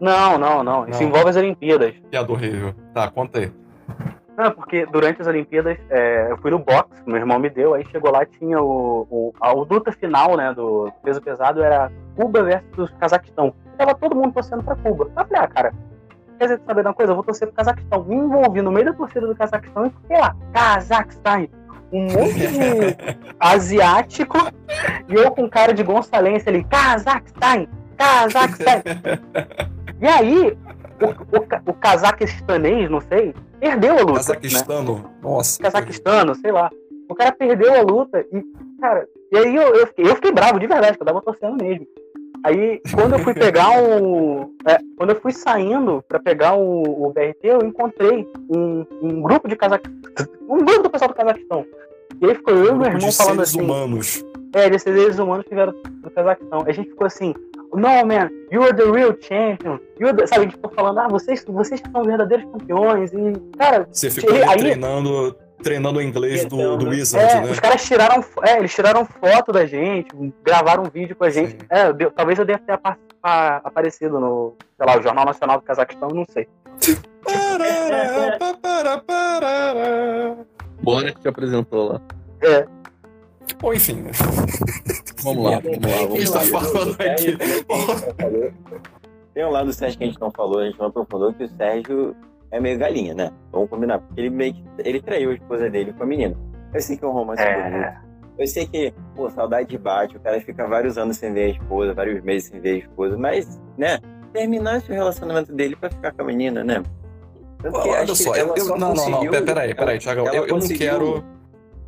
Não, 0.01 0.39
não, 0.39 0.63
não. 0.63 0.89
Isso 0.89 1.01
Não. 1.01 1.09
envolve 1.09 1.31
as 1.31 1.37
Olimpíadas. 1.37 1.95
Piada 2.11 2.33
horrível. 2.33 2.75
Tá, 2.93 3.11
conta 3.11 3.39
aí. 3.39 3.53
Não, 4.41 4.51
porque 4.53 4.87
durante 4.87 5.21
as 5.21 5.27
Olimpíadas 5.27 5.77
é, 5.91 6.31
eu 6.31 6.39
fui 6.39 6.51
no 6.51 6.59
box, 6.59 6.89
meu 7.05 7.19
irmão 7.19 7.39
me 7.39 7.51
deu, 7.51 7.75
aí 7.75 7.85
chegou 7.91 8.11
lá 8.11 8.25
tinha 8.25 8.59
o, 8.59 9.07
o 9.11 9.35
a 9.39 9.53
luta 9.53 9.93
final, 9.93 10.35
né, 10.35 10.55
do 10.55 10.91
peso 11.05 11.21
pesado 11.21 11.63
era 11.63 11.93
Cuba 12.17 12.43
versus 12.43 12.91
Cazaquistão. 12.99 13.53
Tava 13.77 13.95
todo 13.95 14.17
mundo 14.17 14.33
torcendo 14.33 14.63
pra 14.65 14.77
Cuba. 14.77 15.11
Eu 15.15 15.27
falei, 15.27 15.43
ah, 15.43 15.47
cara, 15.47 15.75
quer 16.39 16.45
dizer, 16.45 16.61
saber 16.67 16.81
de 16.81 16.89
uma 16.89 16.95
coisa? 16.95 17.13
Eu 17.13 17.17
vou 17.17 17.25
torcer 17.25 17.49
pro 17.49 17.57
Cazaquistão. 17.57 18.03
Me 18.05 18.15
envolvi 18.15 18.63
no 18.63 18.73
meio 18.73 18.87
da 18.87 18.95
torcida 18.95 19.27
do 19.27 19.37
Cazaquistão 19.37 19.85
e 19.85 19.91
fiquei 19.91 20.19
lá, 20.19 20.35
Cazaquistão. 20.55 21.47
Um 21.93 22.05
monte 22.05 22.47
de 22.47 22.97
asiático 23.39 24.39
e 25.07 25.15
eu 25.17 25.31
com 25.33 25.51
cara 25.51 25.75
de 25.75 25.83
gonçalense 25.83 26.49
ali, 26.49 26.65
Cazaquistão, 26.65 27.69
Cazaquistão. 27.95 28.83
E 30.01 30.07
aí, 30.07 30.57
o, 31.01 31.37
o, 31.39 31.47
ca- 31.47 31.63
o 31.67 31.73
cazaquistanês, 31.75 32.91
não 32.91 33.01
sei, 33.01 33.35
perdeu 33.59 33.93
a 33.93 34.01
luta. 34.01 34.13
Né? 34.13 34.17
Cazaquistano. 34.19 35.11
Nossa. 35.23 35.63
Cazaquistano, 35.63 36.35
sei 36.35 36.53
lá. 36.53 36.71
O 37.09 37.15
cara 37.15 37.33
perdeu 37.33 37.75
a 37.75 37.81
luta 37.83 38.25
e, 38.33 38.43
cara, 38.81 39.07
e 39.33 39.37
aí 39.37 39.57
eu, 39.57 39.75
eu, 39.75 39.87
fiquei, 39.89 40.05
eu 40.07 40.15
fiquei 40.15 40.33
bravo 40.33 40.61
de 40.61 40.67
verdade, 40.67 40.97
que 40.97 41.03
eu 41.03 41.07
tava 41.07 41.21
torcendo 41.23 41.63
mesmo. 41.63 41.87
Aí, 42.45 42.81
quando 42.95 43.15
eu 43.15 43.19
fui 43.19 43.35
pegar 43.35 43.69
o. 43.83 44.55
é, 44.67 44.79
quando 44.97 45.11
eu 45.11 45.21
fui 45.21 45.33
saindo 45.33 46.03
pra 46.09 46.19
pegar 46.21 46.55
o, 46.55 47.07
o 47.09 47.13
BRT, 47.13 47.39
eu 47.43 47.59
encontrei 47.63 48.27
um, 48.49 48.87
um 49.03 49.21
grupo 49.23 49.49
de 49.49 49.57
Cazaquistão. 49.57 50.01
Um 50.49 50.59
grupo 50.65 50.85
do 50.85 50.91
pessoal 50.91 51.09
do 51.11 51.15
Cazaquistão. 51.17 51.67
E 52.21 52.27
aí 52.27 52.35
ficou 52.35 52.55
eu 52.55 52.75
e 52.75 52.79
meu 52.79 52.87
irmão 52.87 53.09
de 53.11 53.17
falando 53.17 53.37
seres 53.45 53.51
assim. 53.51 53.61
humanos. 53.61 54.25
É, 54.55 54.71
desses 54.71 54.83
seres 54.95 55.19
humanos 55.19 55.47
que 55.47 55.55
vieram 55.55 55.73
do 55.73 56.11
Cazaquistão. 56.11 56.65
A 56.67 56.73
gente 56.73 56.89
ficou 56.91 57.07
assim, 57.07 57.35
no 57.73 58.05
man, 58.07 58.29
you're 58.51 58.75
the 58.75 58.85
real 58.91 59.15
champion. 59.21 59.79
You're 59.99 60.17
the... 60.17 60.27
Sabe, 60.27 60.41
a 60.41 60.45
gente 60.45 60.57
ficou 60.57 60.71
falando, 60.73 60.99
ah, 60.99 61.09
vocês, 61.09 61.45
vocês 61.47 61.81
são 61.93 62.03
verdadeiros 62.03 62.47
campeões. 62.51 63.13
E, 63.13 63.33
cara, 63.59 63.87
Você 63.91 64.11
ficou 64.11 64.35
ali 64.35 64.43
Aí- 64.45 64.59
treinando, 64.59 65.37
treinando 65.63 65.99
o 65.99 66.03
inglês 66.03 66.45
do, 66.47 66.57
Então, 66.57 66.79
do 66.79 66.85
né? 66.87 66.91
Wizard, 66.93 67.31
é, 67.31 67.41
né? 67.43 67.51
os 67.51 67.61
caras 67.61 67.85
tiraram, 67.85 68.25
é, 68.43 68.59
eles 68.59 68.73
tiraram 68.75 69.05
foto 69.05 69.53
da 69.53 69.65
gente, 69.67 70.09
gravaram 70.45 70.83
um 70.85 70.91
vídeo 70.91 71.15
com 71.15 71.25
a 71.25 71.31
gente. 71.31 71.57
É, 71.69 71.93
deu- 71.93 72.11
talvez 72.11 72.39
eu 72.39 72.45
deva 72.45 72.59
ter 72.67 72.79
a- 73.23 73.61
aparecido 73.65 74.19
no, 74.19 74.55
sei 74.77 74.87
lá, 74.87 74.99
o 74.99 75.03
Jornal 75.03 75.25
Nacional 75.27 75.59
do 75.59 75.63
Cazaquistão, 75.65 76.09
não 76.09 76.25
sei. 76.29 76.49
Bora 80.83 81.13
que 81.13 81.21
te 81.21 81.29
apresentou 81.29 81.93
lá. 81.93 82.01
Bom, 83.59 83.73
enfim. 83.75 84.05
Vamos 85.23 85.45
lá, 85.45 85.61
vamos 85.61 85.79
lá. 85.81 86.07
Vamos 86.09 86.31
tá 86.31 86.41
falando 86.41 86.97
aqui. 87.01 87.37
Tem 89.35 89.45
um 89.45 89.51
lado 89.51 89.67
do 89.67 89.73
Sérgio 89.73 89.99
que 89.99 90.05
a 90.05 90.07
gente 90.07 90.21
não 90.21 90.31
falou, 90.31 90.61
a 90.61 90.65
gente 90.67 90.79
não 90.79 90.87
aprofundou, 90.87 91.33
que 91.35 91.45
o 91.45 91.49
Sérgio 91.57 92.17
é 92.51 92.59
meio 92.59 92.79
galinha, 92.79 93.15
né? 93.15 93.31
Vamos 93.53 93.69
combinar, 93.69 93.99
porque 93.99 94.21
ele 94.21 94.31
meio 94.31 94.55
que 94.55 94.65
ele 94.79 95.01
traiu 95.01 95.31
a 95.31 95.35
esposa 95.35 95.69
dele 95.71 95.93
com 95.93 96.03
a 96.03 96.07
menina. 96.07 96.35
Eu 96.73 96.81
sei 96.81 96.97
que 96.97 97.05
é 97.05 97.09
um 97.09 97.13
romance 97.13 97.43
bonito. 97.43 97.75
É, 97.77 97.99
Eu 98.39 98.47
sei 98.47 98.67
que, 98.67 98.95
pô, 99.15 99.29
saudade 99.31 99.77
bate, 99.77 100.17
o 100.17 100.21
cara 100.21 100.41
fica 100.41 100.67
vários 100.67 100.97
anos 100.97 101.17
sem 101.19 101.33
ver 101.33 101.45
a 101.45 101.49
esposa, 101.51 101.93
vários 101.95 102.23
meses 102.25 102.49
sem 102.49 102.61
ver 102.61 102.71
a 102.71 102.79
esposa, 102.79 103.17
mas, 103.19 103.61
né, 103.77 103.99
terminasse 104.33 104.91
o 104.91 104.95
relacionamento 104.95 105.53
dele 105.53 105.77
pra 105.77 105.91
ficar 105.91 106.13
com 106.13 106.23
a 106.23 106.25
menina, 106.25 106.65
né? 106.65 106.83
Olha 107.63 108.15
só, 108.15 108.35
eu, 108.35 108.55
eu- 108.57 108.65
só 108.65 108.77
não, 108.79 108.95
não, 108.95 109.11
não, 109.11 109.45
peraí, 109.45 109.75
peraí, 109.75 109.99
Thiago, 109.99 110.27
eu, 110.29 110.47
eu 110.47 110.57
não 110.57 110.69
quero, 110.69 111.23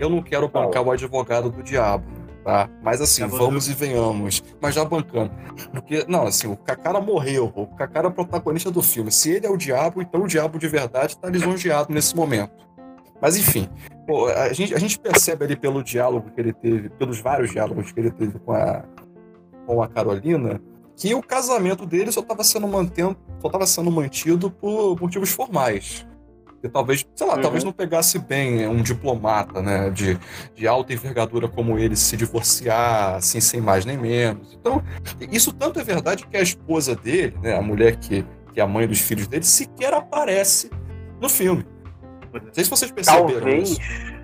eu 0.02 0.10
não 0.10 0.20
quero 0.20 0.48
bancar 0.48 0.82
o 0.82 0.90
advogado 0.90 1.48
do 1.48 1.62
diabo, 1.62 2.04
tá? 2.44 2.68
Mas 2.82 3.00
assim, 3.00 3.24
vamos 3.26 3.68
e 3.68 3.72
venhamos, 3.72 4.42
mas 4.60 4.74
já 4.74 4.84
bancando, 4.84 5.30
porque, 5.70 6.04
não, 6.08 6.26
assim, 6.26 6.48
o 6.48 6.56
Kakara 6.56 7.00
morreu, 7.00 7.52
o 7.54 7.66
Kakara 7.68 8.08
é 8.08 8.10
o 8.10 8.12
protagonista 8.12 8.70
do 8.70 8.82
filme, 8.82 9.12
se 9.12 9.30
ele 9.30 9.46
é 9.46 9.50
o 9.50 9.56
diabo, 9.56 10.02
então 10.02 10.22
o 10.22 10.26
diabo 10.26 10.58
de 10.58 10.66
verdade 10.66 11.16
tá 11.16 11.28
lisonjeado 11.28 11.92
nesse 11.92 12.16
momento, 12.16 12.52
Mas 13.20 13.36
enfim, 13.36 13.68
pô, 14.04 14.26
a, 14.26 14.52
gente, 14.52 14.74
a 14.74 14.78
gente 14.78 14.98
percebe 14.98 15.44
ali 15.44 15.54
pelo 15.54 15.84
diálogo 15.84 16.30
que 16.30 16.40
ele 16.40 16.52
teve, 16.52 16.88
pelos 16.88 17.20
vários 17.20 17.52
diálogos 17.52 17.92
que 17.92 18.00
ele 18.00 18.10
teve 18.10 18.40
com 18.40 18.52
a, 18.52 18.82
com 19.64 19.80
a 19.80 19.88
Carolina, 19.88 20.60
que 20.96 21.14
o 21.14 21.22
casamento 21.22 21.86
dele 21.86 22.10
só 22.10 22.20
estava 22.20 22.42
sendo, 22.42 22.66
mantendo, 22.66 23.16
só 23.40 23.48
tava 23.48 23.66
sendo 23.66 23.90
mantido 23.90 24.50
por 24.50 25.00
motivos 25.00 25.30
formais. 25.30 26.04
Talvez, 26.68 27.04
sei 27.14 27.26
lá, 27.26 27.34
Uhum. 27.36 27.42
talvez 27.42 27.64
não 27.64 27.72
pegasse 27.72 28.18
bem 28.18 28.66
um 28.68 28.82
diplomata, 28.82 29.60
né, 29.60 29.90
de, 29.90 30.18
de 30.54 30.66
alta 30.68 30.92
envergadura 30.92 31.48
como 31.48 31.78
ele 31.78 31.96
se 31.96 32.16
divorciar, 32.16 33.16
assim, 33.16 33.40
sem 33.40 33.60
mais 33.60 33.84
nem 33.84 33.96
menos. 33.98 34.56
Então, 34.60 34.82
isso 35.30 35.52
tanto 35.52 35.80
é 35.80 35.84
verdade 35.84 36.26
que 36.26 36.36
a 36.36 36.42
esposa 36.42 36.94
dele, 36.94 37.34
né, 37.42 37.56
a 37.56 37.62
mulher 37.62 37.96
que, 37.96 38.24
que 38.52 38.60
é 38.60 38.62
a 38.62 38.66
mãe 38.66 38.86
dos 38.86 39.00
filhos 39.00 39.26
dele, 39.26 39.44
sequer 39.44 39.92
aparece 39.92 40.70
no 41.20 41.28
filme. 41.28 41.64
Não 42.32 42.40
sei 42.52 42.64
se 42.64 42.70
vocês 42.70 42.90
perceberam 42.90 43.26
Talvez. 43.40 43.70
isso. 43.70 43.80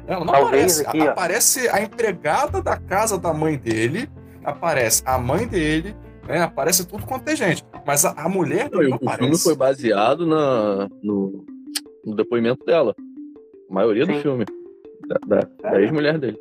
Ela 0.06 0.24
não 0.24 0.32
Talvez 0.32 0.80
aparece. 0.80 0.86
aqui, 0.98 1.08
aparece 1.08 1.68
a 1.68 1.82
empregada 1.82 2.62
da 2.62 2.76
casa 2.76 3.18
da 3.18 3.34
mãe 3.34 3.58
dele, 3.58 4.08
aparece 4.42 5.02
a 5.04 5.18
mãe 5.18 5.46
dele, 5.46 5.94
né? 6.26 6.40
Aparece 6.42 6.86
tudo 6.86 7.04
quanto 7.04 7.28
é 7.28 7.36
gente. 7.36 7.62
Mas 7.86 8.04
a, 8.06 8.12
a 8.12 8.28
mulher 8.28 8.70
Não, 8.70 8.80
não 8.82 8.96
o 8.96 8.98
filme 8.98 9.06
aparece. 9.12 9.42
foi 9.42 9.54
baseado 9.56 10.26
na, 10.26 10.88
no, 11.02 11.44
no 12.04 12.14
depoimento 12.14 12.64
dela. 12.64 12.94
A 13.70 13.74
maioria 13.74 14.06
do 14.06 14.12
Sim. 14.14 14.20
filme. 14.22 14.44
Da, 15.06 15.16
da, 15.26 15.70
da 15.70 15.80
ex-mulher 15.82 16.18
dele. 16.18 16.38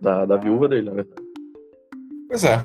Da, 0.00 0.24
da 0.24 0.36
viúva 0.36 0.68
dele, 0.68 0.82
na 0.90 0.92
verdade. 0.94 1.22
Pois 2.28 2.44
é. 2.44 2.64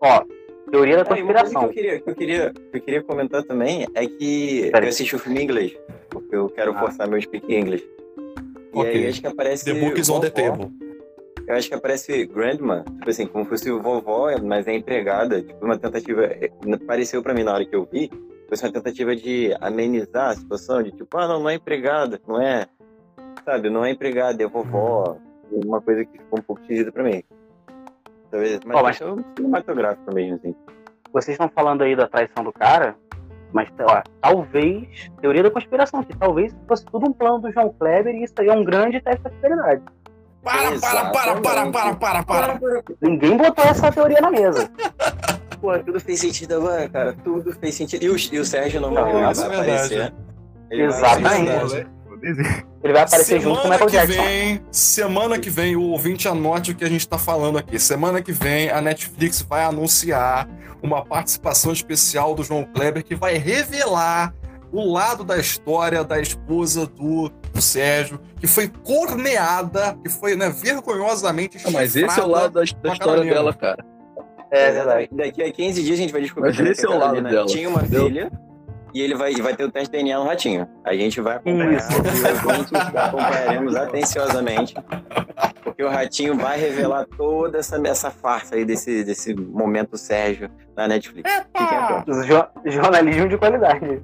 Ó, 0.00 0.24
teoria 0.70 1.04
da 1.04 1.18
e 1.18 1.22
uma 1.22 1.32
coisa 1.34 1.48
que 1.48 1.52
conspiração. 1.52 1.62
eu 1.64 1.68
queria, 1.70 2.00
que 2.00 2.10
eu 2.10 2.14
queria, 2.14 2.50
que 2.52 2.76
eu 2.78 2.80
queria 2.80 3.02
comentar 3.02 3.42
também 3.44 3.86
é 3.94 4.06
que 4.06 4.68
Peraí. 4.72 4.84
eu 4.86 4.88
assisti 4.88 5.14
o 5.16 5.18
filme 5.18 5.40
em 5.40 5.44
inglês, 5.44 5.76
porque 6.10 6.34
eu 6.34 6.48
quero 6.48 6.72
Ah. 6.72 6.78
forçar 6.80 7.08
meu 7.08 7.20
speaking 7.20 7.54
English. 7.54 7.84
E 8.74 8.78
Ok. 8.78 8.90
aí 8.90 9.06
acho 9.08 9.20
que 9.20 9.26
aparece. 9.26 9.64
The 9.64 9.74
book 9.74 10.00
is 10.00 10.08
on 10.08 10.20
the 10.20 10.30
table. 10.30 10.70
Eu 11.46 11.54
acho 11.56 11.68
que 11.68 11.74
aparece 11.74 12.24
grandma, 12.26 12.84
tipo 12.98 13.10
assim, 13.10 13.26
como 13.26 13.44
fosse 13.44 13.70
o 13.70 13.82
vovó, 13.82 14.28
mas 14.42 14.66
é 14.68 14.74
empregada, 14.74 15.42
tipo 15.42 15.64
uma 15.64 15.76
tentativa, 15.76 16.24
é, 16.24 16.48
pareceu 16.86 17.20
pra 17.22 17.34
mim 17.34 17.42
na 17.42 17.52
hora 17.52 17.64
que 17.66 17.74
eu 17.74 17.84
vi, 17.92 18.08
fosse 18.52 18.66
uma 18.66 18.72
tentativa 18.72 19.16
de 19.16 19.56
amenizar 19.60 20.30
a 20.30 20.34
situação, 20.34 20.82
de 20.82 20.92
tipo, 20.92 21.16
ah, 21.16 21.26
não, 21.26 21.40
não 21.40 21.48
é 21.48 21.54
empregada, 21.54 22.20
não 22.28 22.38
é, 22.40 22.66
sabe, 23.46 23.70
não 23.70 23.82
é 23.82 23.90
empregada, 23.90 24.42
é 24.42 24.46
vovó, 24.46 25.16
uma 25.50 25.80
coisa 25.80 26.04
que 26.04 26.18
ficou 26.18 26.38
um 26.38 26.42
pouco 26.42 26.60
esquisita 26.60 26.92
pra 26.92 27.02
mim. 27.02 27.22
Talvez, 28.30 28.60
mas, 28.64 28.76
Ó, 28.76 28.82
mas- 28.82 29.00
é 29.00 29.06
um 29.06 29.24
cinematográfico 29.36 30.14
mesmo, 30.14 30.36
assim. 30.36 30.54
Vocês 31.12 31.34
estão 31.34 31.48
falando 31.48 31.82
aí 31.82 31.96
da 31.96 32.06
traição 32.06 32.44
do 32.44 32.52
cara, 32.52 32.94
mas 33.52 33.68
ó, 33.80 34.02
talvez, 34.20 35.10
teoria 35.20 35.42
da 35.42 35.50
conspiração, 35.50 36.02
que 36.02 36.16
talvez 36.16 36.54
fosse 36.68 36.84
tudo 36.86 37.08
um 37.08 37.12
plano 37.12 37.38
do 37.40 37.52
João 37.52 37.74
Kleber 37.78 38.14
e 38.14 38.24
isso 38.24 38.34
aí 38.38 38.48
é 38.48 38.52
um 38.52 38.64
grande 38.64 39.00
teste 39.00 39.22
da 39.22 39.30
fidelidade. 39.30 39.82
Para, 40.42 40.78
para, 40.80 41.10
para, 41.10 41.40
para, 41.40 41.70
para, 41.70 41.94
para, 41.94 42.24
para. 42.24 42.60
Ninguém 43.00 43.36
botou 43.36 43.64
essa 43.64 43.92
teoria 43.92 44.20
na 44.20 44.30
mesa. 44.30 44.68
Pô, 45.62 45.78
tudo 45.78 46.00
fez 46.00 46.18
sentido 46.18 46.56
agora, 46.56 46.88
cara, 46.88 47.16
tudo 47.22 47.52
fez 47.52 47.76
sentido. 47.76 48.02
E 48.02 48.10
o, 48.10 48.16
e 48.32 48.38
o 48.40 48.44
Sérgio 48.44 48.80
não, 48.80 48.90
Não, 48.90 49.08
ele 49.08 49.20
vai 49.20 49.32
isso 49.32 49.42
é 49.42 49.46
aparecer. 49.46 49.88
verdade. 49.88 50.14
Ele 50.70 50.88
vai 50.88 50.98
Exatamente. 50.98 51.50
aparecer. 51.50 51.86
Verdade. 52.20 52.66
Ele 52.82 52.92
vai 52.92 53.02
aparecer 53.02 53.40
junto 53.40 53.60
com 53.60 53.60
o 53.60 53.62
Semana 53.62 53.84
Michael 53.84 53.90
que 53.90 53.96
Jackson. 54.08 54.22
vem, 54.24 54.60
semana 54.72 55.38
que 55.38 55.50
vem, 55.50 55.76
o 55.76 55.82
ouvinte 55.82 56.26
anote 56.26 56.72
o 56.72 56.74
que 56.74 56.84
a 56.84 56.88
gente 56.88 57.06
tá 57.06 57.16
falando 57.16 57.58
aqui. 57.58 57.78
Semana 57.78 58.20
que 58.20 58.32
vem, 58.32 58.70
a 58.70 58.80
Netflix 58.80 59.40
vai 59.42 59.62
anunciar 59.62 60.48
uma 60.82 61.04
participação 61.04 61.72
especial 61.72 62.34
do 62.34 62.42
João 62.42 62.64
Kleber 62.64 63.04
que 63.04 63.14
vai 63.14 63.38
revelar 63.38 64.34
o 64.72 64.92
lado 64.92 65.22
da 65.22 65.38
história 65.38 66.02
da 66.02 66.20
esposa 66.20 66.86
do, 66.88 67.28
do 67.52 67.62
Sérgio, 67.62 68.18
que 68.40 68.48
foi 68.48 68.66
corneada, 68.66 69.96
que 70.02 70.08
foi 70.08 70.34
né, 70.34 70.50
vergonhosamente 70.50 71.58
mas 71.70 71.94
esse 71.94 72.18
é 72.18 72.22
o 72.22 72.26
lado 72.28 72.54
da, 72.54 72.60
da 72.82 72.92
história 72.92 73.22
dela, 73.22 73.52
cara. 73.54 73.84
É 74.52 74.70
verdade. 74.70 75.08
Daqui 75.12 75.42
a 75.42 75.50
15 75.50 75.82
dias 75.82 75.98
a 75.98 76.02
gente 76.02 76.12
vai 76.12 76.20
descobrir 76.22 76.48
Mas 76.50 76.56
como 76.58 76.68
esse 76.68 76.80
que 76.82 76.86
é 76.86 76.90
o 76.90 76.92
a 76.92 76.94
lado 76.96 77.04
Carolina 77.06 77.30
dela, 77.30 77.46
Tinha 77.46 77.68
uma 77.68 77.80
entendeu? 77.80 78.06
filha 78.06 78.32
e 78.94 79.00
ele 79.00 79.14
vai, 79.14 79.32
vai 79.36 79.56
ter 79.56 79.64
o 79.64 79.70
teste 79.72 79.90
de 79.90 79.96
DNA 80.04 80.18
no 80.18 80.26
ratinho. 80.26 80.68
A 80.84 80.92
gente 80.94 81.18
vai 81.22 81.36
acompanhar 81.36 81.72
Isso. 81.78 81.88
acompanharemos 82.94 83.74
atenciosamente. 83.74 84.74
Porque 85.64 85.82
o 85.82 85.88
ratinho 85.88 86.36
vai 86.36 86.58
revelar 86.60 87.06
toda 87.16 87.56
essa, 87.58 87.80
essa 87.88 88.10
farsa 88.10 88.54
aí 88.56 88.64
desse, 88.66 89.02
desse 89.02 89.34
momento 89.34 89.96
Sérgio 89.96 90.50
na 90.76 90.86
Netflix. 90.86 91.30
Atentos. 91.54 92.26
Jo- 92.26 92.46
jornalismo 92.66 93.28
de 93.28 93.38
qualidade. 93.38 94.02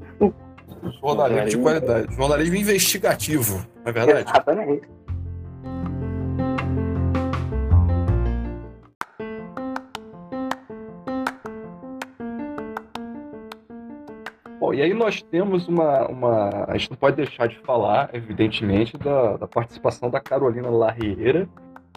Jornalismo 1.03 1.49
de 1.51 1.59
qualidade. 1.59 2.15
Jornalismo 2.17 2.57
investigativo, 2.57 3.57
não 3.85 3.91
é 3.91 3.93
verdade? 3.93 4.31
Exatamente. 4.31 4.89
E 14.79 14.83
aí 14.83 14.95
nós 14.95 15.21
temos 15.23 15.67
uma, 15.67 16.07
uma. 16.07 16.65
A 16.69 16.77
gente 16.79 16.91
não 16.91 16.97
pode 16.97 17.17
deixar 17.17 17.49
de 17.49 17.59
falar, 17.59 18.11
evidentemente, 18.13 18.97
da, 18.97 19.37
da 19.37 19.47
participação 19.49 20.09
da 20.09 20.21
Carolina 20.21 20.71
Larriera, 20.71 21.49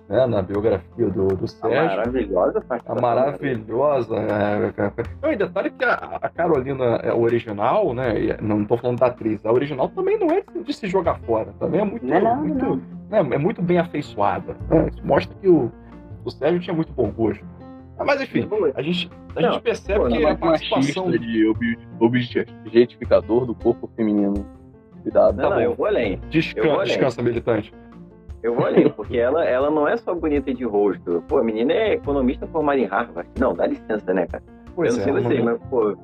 né, 0.09 0.25
na 0.25 0.41
biografia 0.41 1.07
do, 1.09 1.27
do 1.27 1.45
A 1.45 1.47
Sérgio. 1.47 1.97
maravilhosa 1.97 2.57
A 2.57 2.61
participação. 2.61 3.01
maravilhosa. 3.01 4.15
É, 4.15 4.73
é, 4.81 5.29
é. 5.29 5.33
E 5.33 5.35
detalhe 5.35 5.69
que 5.69 5.85
a, 5.85 5.93
a 6.21 6.27
Carolina 6.29 6.83
é 7.03 7.13
original, 7.13 7.93
né? 7.93 8.19
e 8.19 8.41
Não 8.41 8.63
estou 8.63 8.77
falando 8.77 8.99
da 8.99 9.05
atriz, 9.05 9.45
a 9.45 9.51
original 9.51 9.87
também 9.89 10.17
não 10.19 10.31
é 10.31 10.41
de 10.63 10.73
se 10.73 10.87
jogar 10.87 11.19
fora, 11.19 11.53
também 11.59 11.81
é 11.81 11.85
muito, 11.85 12.11
é 12.11 12.19
não, 12.19 12.35
muito, 12.37 12.65
não. 12.65 12.75
né, 13.09 13.35
é 13.35 13.37
muito 13.37 13.61
bem 13.61 13.77
afeiçoada. 13.77 14.57
né, 14.69 14.89
Isso 14.91 15.05
mostra 15.05 15.37
que 15.39 15.47
o, 15.47 15.71
o 16.25 16.31
Sérgio 16.31 16.59
tinha 16.59 16.75
muito 16.75 16.91
bom 16.93 17.11
gosto. 17.11 17.45
Ah, 18.01 18.05
Mas 18.05 18.21
enfim, 18.21 18.47
a 18.75 18.81
gente, 18.81 19.09
a 19.35 19.41
Não, 19.41 19.51
gente 19.53 19.61
percebe 19.61 19.99
Pô, 19.99 20.07
que 20.07 20.25
a 20.25 20.29
é 20.29 20.35
participação. 20.35 21.11
de 21.11 21.47
ob- 21.47 21.77
objetificador 22.65 23.45
do 23.45 23.53
corpo 23.55 23.87
feminino. 23.95 24.45
Cuidado. 25.03 25.35
Não, 25.37 25.43
Tá 25.43 25.49
não, 25.49 25.55
bom. 25.57 25.61
eu 25.61 25.75
vou 25.75 25.85
além. 25.85 26.19
Descansa, 26.29 26.67
vou 26.67 26.75
além. 26.79 26.87
descansa, 26.87 27.21
militante. 27.23 27.73
Eu 28.43 28.55
vou 28.55 28.65
além, 28.65 28.89
porque 28.89 29.17
ela, 29.17 29.45
ela 29.45 29.69
não 29.69 29.87
é 29.87 29.95
só 29.97 30.13
bonita 30.15 30.53
de 30.53 30.63
rosto. 30.63 31.23
Pô, 31.27 31.37
a 31.37 31.43
menina 31.43 31.73
é 31.73 31.93
economista 31.93 32.47
formada 32.47 32.79
em 32.79 32.85
Harvard. 32.85 33.29
Não, 33.39 33.53
dá 33.53 33.67
licença, 33.67 34.13
né, 34.13 34.25
cara? 34.27 34.43
Pois 34.75 34.97
eu 34.97 35.13
não 35.13 35.19
é, 35.19 35.21
sei 35.21 35.29
vocês, 35.29 35.41
uma- 35.41 35.51
mas, 35.51 35.69
pô. 35.69 35.97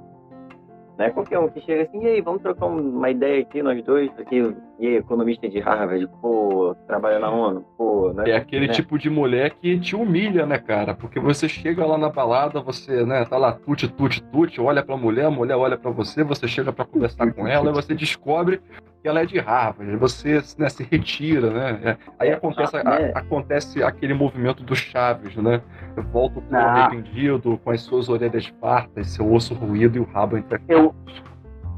Não 0.97 1.05
é 1.05 1.09
qualquer 1.11 1.37
um 1.39 1.47
que 1.47 1.61
chega 1.61 1.83
assim, 1.83 2.01
e 2.03 2.07
aí, 2.07 2.21
vamos 2.21 2.41
trocar 2.41 2.65
uma 2.67 3.09
ideia 3.09 3.41
aqui, 3.41 3.61
nós 3.61 3.83
dois, 3.83 4.09
aqui, 4.19 4.55
e 4.79 4.95
economista 4.95 5.49
de 5.49 5.59
Harvard, 5.59 6.07
pô, 6.21 6.75
trabalha 6.85 7.19
na 7.19 7.29
ONU, 7.31 7.65
pô, 7.77 8.13
não 8.13 8.23
É 8.25 8.35
aquele 8.35 8.67
né? 8.67 8.73
tipo 8.73 8.97
de 8.99 9.09
mulher 9.09 9.51
que 9.51 9.79
te 9.79 9.95
humilha, 9.95 10.45
né, 10.45 10.57
cara? 10.59 10.93
Porque 10.93 11.19
você 11.19 11.49
chega 11.49 11.85
lá 11.85 11.97
na 11.97 12.09
balada, 12.09 12.61
você, 12.61 13.03
né, 13.05 13.25
tá 13.25 13.37
lá 13.37 13.51
tute, 13.53 13.87
tute, 13.87 14.21
tute, 14.25 14.61
olha 14.61 14.83
pra 14.83 14.95
mulher, 14.95 15.25
a 15.25 15.31
mulher 15.31 15.55
olha 15.55 15.77
pra 15.77 15.89
você, 15.91 16.23
você 16.23 16.47
chega 16.47 16.71
pra 16.71 16.85
conversar 16.85 17.31
com 17.33 17.47
ela 17.47 17.69
e 17.69 17.73
você 17.73 17.95
descobre 17.95 18.61
que 19.01 19.07
ela 19.07 19.21
é 19.21 19.25
de 19.25 19.39
Harvard. 19.39 19.95
Você 19.97 20.41
né, 20.57 20.69
se 20.69 20.83
retira, 20.83 21.49
né? 21.51 21.79
É, 21.83 21.97
Aí 22.19 22.31
acontece, 22.31 22.77
a- 22.77 22.83
né? 22.83 23.11
acontece 23.15 23.83
aquele 23.83 24.13
movimento 24.13 24.63
do 24.63 24.75
Chaves, 24.75 25.35
né? 25.35 25.61
Eu 25.95 26.03
volto 26.03 26.41
com 26.41 26.51
Não. 26.53 26.59
arrependido, 26.59 27.59
com 27.63 27.71
as 27.71 27.81
suas 27.81 28.09
orelhas 28.09 28.45
fartas, 28.61 29.07
seu 29.07 29.31
osso 29.31 29.53
ruído 29.53 29.97
e 29.97 29.99
o 29.99 30.03
rabo 30.03 30.37
entre 30.37 30.59
Eu, 30.67 30.93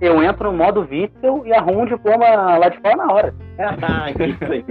eu 0.02 0.22
entro 0.24 0.52
no 0.52 0.58
modo 0.58 0.82
Witzel 0.89 1.45
e 1.45 1.54
arrumo 1.54 1.82
um 1.82 1.86
diploma 1.86 2.58
lá 2.58 2.70
de 2.70 2.80
fora 2.80 2.95
na 2.95 3.14
hora. 3.14 3.34
Ah, 3.60 4.10
isso 4.12 4.43
aí. 4.45 4.66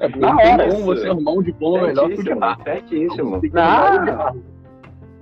É, 0.00 0.08
porque 0.08 0.18
Na 0.18 0.34
hora, 0.34 0.68
como 0.68 0.74
isso. 0.74 0.84
você 0.86 1.08
arrumar 1.08 1.32
um 1.32 1.42
diploma 1.42 1.86
melhor 1.86 2.08
que 2.08 2.14
o 2.14 2.24
de 2.24 2.62
Certíssimo, 2.64 3.40
de 3.40 3.48
Harvard. 3.50 4.40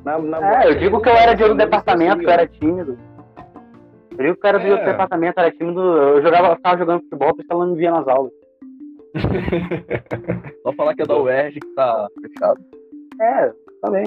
Na, 0.05 0.19
na 0.19 0.63
É, 0.65 0.69
eu 0.71 0.79
digo 0.79 1.01
que 1.03 1.09
eu 1.09 1.13
era 1.15 1.35
de 1.35 1.43
outro 1.43 1.59
departamento, 1.59 2.19
que 2.21 2.27
eu 2.27 2.31
era 2.31 2.47
tímido. 2.47 2.97
Eu 4.17 4.25
digo 4.25 4.37
que 4.41 4.47
eu 4.47 4.49
era 4.49 4.59
de 4.61 4.71
outro 4.71 4.87
É. 4.87 4.91
departamento, 4.93 5.39
era 5.41 5.51
tímido. 5.51 5.81
Eu 5.81 6.23
jogava, 6.23 6.57
ficava 6.57 6.79
jogando 6.79 7.03
futebol, 7.03 7.35
porque 7.35 7.53
ela 7.53 7.67
não 7.67 7.73
me 7.73 7.79
via 7.79 7.91
nas 7.91 8.09
aulas. 8.09 8.33
Só 10.63 10.73
falar 10.73 10.95
que 10.95 11.03
é 11.03 11.07
da 11.07 11.17
UERJ 11.19 11.61
que 11.61 11.75
tá 11.75 12.09
fechado. 12.23 12.61
É, 13.21 13.53
também. 13.83 14.05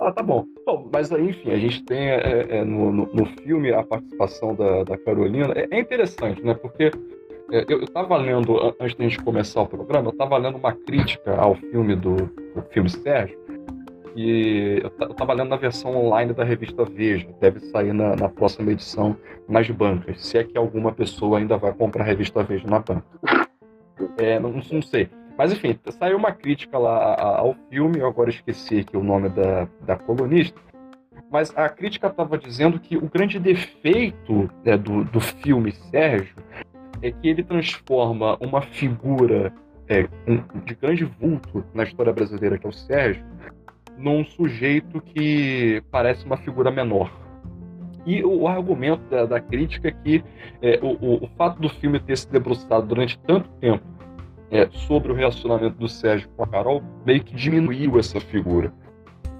Ah, 0.00 0.10
tá 0.12 0.22
bom. 0.22 0.46
Bom, 0.66 0.88
mas 0.92 1.12
aí, 1.12 1.28
enfim, 1.28 1.50
a 1.50 1.58
gente 1.58 1.84
tem 1.84 2.08
é, 2.08 2.46
é, 2.58 2.64
no, 2.64 2.90
no, 2.90 3.06
no 3.12 3.26
filme 3.42 3.70
a 3.72 3.82
participação 3.82 4.54
da, 4.54 4.82
da 4.84 4.96
Carolina. 4.96 5.52
É, 5.54 5.68
é 5.70 5.78
interessante, 5.80 6.42
né? 6.42 6.54
Porque 6.54 6.90
é, 7.52 7.64
eu, 7.68 7.80
eu 7.80 7.86
tava 7.86 8.16
lendo, 8.16 8.56
an- 8.58 8.74
antes 8.80 8.96
da 8.96 9.04
gente 9.04 9.18
começar 9.22 9.60
o 9.60 9.66
programa, 9.66 10.08
eu 10.08 10.12
tava 10.16 10.38
lendo 10.38 10.56
uma 10.56 10.72
crítica 10.72 11.36
ao 11.36 11.54
filme 11.54 11.94
do, 11.94 12.14
do 12.16 12.62
filme 12.70 12.88
Sérgio. 12.88 13.38
E 14.16 14.80
eu, 14.82 14.90
ta- 14.90 15.04
eu 15.04 15.14
tava 15.14 15.34
lendo 15.34 15.50
na 15.50 15.56
versão 15.56 15.94
online 15.94 16.32
da 16.32 16.44
revista 16.44 16.82
Veja. 16.84 17.28
Deve 17.38 17.60
sair 17.60 17.92
na, 17.92 18.16
na 18.16 18.28
próxima 18.28 18.72
edição 18.72 19.14
nas 19.48 19.68
bancas. 19.70 20.24
Se 20.26 20.38
é 20.38 20.44
que 20.44 20.56
alguma 20.56 20.92
pessoa 20.92 21.38
ainda 21.38 21.56
vai 21.58 21.72
comprar 21.74 22.04
a 22.04 22.06
revista 22.06 22.42
Veja 22.42 22.66
na 22.66 22.78
banca. 22.78 23.04
É, 24.18 24.40
não, 24.40 24.50
não 24.50 24.82
sei. 24.82 25.10
Mas 25.40 25.54
enfim, 25.54 25.74
saiu 25.98 26.18
uma 26.18 26.32
crítica 26.32 26.76
lá 26.76 27.16
ao 27.18 27.56
filme, 27.70 27.98
eu 27.98 28.06
agora 28.06 28.28
esqueci 28.28 28.80
aqui 28.80 28.94
o 28.94 29.02
nome 29.02 29.30
da, 29.30 29.66
da 29.86 29.96
colunista, 29.96 30.60
mas 31.32 31.50
a 31.56 31.66
crítica 31.66 32.08
estava 32.08 32.36
dizendo 32.36 32.78
que 32.78 32.98
o 32.98 33.08
grande 33.08 33.38
defeito 33.38 34.50
né, 34.62 34.76
do, 34.76 35.02
do 35.02 35.18
filme 35.18 35.72
Sérgio 35.72 36.36
é 37.00 37.10
que 37.10 37.26
ele 37.26 37.42
transforma 37.42 38.36
uma 38.38 38.60
figura 38.60 39.50
é, 39.88 40.06
de 40.66 40.74
grande 40.74 41.06
vulto 41.06 41.64
na 41.72 41.84
história 41.84 42.12
brasileira, 42.12 42.58
que 42.58 42.66
é 42.66 42.68
o 42.68 42.72
Sérgio, 42.74 43.24
num 43.96 44.22
sujeito 44.26 45.00
que 45.00 45.82
parece 45.90 46.26
uma 46.26 46.36
figura 46.36 46.70
menor. 46.70 47.10
E 48.04 48.22
o, 48.22 48.46
argumento 48.46 49.08
da, 49.08 49.24
da, 49.24 49.40
crítica 49.40 49.88
é 49.88 49.90
que 49.90 50.22
é, 50.60 50.78
o, 50.82 50.98
o, 51.02 51.24
o, 51.24 51.28
fato 51.28 51.58
do 51.58 51.70
filme 51.70 51.98
ter 51.98 52.18
se 52.18 52.30
debruçado 52.30 52.86
durante 52.86 53.18
tanto 53.20 53.48
tempo 53.52 53.99
é, 54.50 54.68
sobre 54.70 55.12
o 55.12 55.14
relacionamento 55.14 55.76
do 55.76 55.88
Sérgio 55.88 56.28
com 56.36 56.42
a 56.42 56.46
Carol 56.46 56.82
meio 57.04 57.22
que 57.22 57.34
diminuiu 57.34 57.98
essa 57.98 58.20
figura. 58.20 58.72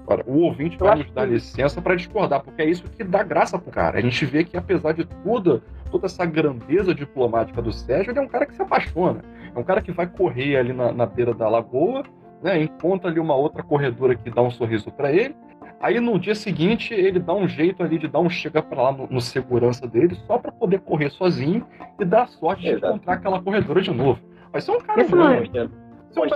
Agora, 0.03 0.23
o 0.27 0.39
ouvinte 0.39 0.77
vai 0.77 0.97
nos 0.97 1.11
dar 1.11 1.25
licença 1.25 1.81
para 1.81 1.95
discordar, 1.95 2.43
porque 2.43 2.61
é 2.61 2.65
isso 2.65 2.83
que 2.83 3.03
dá 3.03 3.23
graça 3.23 3.57
pro 3.57 3.71
cara. 3.71 3.97
A 3.97 4.01
gente 4.01 4.25
vê 4.25 4.43
que, 4.43 4.57
apesar 4.57 4.93
de 4.93 5.05
tudo, 5.05 5.61
toda 5.89 6.05
essa 6.05 6.25
grandeza 6.25 6.93
diplomática 6.93 7.61
do 7.61 7.71
Sérgio, 7.71 8.11
ele 8.11 8.19
é 8.19 8.21
um 8.21 8.27
cara 8.27 8.45
que 8.45 8.55
se 8.55 8.61
apaixona. 8.61 9.21
É 9.55 9.57
um 9.57 9.63
cara 9.63 9.81
que 9.81 9.91
vai 9.91 10.07
correr 10.07 10.57
ali 10.57 10.73
na, 10.73 10.91
na 10.91 11.05
beira 11.05 11.33
da 11.33 11.47
lagoa, 11.47 12.03
né, 12.41 12.61
encontra 12.61 13.09
ali 13.09 13.19
uma 13.19 13.35
outra 13.35 13.61
corredora 13.61 14.15
que 14.15 14.29
dá 14.29 14.41
um 14.41 14.49
sorriso 14.49 14.91
para 14.91 15.11
ele. 15.11 15.35
Aí 15.79 15.99
no 15.99 16.19
dia 16.19 16.35
seguinte 16.35 16.93
ele 16.93 17.19
dá 17.19 17.33
um 17.33 17.47
jeito 17.47 17.81
ali 17.81 17.97
de 17.97 18.07
dar 18.07 18.19
um 18.19 18.29
chega 18.29 18.61
para 18.61 18.81
lá 18.83 18.91
no, 18.91 19.07
no, 19.07 19.21
segurança 19.21 19.87
dele 19.87 20.15
só 20.27 20.37
para 20.37 20.51
poder 20.51 20.79
correr 20.81 21.09
sozinho 21.09 21.65
e 21.99 22.05
dar 22.05 22.27
sorte 22.27 22.67
Exato. 22.67 22.81
de 22.81 22.87
encontrar 22.87 23.13
aquela 23.13 23.41
corredora 23.41 23.81
de 23.81 23.91
novo. 23.91 24.19
Mas 24.53 24.67
é 24.67 24.71
um 24.71 24.79
cara 24.79 25.01
isso 25.01 25.15
não, 25.15 25.31
é- 25.31 25.43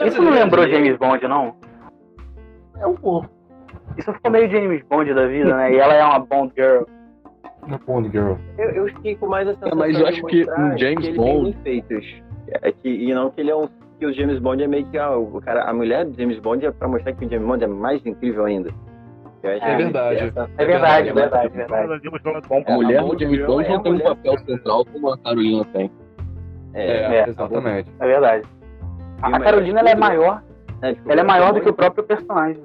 isso 0.08 0.22
não 0.22 0.32
lembrou 0.32 0.68
James 0.68 0.98
Bond, 0.98 1.28
não? 1.28 1.56
É 2.80 2.88
um 2.88 2.96
pouco. 2.96 3.30
Isso 3.98 4.12
ficou 4.14 4.32
meio 4.32 4.50
James 4.50 4.84
Bond 4.90 5.14
da 5.14 5.28
vida, 5.28 5.56
né? 5.56 5.74
E 5.74 5.78
ela 5.78 5.94
é 5.94 6.04
uma 6.04 6.20
Bond 6.20 6.54
Girl. 6.56 6.84
Uma 7.66 7.78
Bond 7.80 8.10
Girl. 8.10 8.34
Eu, 8.58 8.70
eu 8.72 8.88
fiquei 8.88 9.16
com 9.16 9.28
mais 9.28 9.48
a 9.48 9.54
sensação 9.54 9.72
é, 9.72 9.76
mas 9.76 10.00
eu 10.00 10.08
acho 10.08 10.24
que 10.24 10.46
um 10.50 10.78
James 10.78 11.08
que 11.08 11.14
Bond. 11.14 11.58
Feitos. 11.64 12.06
É 12.62 12.72
que, 12.72 12.90
e 12.90 13.14
não 13.14 13.30
que 13.32 13.42
ele 13.42 13.52
é 13.52 13.56
um. 13.56 13.68
Que 14.00 14.06
o 14.06 14.14
James 14.14 14.40
Bond 14.40 14.62
é 14.64 14.68
meio 14.68 14.86
que. 14.88 14.98
Ah, 14.98 15.16
o 15.18 15.42
cara, 15.42 15.64
a 15.64 15.74
mulher 15.74 16.06
do 16.06 16.14
James 16.20 16.38
Bond 16.40 16.66
é 16.66 16.72
pra 16.72 16.88
mostrar 16.88 17.14
que 17.14 17.26
o 17.26 17.30
James 17.30 17.48
Bond 17.48 17.64
é 17.64 17.68
mais 17.68 18.06
incrível 18.06 18.46
ainda. 18.46 18.70
É 19.42 19.78
verdade. 19.78 20.20
Essa... 20.20 20.50
É 20.58 20.66
verdade, 20.66 21.10
é 21.10 21.14
verdade, 21.14 21.46
é 21.46 21.50
verdade. 21.50 22.08
A 22.68 22.74
mulher 22.76 23.04
do 23.04 23.20
James 23.20 23.46
Bond 23.46 23.70
não 23.70 23.80
tem 23.84 23.94
um 23.94 24.00
papel 24.00 24.38
central 24.40 24.86
como 24.86 25.14
a 25.14 25.18
Carolina 25.20 25.66
tem. 25.66 25.92
É, 26.76 27.16
é 27.16 27.30
exatamente. 27.30 27.90
É 28.00 28.06
verdade. 28.06 28.48
A, 29.22 29.40
Carolina 29.40 29.80
ela 29.80 29.90
é 29.90 29.96
maior. 29.96 30.44
ela 30.82 31.22
é 31.22 31.24
maior 31.24 31.54
do 31.54 31.62
que 31.62 31.70
o 31.70 31.74
próprio 31.74 32.04
personagem. 32.04 32.62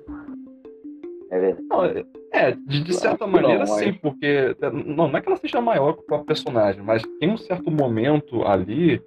É 1.30 1.38
verdade. 1.38 2.06
é, 2.32 2.50
de, 2.50 2.82
de 2.82 2.92
certa 2.92 3.24
não, 3.24 3.32
maneira, 3.32 3.60
não, 3.60 3.66
sim, 3.66 3.92
porque. 3.92 4.56
Não, 4.60 5.08
não 5.08 5.16
é 5.16 5.20
que 5.20 5.28
ela 5.28 5.36
seja 5.36 5.60
maior 5.60 5.92
que 5.92 6.00
o 6.00 6.06
próprio 6.06 6.26
personagem, 6.26 6.82
mas 6.82 7.02
tem 7.20 7.30
um 7.30 7.36
certo 7.36 7.70
momento 7.70 8.44
ali. 8.44 9.00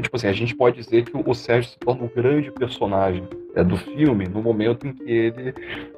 Tipo 0.00 0.14
assim, 0.14 0.28
a 0.28 0.32
gente 0.32 0.54
pode 0.54 0.76
dizer 0.76 1.04
que 1.04 1.16
o 1.16 1.34
Sérgio 1.34 1.72
se 1.72 1.78
torna 1.80 2.04
um 2.04 2.08
grande 2.08 2.52
personagem 2.52 3.26
é, 3.56 3.64
do 3.64 3.76
filme 3.76 4.28
no 4.28 4.40
momento 4.40 4.86
em 4.86 4.92
que 4.92 5.10
ele 5.10 5.52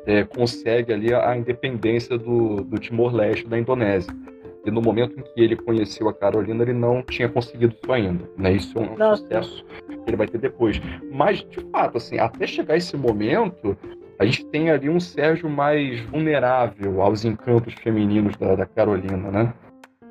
é, 0.07 0.25
consegue 0.25 0.91
ali 0.91 1.13
a, 1.13 1.29
a 1.29 1.37
independência 1.37 2.17
do, 2.17 2.65
do 2.65 2.79
Timor-Leste 2.79 3.47
da 3.47 3.59
Indonésia. 3.59 4.11
E 4.65 4.71
no 4.71 4.83
momento 4.83 5.19
em 5.19 5.23
que 5.23 5.41
ele 5.41 5.57
conheceu 5.57 6.09
a 6.09 6.15
Carolina, 6.15 6.63
ele 6.63 6.73
não 6.73 7.03
tinha 7.03 7.29
conseguido 7.29 7.75
isso 7.81 7.93
ainda. 7.93 8.29
Né? 8.37 8.53
Isso 8.53 8.79
é 8.79 8.83
um 8.83 8.97
não, 8.97 9.17
sucesso 9.17 9.65
que 9.87 10.01
ele 10.07 10.17
vai 10.17 10.27
ter 10.27 10.39
depois. 10.39 10.81
Mas, 11.11 11.43
de 11.49 11.61
fato, 11.71 11.97
assim, 11.97 12.19
até 12.19 12.47
chegar 12.47 12.77
esse 12.77 12.97
momento, 12.97 13.77
a 14.19 14.25
gente 14.27 14.45
tem 14.47 14.71
ali 14.71 14.89
um 14.89 15.01
Sérgio 15.01 15.49
mais 15.49 16.01
vulnerável 16.03 17.01
aos 17.01 17.25
encantos 17.25 17.73
femininos 17.75 18.37
da, 18.37 18.55
da 18.55 18.67
Carolina, 18.67 19.31
né? 19.31 19.55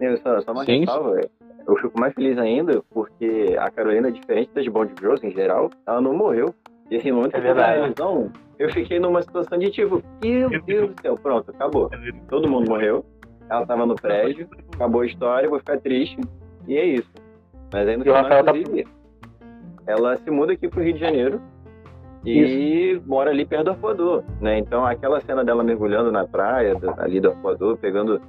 Eu 0.02 0.18
só, 0.18 0.42
só 0.42 0.52
uma 0.52 0.66
Sim. 0.66 0.80
ressalva, 0.80 1.22
eu 1.68 1.76
fico 1.76 2.00
mais 2.00 2.14
feliz 2.14 2.38
ainda 2.38 2.82
porque 2.90 3.56
a 3.60 3.70
Carolina, 3.70 4.12
diferente 4.12 4.50
das 4.56 4.68
Bond 4.68 4.94
Girls 5.00 5.26
em 5.26 5.32
geral, 5.32 5.70
ela 5.86 6.02
não 6.02 6.14
morreu. 6.16 6.56
E 6.90 6.96
assim, 6.96 7.12
no 7.12 7.18
momento 7.18 7.36
é 7.36 7.40
verdade. 7.40 7.90
Então, 7.90 8.32
eu 8.58 8.72
fiquei 8.72 9.00
numa 9.00 9.22
situação 9.22 9.60
de 9.60 9.70
tipo, 9.70 10.02
meu 10.24 10.50
Deus 10.64 10.90
do 10.90 11.02
céu, 11.02 11.16
pronto, 11.16 11.52
acabou. 11.52 11.92
Todo 12.28 12.50
mundo 12.50 12.68
morreu, 12.68 13.06
ela 13.50 13.66
tava 13.66 13.86
no 13.86 13.96
prédio, 13.96 14.48
acabou 14.74 15.02
a 15.02 15.06
história, 15.06 15.50
vou 15.50 15.60
ficar 15.60 15.80
triste, 15.80 16.20
e 16.68 16.78
é 16.78 16.86
isso. 16.86 17.10
Mas 17.72 17.88
aí 17.88 17.98
no 17.98 18.04
final, 18.04 18.24
inclusive, 18.24 18.88
ela 19.88 20.18
se 20.18 20.30
muda 20.30 20.54
aqui 20.54 20.68
pro 20.68 20.84
Rio 20.84 20.94
de 20.94 21.00
Janeiro, 21.00 21.42
e 22.26 22.94
Isso. 22.94 23.04
mora 23.08 23.32
ali 23.32 23.46
perto 23.46 23.66
do 23.66 23.72
arpoador, 23.72 24.24
né? 24.42 24.58
Então 24.58 24.86
aquela 24.86 25.22
cena 25.22 25.44
dela 25.44 25.64
mergulhando 25.64 26.12
na 26.12 26.28
praia, 26.28 26.76
ali 26.98 27.20
do 27.20 27.30
arpoador, 27.30 27.78
pegando 27.78 28.22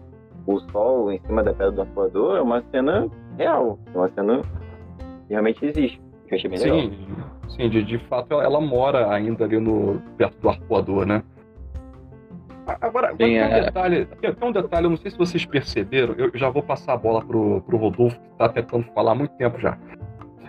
o 0.47 0.61
sol 0.71 1.11
em 1.11 1.19
cima 1.21 1.43
da 1.43 1.53
pedra 1.53 1.73
do 1.73 1.81
arpoador, 1.83 2.37
é 2.37 2.41
uma 2.41 2.63
cena 2.71 3.09
real, 3.37 3.79
é 3.93 3.99
uma 3.99 4.09
cena 4.09 4.43
que 5.27 5.31
realmente 5.33 5.65
existe. 5.65 6.01
Que 6.27 6.35
eu 6.35 6.39
achei 6.39 6.51
bem 6.51 6.59
sim, 6.59 6.71
legal. 6.71 6.91
sim, 7.49 7.69
de, 7.69 7.83
de 7.83 7.99
fato 8.07 8.33
ela, 8.33 8.45
ela, 8.45 8.61
mora 8.61 9.13
ainda 9.13 9.45
ali 9.45 9.59
no 9.59 10.01
perto 10.17 10.39
do 10.41 10.49
arpoador, 10.49 11.05
né? 11.05 11.23
Agora, 12.81 13.15
tem, 13.17 13.41
um 13.41 13.45
é... 13.45 13.61
detalhe, 13.63 14.07
tem 14.07 14.49
um 14.49 14.53
detalhe, 14.53 14.87
eu 14.87 14.91
não 14.91 14.97
sei 14.97 15.11
se 15.11 15.19
vocês 15.19 15.45
perceberam, 15.45 16.15
eu 16.15 16.31
já 16.35 16.49
vou 16.49 16.63
passar 16.63 16.95
a 16.95 16.97
bola 16.97 17.25
pro, 17.25 17.61
pro 17.63 17.77
Rodolfo, 17.77 18.19
que 18.21 18.29
está 18.33 18.49
tentando 18.49 18.85
falar 18.95 19.13
há 19.13 19.15
muito 19.15 19.35
tempo 19.37 19.59
já. 19.59 19.79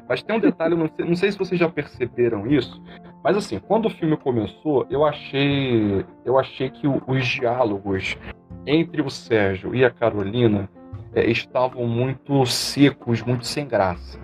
Mas 0.07 0.22
tem 0.22 0.36
um 0.36 0.39
detalhe, 0.39 0.76
não 0.76 0.89
sei, 0.93 1.05
não 1.05 1.16
sei 1.16 1.32
se 1.32 1.38
vocês 1.38 1.59
já 1.59 1.70
perceberam 1.70 2.45
isso, 2.45 2.82
mas 3.24 3.38
assim, 3.38 3.59
quando 3.59 3.86
o 3.86 3.89
filme 3.89 4.18
começou, 4.18 4.86
eu 4.89 5.05
achei, 5.05 6.05
eu 6.26 6.38
achei 6.38 6.70
que 6.70 6.88
os 6.88 7.28
diálogos 7.28 8.18
entre 8.66 9.01
o 9.01 9.09
Sérgio 9.09 9.74
e 9.74 9.86
a 9.86 9.89
Carolina 9.89 10.70
é, 11.14 11.30
estavam 11.30 11.88
muito 11.88 12.45
secos, 12.45 13.22
muito 13.22 13.45
sem 13.45 13.68
graça. 13.68 14.20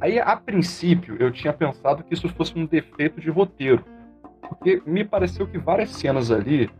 Aí, 0.00 0.18
a 0.18 0.36
princípio, 0.36 1.16
eu 1.18 1.30
tinha 1.30 1.52
pensado 1.52 2.04
que 2.04 2.12
isso 2.12 2.28
fosse 2.28 2.56
um 2.58 2.66
defeito 2.66 3.20
de 3.20 3.30
roteiro, 3.30 3.84
porque 4.40 4.82
me 4.86 5.04
pareceu 5.04 5.46
que 5.46 5.58
várias 5.58 5.90
cenas 5.90 6.30
ali 6.30 6.70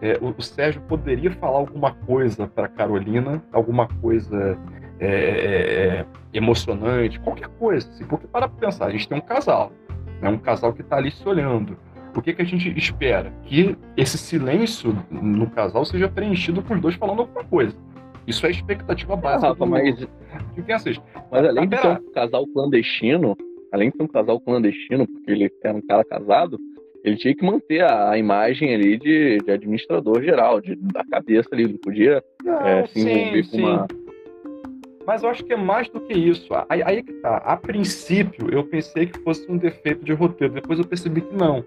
é, 0.00 0.18
o, 0.20 0.34
o, 0.36 0.42
Sérgio 0.42 0.80
poderia 0.82 1.30
falar 1.32 1.58
alguma 1.58 1.94
coisa 1.94 2.46
para 2.46 2.68
Carolina, 2.68 3.42
alguma 3.52 3.88
coisa 3.88 4.58
é, 5.00 5.06
é, 5.06 5.98
é, 6.00 6.06
emocionante, 6.32 7.18
qualquer 7.20 7.48
coisa. 7.48 7.88
Assim, 7.88 8.04
porque 8.04 8.26
para 8.26 8.48
pensar, 8.48 8.86
a 8.86 8.90
gente 8.90 9.08
tem 9.08 9.18
um 9.18 9.22
casal, 9.22 9.72
é 10.20 10.28
um 10.28 10.38
casal 10.38 10.72
que 10.72 10.82
está 10.82 10.96
ali 10.96 11.10
se 11.10 11.26
olhando. 11.26 11.76
O 12.14 12.22
que, 12.22 12.32
que 12.32 12.40
a 12.40 12.46
gente 12.46 12.70
espera? 12.78 13.30
Que 13.42 13.76
esse 13.94 14.16
silêncio 14.16 14.96
no 15.10 15.50
casal 15.50 15.84
seja 15.84 16.08
preenchido 16.08 16.62
com 16.62 16.74
os 16.74 16.80
dois 16.80 16.94
falando 16.94 17.20
alguma 17.20 17.44
coisa. 17.44 17.76
Isso 18.26 18.46
é 18.46 18.50
expectativa 18.50 19.12
ah, 19.12 19.16
básica 19.16 19.54
do, 19.54 19.66
mas, 19.66 19.98
de 19.98 20.62
quem 20.64 20.74
assiste. 20.74 21.02
Mas 21.30 21.44
além 21.44 21.68
de 21.68 21.78
ser 21.78 21.88
um 21.88 22.12
casal 22.12 22.46
clandestino, 22.48 23.36
além 23.70 23.90
de 23.90 23.96
ser 23.96 24.02
um 24.02 24.08
casal 24.08 24.40
clandestino, 24.40 25.06
porque 25.06 25.30
ele 25.30 25.50
é 25.62 25.72
um 25.72 25.82
cara 25.86 26.04
casado, 26.04 26.58
ele 27.08 27.16
tinha 27.16 27.34
que 27.34 27.44
manter 27.44 27.82
a, 27.82 28.10
a 28.10 28.18
imagem 28.18 28.74
ali 28.74 28.98
de, 28.98 29.38
de, 29.38 29.50
administrador 29.50 30.22
geral, 30.22 30.60
de, 30.60 30.74
da 30.76 31.04
cabeça 31.04 31.48
ali, 31.52 31.66
não 31.66 31.78
podia 31.78 32.22
não, 32.44 32.66
é, 32.66 32.86
se 32.86 33.00
envolver 33.00 33.44
sim, 33.44 33.50
com 33.50 33.56
uma 33.58 33.86
mas 35.06 35.22
eu 35.22 35.30
acho 35.30 35.44
que 35.44 35.52
é 35.52 35.56
mais 35.56 35.88
do 35.88 36.00
que 36.00 36.12
isso. 36.12 36.48
Aí, 36.68 36.82
aí 36.82 37.02
que 37.02 37.12
tá. 37.14 37.36
A 37.36 37.56
princípio, 37.56 38.50
eu 38.50 38.64
pensei 38.64 39.06
que 39.06 39.20
fosse 39.20 39.48
um 39.48 39.56
defeito 39.56 40.04
de 40.04 40.12
roteiro. 40.12 40.54
Depois 40.54 40.80
eu 40.80 40.84
percebi 40.84 41.20
que 41.20 41.32
não. 41.32 41.64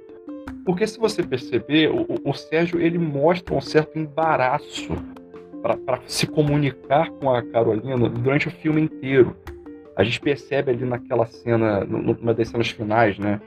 Porque 0.66 0.86
se 0.86 1.00
você 1.00 1.24
perceber, 1.24 1.90
o, 1.90 2.06
o 2.24 2.34
Sérgio 2.34 2.82
ele 2.82 2.98
mostra 2.98 3.56
um 3.56 3.62
certo 3.62 3.98
embaraço 3.98 4.94
para 5.62 6.02
se 6.06 6.28
comunicar 6.28 7.10
com 7.12 7.34
a 7.34 7.42
Carolina 7.42 8.10
durante 8.10 8.50
o 8.50 8.52
filme 8.52 8.82
inteiro. 8.82 9.36
A 9.96 10.04
gente 10.04 10.20
percebe 10.20 10.72
ali 10.72 10.86
naquela 10.86 11.26
cena, 11.26 11.84
numa 11.86 12.34
das 12.34 12.50
cenas 12.50 12.70
finais, 12.70 13.18
né? 13.18 13.40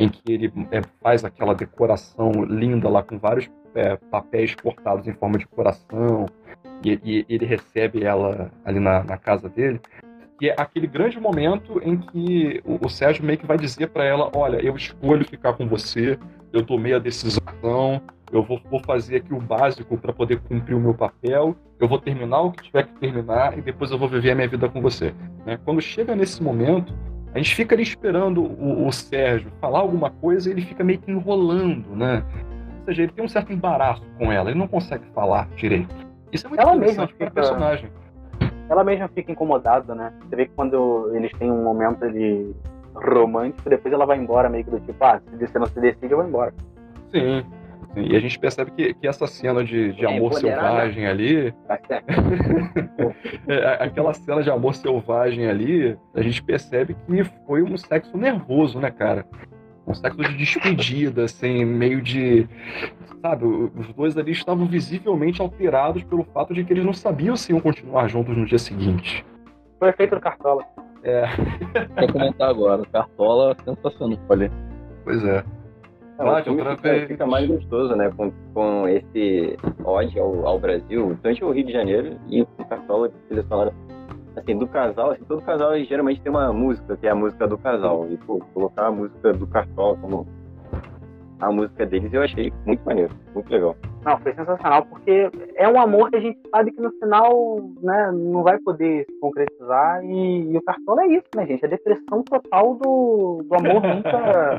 Em 0.00 0.08
que 0.08 0.32
ele 0.32 0.52
é, 0.72 0.80
faz 1.02 1.24
aquela 1.24 1.54
decoração 1.54 2.32
linda 2.48 2.88
lá 2.88 3.02
com 3.02 3.18
vários 3.18 3.48
é, 3.74 3.96
papéis 3.96 4.54
cortados 4.54 5.06
em 5.06 5.12
forma 5.12 5.38
de 5.38 5.46
coração 5.46 6.26
e, 6.84 6.98
e 7.04 7.26
ele 7.28 7.44
recebe 7.44 8.02
ela 8.02 8.50
ali 8.64 8.80
na, 8.80 9.04
na, 9.04 9.16
casa 9.16 9.48
dele. 9.48 9.80
E 10.40 10.48
é 10.48 10.54
aquele 10.56 10.86
grande 10.86 11.20
momento 11.20 11.80
em 11.84 11.98
que 11.98 12.62
o, 12.64 12.86
o 12.86 12.88
Sérgio 12.88 13.24
meio 13.24 13.38
que 13.38 13.46
vai 13.46 13.58
dizer 13.58 13.88
para 13.88 14.04
ela: 14.04 14.30
Olha, 14.34 14.56
eu 14.56 14.74
escolho 14.74 15.24
ficar 15.24 15.52
com 15.52 15.68
você, 15.68 16.18
eu 16.50 16.64
tomei 16.64 16.94
a 16.94 16.98
decisão, 16.98 18.00
eu 18.32 18.42
vou, 18.42 18.60
vou 18.70 18.80
fazer 18.80 19.16
aqui 19.16 19.34
o 19.34 19.40
básico 19.40 19.98
para 19.98 20.12
poder 20.12 20.40
cumprir 20.40 20.74
o 20.74 20.80
meu 20.80 20.94
papel, 20.94 21.54
eu 21.78 21.88
vou 21.88 21.98
terminar 21.98 22.40
o 22.40 22.52
que 22.52 22.64
tiver 22.64 22.86
que 22.86 22.94
terminar 22.94 23.58
e 23.58 23.60
depois 23.60 23.90
eu 23.90 23.98
vou 23.98 24.08
viver 24.08 24.30
a 24.30 24.34
minha 24.34 24.48
vida 24.48 24.68
com 24.68 24.80
você. 24.80 25.14
Né? 25.44 25.58
Quando 25.64 25.80
chega 25.80 26.14
nesse 26.14 26.42
momento, 26.42 26.94
a 27.34 27.38
gente 27.38 27.54
fica 27.54 27.74
ali 27.74 27.82
esperando 27.82 28.42
o, 28.42 28.86
o, 28.86 28.92
Sérgio 28.92 29.50
falar 29.60 29.80
alguma 29.80 30.10
coisa 30.10 30.48
e 30.48 30.52
ele 30.52 30.62
fica 30.62 30.82
meio 30.82 30.98
que 30.98 31.10
enrolando, 31.10 31.94
né? 31.94 32.24
Ou 32.80 32.84
seja, 32.86 33.02
ele 33.02 33.12
tem 33.12 33.24
um 33.24 33.28
certo 33.28 33.52
embaraço 33.52 34.02
com 34.18 34.32
ela, 34.32 34.50
ele 34.50 34.58
não 34.58 34.66
consegue 34.66 35.04
falar 35.14 35.48
direito. 35.54 35.94
Isso 36.32 36.46
é 36.46 36.48
muito 36.48 36.60
ela 36.60 36.74
mesma 36.74 37.06
fica, 37.06 37.30
personagem. 37.30 37.90
Ela 38.68 38.84
mesma 38.84 39.08
fica 39.08 39.30
incomodada, 39.30 39.94
né? 39.94 40.12
Você 40.22 40.36
vê 40.36 40.46
que 40.46 40.52
quando 40.54 41.10
eles 41.14 41.32
têm 41.38 41.50
um 41.50 41.62
momento 41.62 42.10
de 42.10 42.50
romântico, 42.94 43.68
depois 43.68 43.92
ela 43.92 44.06
vai 44.06 44.18
embora, 44.18 44.48
meio 44.48 44.64
que 44.64 44.70
do 44.70 44.80
tipo, 44.80 45.04
ah, 45.04 45.20
se 45.20 45.46
você 45.46 45.58
não 45.58 45.66
se 45.66 45.80
decide, 45.80 46.12
eu 46.12 46.18
vou 46.18 46.26
embora. 46.26 46.52
Sim. 47.10 47.44
Sim, 47.94 48.06
e 48.08 48.16
a 48.16 48.20
gente 48.20 48.38
percebe 48.38 48.70
que, 48.70 48.94
que 48.94 49.08
essa 49.08 49.26
cena 49.26 49.64
de, 49.64 49.92
de 49.92 50.04
É, 50.04 50.08
amor 50.08 50.32
empoderada. 50.32 50.68
selvagem 50.68 51.06
ali, 51.06 51.52
Tá 51.66 51.78
é, 53.48 53.84
aquela 53.84 54.14
cena 54.14 54.42
de 54.42 54.50
amor 54.50 54.74
selvagem 54.74 55.46
ali, 55.46 55.98
a 56.14 56.22
gente 56.22 56.42
percebe 56.42 56.94
que 57.06 57.24
foi 57.46 57.62
um 57.62 57.76
sexo 57.76 58.16
nervoso, 58.16 58.78
né, 58.78 58.90
cara? 58.90 59.26
Um 59.86 59.94
sexo 59.94 60.18
de 60.18 60.36
despedida, 60.36 61.24
assim, 61.24 61.64
meio 61.64 62.00
de. 62.00 62.46
Sabe, 63.20 63.44
os 63.44 63.92
dois 63.94 64.16
ali 64.16 64.30
estavam 64.32 64.66
visivelmente 64.66 65.42
alterados 65.42 66.04
pelo 66.04 66.22
fato 66.24 66.54
de 66.54 66.62
que 66.64 66.72
eles 66.72 66.84
não 66.84 66.92
sabiam 66.92 67.36
se 67.36 67.52
iam 67.52 67.60
continuar 67.60 68.08
juntos 68.08 68.36
no 68.36 68.46
dia 68.46 68.58
seguinte. 68.58 69.24
Foi 69.78 69.88
o 69.88 69.90
efeito 69.90 70.14
do 70.14 70.20
Cartola. 70.20 70.64
Vou 71.98 72.12
comentar 72.12 72.48
agora. 72.50 72.84
Cartola 72.86 73.56
sensacional. 73.64 74.18
Olha. 74.28 74.50
Pois 75.04 75.24
é. 75.24 75.42
Não, 76.20 76.26
Vai, 76.26 76.42
o 76.42 76.44
filme 76.44 76.60
outra 76.60 76.76
fica, 76.76 77.06
fica 77.06 77.26
mais 77.26 77.48
gostoso, 77.48 77.96
né? 77.96 78.12
Com, 78.14 78.30
com 78.52 78.86
esse 78.86 79.56
ódio 79.82 80.22
ao, 80.22 80.46
ao 80.46 80.58
Brasil, 80.58 81.18
tanto 81.22 81.46
o 81.46 81.50
Rio 81.50 81.64
de 81.64 81.72
Janeiro 81.72 82.18
e 82.28 82.42
o 82.42 82.46
Cartola, 82.68 83.10
eles 83.30 83.46
falaram. 83.46 83.72
Assim, 84.36 84.56
do 84.56 84.66
casal, 84.68 85.10
assim, 85.10 85.24
todo 85.24 85.42
casal 85.42 85.76
geralmente 85.82 86.20
tem 86.20 86.30
uma 86.30 86.52
música, 86.52 86.96
que 86.96 87.06
é 87.06 87.10
a 87.10 87.14
música 87.14 87.48
do 87.48 87.56
casal. 87.56 88.06
E, 88.10 88.18
pô, 88.18 88.38
colocar 88.52 88.88
a 88.88 88.92
música 88.92 89.32
do 89.32 89.46
Cartola 89.46 89.96
como 89.96 90.26
a 91.40 91.50
música 91.50 91.86
deles, 91.86 92.12
eu 92.12 92.22
achei 92.22 92.52
muito 92.66 92.84
maneiro, 92.84 93.12
muito 93.34 93.50
legal. 93.50 93.74
Não, 94.04 94.18
foi 94.18 94.32
sensacional, 94.34 94.86
porque 94.86 95.30
é 95.56 95.68
um 95.68 95.78
amor 95.78 96.10
que 96.10 96.16
a 96.16 96.20
gente 96.20 96.38
sabe 96.50 96.72
que 96.72 96.80
no 96.80 96.90
final 96.92 97.60
né, 97.82 98.10
não 98.12 98.42
vai 98.42 98.58
poder 98.58 99.04
se 99.04 99.20
concretizar. 99.20 100.02
E, 100.04 100.50
e 100.50 100.56
o 100.56 100.62
Cartola 100.62 101.02
é 101.02 101.08
isso, 101.08 101.26
né, 101.36 101.46
gente? 101.46 101.64
A 101.66 101.68
depressão 101.68 102.22
total 102.22 102.76
do, 102.76 103.44
do 103.44 103.54
amor 103.54 103.82
nunca. 103.84 104.58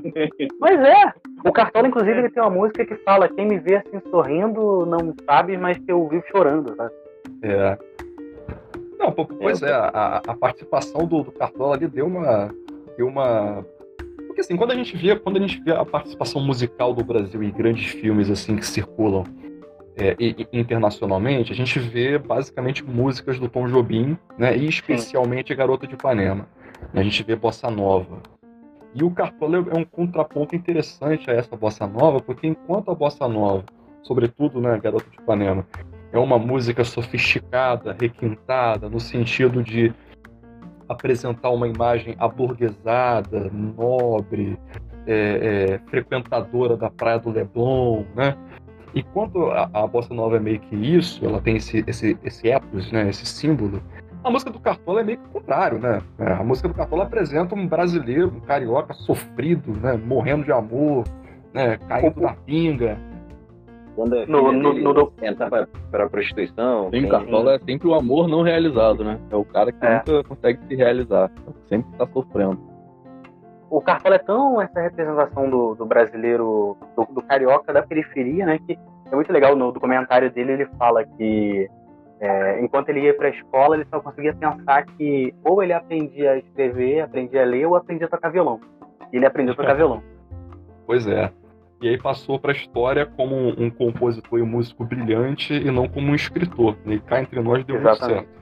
Mas 0.59 0.79
é! 0.79 1.13
O 1.43 1.51
Cartola, 1.51 1.87
inclusive, 1.87 2.19
ele 2.19 2.29
tem 2.29 2.43
uma 2.43 2.51
música 2.51 2.85
que 2.85 2.95
fala: 2.97 3.27
quem 3.29 3.47
me 3.47 3.57
vê 3.57 3.77
assim 3.77 3.99
sorrindo 4.11 4.85
não 4.85 5.13
sabe, 5.25 5.57
mas 5.57 5.77
que 5.79 5.91
eu 5.91 6.07
vivo 6.07 6.23
chorando, 6.31 6.75
sabe? 6.75 6.93
É. 7.41 7.77
Não, 8.99 9.11
pois 9.11 9.63
é, 9.63 9.73
a, 9.73 10.21
a 10.27 10.35
participação 10.35 11.07
do, 11.07 11.23
do 11.23 11.31
Cartola 11.31 11.75
ali 11.75 11.87
deu 11.87 12.05
uma. 12.05 12.53
Deu 12.95 13.07
uma. 13.07 13.65
Porque 14.31 14.39
assim, 14.39 14.55
quando 14.55 14.71
a 14.71 14.75
gente 14.75 14.95
vê, 14.95 15.13
quando 15.13 15.35
a 15.35 15.39
gente 15.41 15.61
vê 15.61 15.73
a 15.73 15.83
participação 15.83 16.41
musical 16.41 16.93
do 16.93 17.03
Brasil 17.03 17.43
em 17.43 17.51
grandes 17.51 17.87
filmes 17.87 18.29
assim 18.29 18.55
que 18.55 18.65
circulam 18.65 19.25
é, 19.97 20.15
e- 20.17 20.47
internacionalmente, 20.53 21.51
a 21.51 21.55
gente 21.55 21.77
vê 21.77 22.17
basicamente 22.17 22.81
músicas 22.81 23.37
do 23.37 23.49
Tom 23.49 23.67
Jobim, 23.67 24.17
né? 24.37 24.55
E 24.55 24.69
especialmente 24.69 25.53
Garota 25.53 25.85
de 25.85 25.95
Ipanema. 25.95 26.47
A 26.93 27.03
gente 27.03 27.21
vê 27.23 27.35
Bossa 27.35 27.69
Nova. 27.69 28.21
E 28.95 29.03
o 29.03 29.11
Cartola 29.11 29.65
é 29.69 29.77
um 29.77 29.83
contraponto 29.83 30.55
interessante 30.55 31.29
a 31.29 31.33
essa 31.33 31.57
Bossa 31.57 31.85
Nova, 31.85 32.21
porque 32.21 32.47
enquanto 32.47 32.89
a 32.89 32.95
Bossa 32.95 33.27
Nova, 33.27 33.65
sobretudo, 34.01 34.61
né, 34.61 34.79
Garota 34.81 35.09
de 35.09 35.17
Ipanema, 35.17 35.67
é 36.13 36.17
uma 36.17 36.39
música 36.39 36.85
sofisticada, 36.85 37.97
requintada, 37.99 38.87
no 38.87 38.99
sentido 39.01 39.61
de 39.61 39.93
apresentar 40.91 41.49
uma 41.49 41.67
imagem 41.67 42.15
aburguesada, 42.19 43.49
nobre, 43.77 44.57
é, 45.07 45.77
é, 45.83 45.89
frequentadora 45.89 46.77
da 46.77 46.89
praia 46.89 47.19
do 47.19 47.29
Leblon, 47.29 48.03
né? 48.15 48.35
E 48.93 49.01
quando 49.01 49.49
a, 49.51 49.69
a 49.73 49.87
bossa 49.87 50.13
nova 50.13 50.35
é 50.35 50.39
meio 50.39 50.59
que 50.59 50.75
isso, 50.75 51.25
ela 51.25 51.41
tem 51.41 51.55
esse, 51.55 51.83
esse, 51.87 52.17
esse 52.23 52.47
epos, 52.49 52.91
né? 52.91 53.09
Esse 53.09 53.25
símbolo. 53.25 53.81
A 54.23 54.29
música 54.29 54.51
do 54.51 54.59
Cartola 54.59 55.01
é 55.01 55.03
meio 55.03 55.17
que 55.17 55.25
o 55.25 55.29
contrário, 55.29 55.79
né? 55.79 56.01
É, 56.19 56.33
A 56.33 56.43
música 56.43 56.67
do 56.67 56.73
Cartola 56.73 57.03
apresenta 57.03 57.55
um 57.55 57.65
brasileiro, 57.65 58.27
um 58.27 58.39
carioca 58.41 58.93
sofrido, 58.93 59.71
né? 59.79 59.93
Morrendo 59.93 60.43
de 60.43 60.51
amor, 60.51 61.05
né? 61.53 61.77
Caindo 61.87 62.19
da 62.19 62.33
pinga. 62.33 62.97
Quando 63.95 64.13
a 64.15 64.25
No- 64.25 64.25
filha 64.25 64.51
no- 64.53 64.71
dele 64.73 64.83
no 64.83 64.93
do- 64.93 65.13
entra 65.21 65.49
pra, 65.49 65.67
pra 65.91 66.09
prostituição. 66.09 66.85
Sim, 66.85 66.91
tem- 66.91 67.09
Cartola 67.09 67.55
é 67.55 67.59
sempre 67.59 67.87
o 67.87 67.93
amor 67.93 68.27
não 68.27 68.41
realizado, 68.41 69.03
né? 69.03 69.19
É 69.29 69.35
o 69.35 69.43
cara 69.43 69.71
que 69.71 69.85
É. 69.85 69.95
nunca 70.07 70.23
consegue 70.29 70.59
se 70.67 70.75
realizar. 70.75 71.29
Sempre 71.67 71.91
tá 71.97 72.07
sofrendo. 72.07 72.57
o 73.69 73.79
Cartola 73.81 74.15
é 74.15 74.19
tão 74.19 74.61
essa 74.61 74.81
representação 74.81 75.49
do, 75.49 75.75
do 75.75 75.85
brasileiro, 75.85 76.75
do, 76.95 77.05
do 77.05 77.21
carioca 77.21 77.71
da 77.71 77.81
periferia, 77.81 78.45
né? 78.45 78.59
Que 78.67 78.77
é 79.09 79.15
muito 79.15 79.31
legal. 79.31 79.55
No 79.55 79.71
documentário 79.71 80.29
dele, 80.29 80.51
ele 80.51 80.65
fala 80.77 81.05
que 81.05 81.69
é, 82.19 82.61
enquanto 82.61 82.89
ele 82.89 82.99
ia 82.99 83.13
para 83.15 83.27
a 83.27 83.31
escola, 83.31 83.75
ele 83.77 83.85
só 83.89 84.01
conseguia 84.01 84.33
pensar 84.33 84.85
que 84.85 85.33
ou 85.45 85.63
ele 85.63 85.71
aprendia 85.71 86.31
a 86.31 86.37
escrever, 86.37 86.99
aprendia 86.99 87.43
a 87.43 87.45
ler, 87.45 87.65
ou 87.65 87.75
aprendia 87.77 88.07
a 88.07 88.09
tocar 88.09 88.29
violão. 88.29 88.59
E 89.11 89.15
ele 89.15 89.25
aprendeu 89.25 89.53
a 89.53 89.57
tocar 89.57 89.73
violão. 89.75 90.03
Pois 90.85 91.07
é. 91.07 91.31
E 91.81 91.89
aí 91.89 91.97
passou 91.97 92.39
para 92.39 92.51
a 92.51 92.55
história 92.55 93.07
como 93.07 93.35
um, 93.35 93.67
compositor 93.71 94.37
e 94.37 94.43
um 94.43 94.45
músico 94.45 94.85
brilhante 94.85 95.51
e 95.51 95.71
não 95.71 95.87
como 95.87 96.11
um 96.11 96.15
escritor. 96.15 96.77
E 96.85 96.99
cá 96.99 97.21
entre 97.21 97.41
nós 97.41 97.65
deu 97.65 97.75
muito 97.75 97.89
Exatamente. 97.89 98.27
certo. 98.27 98.41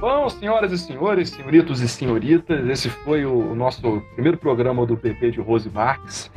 Bom, 0.00 0.28
senhoras 0.28 0.72
e 0.72 0.78
senhores, 0.78 1.30
senhoritos 1.30 1.80
e 1.80 1.88
senhoritas, 1.88 2.68
esse 2.68 2.90
foi 2.90 3.24
o 3.24 3.54
nosso 3.54 4.02
primeiro 4.14 4.36
programa 4.36 4.84
do 4.84 4.96
PP 4.96 5.30
de 5.30 5.40
Rose 5.40 5.70
Marques. 5.70 6.28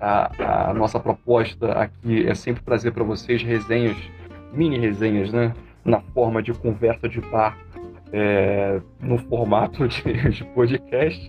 A, 0.00 0.70
a 0.70 0.74
nossa 0.74 1.00
proposta 1.00 1.72
aqui 1.72 2.26
é 2.26 2.34
sempre 2.34 2.62
trazer 2.62 2.92
para 2.92 3.04
vocês 3.04 3.42
resenhas, 3.42 3.96
mini 4.52 4.78
resenhas, 4.78 5.32
né? 5.32 5.54
Na 5.84 6.00
forma 6.00 6.42
de 6.42 6.52
conversa 6.52 7.08
de 7.08 7.20
bar, 7.20 7.56
é, 8.12 8.80
no 9.00 9.18
formato 9.18 9.86
de, 9.88 10.30
de 10.30 10.44
podcast. 10.46 11.28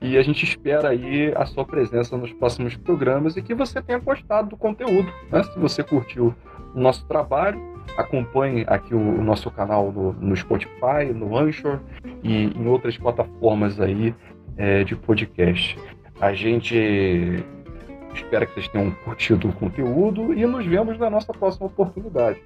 E 0.00 0.16
a 0.16 0.22
gente 0.22 0.44
espera 0.44 0.90
aí 0.90 1.32
a 1.34 1.44
sua 1.46 1.64
presença 1.64 2.16
nos 2.16 2.32
próximos 2.32 2.76
programas 2.76 3.36
e 3.36 3.42
que 3.42 3.54
você 3.54 3.80
tenha 3.82 3.98
gostado 3.98 4.50
do 4.50 4.56
conteúdo. 4.56 5.12
Né? 5.30 5.42
Se 5.42 5.58
você 5.58 5.82
curtiu 5.82 6.34
o 6.74 6.80
nosso 6.80 7.06
trabalho, 7.06 7.60
acompanhe 7.96 8.64
aqui 8.66 8.94
o, 8.94 8.98
o 8.98 9.22
nosso 9.22 9.50
canal 9.50 9.92
no, 9.92 10.12
no 10.12 10.36
Spotify, 10.36 11.12
no 11.14 11.36
Anchor 11.36 11.80
e 12.22 12.44
em 12.44 12.66
outras 12.66 12.96
plataformas 12.96 13.80
aí 13.80 14.14
é, 14.56 14.84
de 14.84 14.96
podcast. 14.96 15.76
A 16.20 16.32
gente 16.32 17.44
espera 18.14 18.46
que 18.46 18.54
vocês 18.54 18.68
tenham 18.68 18.90
curtido 19.04 19.48
o 19.48 19.52
conteúdo 19.52 20.32
e 20.34 20.44
nos 20.46 20.64
vemos 20.66 20.98
na 20.98 21.08
nossa 21.10 21.32
próxima 21.32 21.66
oportunidade. 21.66 22.40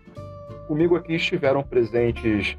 Comigo 0.69 0.97
aqui 0.97 1.15
estiveram 1.15 1.63
presentes 1.63 2.57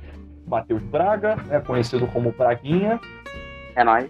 Matheus 0.48 0.82
Braga, 0.84 1.36
né, 1.48 1.60
conhecido 1.60 2.08
como 2.08 2.32
Braguinha, 2.32 3.00
É 3.76 3.84
nóis. 3.84 4.10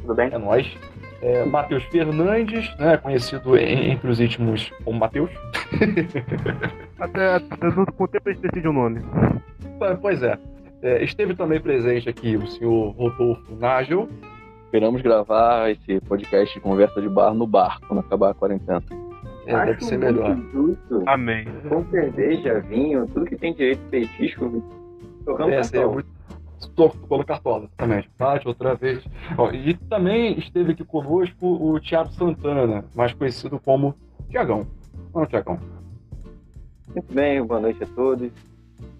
Tudo 0.00 0.14
bem? 0.14 0.30
é 0.32 0.38
nós. 0.38 0.76
É, 1.20 1.44
Matheus 1.44 1.84
Fernandes, 1.84 2.68
né, 2.78 2.96
conhecido 2.96 3.56
em- 3.56 3.90
entre 3.92 4.10
os 4.10 4.20
íntimos 4.20 4.72
como 4.84 4.98
Matheus. 4.98 5.30
Até, 6.98 7.34
até 7.34 7.70
com 7.96 8.04
o 8.04 8.08
tempo 8.08 8.28
a 8.28 8.32
gente 8.32 8.42
decide 8.42 8.68
o 8.68 8.72
nome. 8.72 9.00
Ah, 9.80 9.96
Pois 10.00 10.22
é. 10.22 10.38
É, 10.82 11.02
Esteve 11.04 11.34
também 11.34 11.60
presente 11.60 12.08
aqui 12.08 12.36
o 12.36 12.46
senhor 12.46 12.90
Rodolfo 12.90 13.54
Nagel. 13.56 14.08
Esperamos 14.72 15.02
gravar 15.02 15.70
esse 15.70 16.00
podcast 16.00 16.54
de 16.54 16.60
conversa 16.60 16.98
de 17.02 17.06
bar 17.06 17.34
no 17.34 17.46
bar, 17.46 17.78
quando 17.86 18.00
acabar 18.00 18.30
a 18.30 18.34
quarentena. 18.34 18.82
É, 19.44 19.52
Acho 19.54 19.66
deve 19.66 19.84
ser 19.84 19.98
muito 19.98 20.14
melhor. 20.22 20.36
justo. 20.50 21.02
Amém. 21.06 21.44
Com 21.68 21.84
cerveja, 21.90 22.58
vinho, 22.60 23.06
tudo 23.08 23.26
que 23.26 23.36
tem 23.36 23.52
direito 23.52 23.82
petisco. 23.90 24.64
Tocamos 25.26 25.52
É, 25.52 25.62
seria 25.62 25.80
cartão. 25.82 25.92
muito. 25.92 26.08
Tocou 26.74 27.18
no 27.18 27.24
Cartola, 27.26 27.64
exatamente. 27.66 28.08
Bate 28.18 28.48
outra 28.48 28.74
vez. 28.74 29.04
Ó, 29.36 29.50
e 29.52 29.74
também 29.74 30.38
esteve 30.38 30.72
aqui 30.72 30.84
conosco 30.84 31.44
o 31.46 31.78
Thiago 31.78 32.10
Santana, 32.12 32.82
mais 32.94 33.12
conhecido 33.12 33.60
como 33.60 33.94
Tiagão. 34.30 34.66
Não, 35.14 35.26
Tiagão. 35.26 35.58
Muito 36.94 37.12
bem, 37.12 37.44
boa 37.44 37.60
noite 37.60 37.82
a 37.84 37.86
todos. 37.88 38.30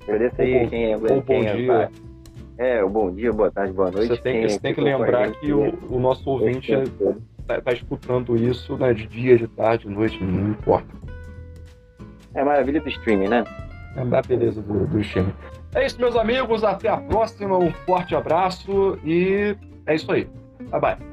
Agradeço 0.02 0.36
Ou 0.38 0.44
aí 0.44 0.64
bom- 0.64 0.68
quem 0.68 0.92
é. 0.92 0.96
Ou 0.98 1.02
quem 1.02 1.20
bom 1.22 1.32
é, 1.48 1.54
dia. 1.56 1.90
É, 2.62 2.84
o 2.84 2.88
bom 2.88 3.12
dia, 3.12 3.32
boa 3.32 3.50
tarde, 3.50 3.72
boa 3.72 3.90
noite. 3.90 4.14
Você 4.14 4.22
tem, 4.22 4.48
você 4.48 4.60
tem 4.60 4.72
que 4.72 4.80
lembrar 4.80 5.26
gente 5.26 5.40
que 5.40 5.52
o, 5.52 5.76
o 5.90 5.98
nosso 5.98 6.30
ouvinte 6.30 6.70
todo. 6.96 7.20
está 7.48 7.72
escutando 7.72 8.36
isso 8.36 8.76
né, 8.76 8.94
de 8.94 9.04
dia, 9.08 9.36
de 9.36 9.48
tarde, 9.48 9.88
de 9.88 9.92
noite, 9.92 10.22
não 10.22 10.50
importa. 10.50 10.86
É 12.32 12.40
a 12.40 12.44
maravilha 12.44 12.80
do 12.80 12.88
streaming, 12.88 13.26
né? 13.26 13.42
É 13.96 14.00
a 14.00 14.22
beleza 14.22 14.62
do, 14.62 14.86
do 14.86 15.00
streaming. 15.00 15.34
É 15.74 15.84
isso, 15.84 15.98
meus 16.00 16.14
amigos. 16.14 16.62
Até 16.62 16.88
a 16.88 16.98
próxima. 16.98 17.58
Um 17.58 17.72
forte 17.84 18.14
abraço 18.14 18.96
e 19.04 19.56
é 19.84 19.96
isso 19.96 20.12
aí. 20.12 20.28
Bye 20.70 20.80
bye. 20.80 21.11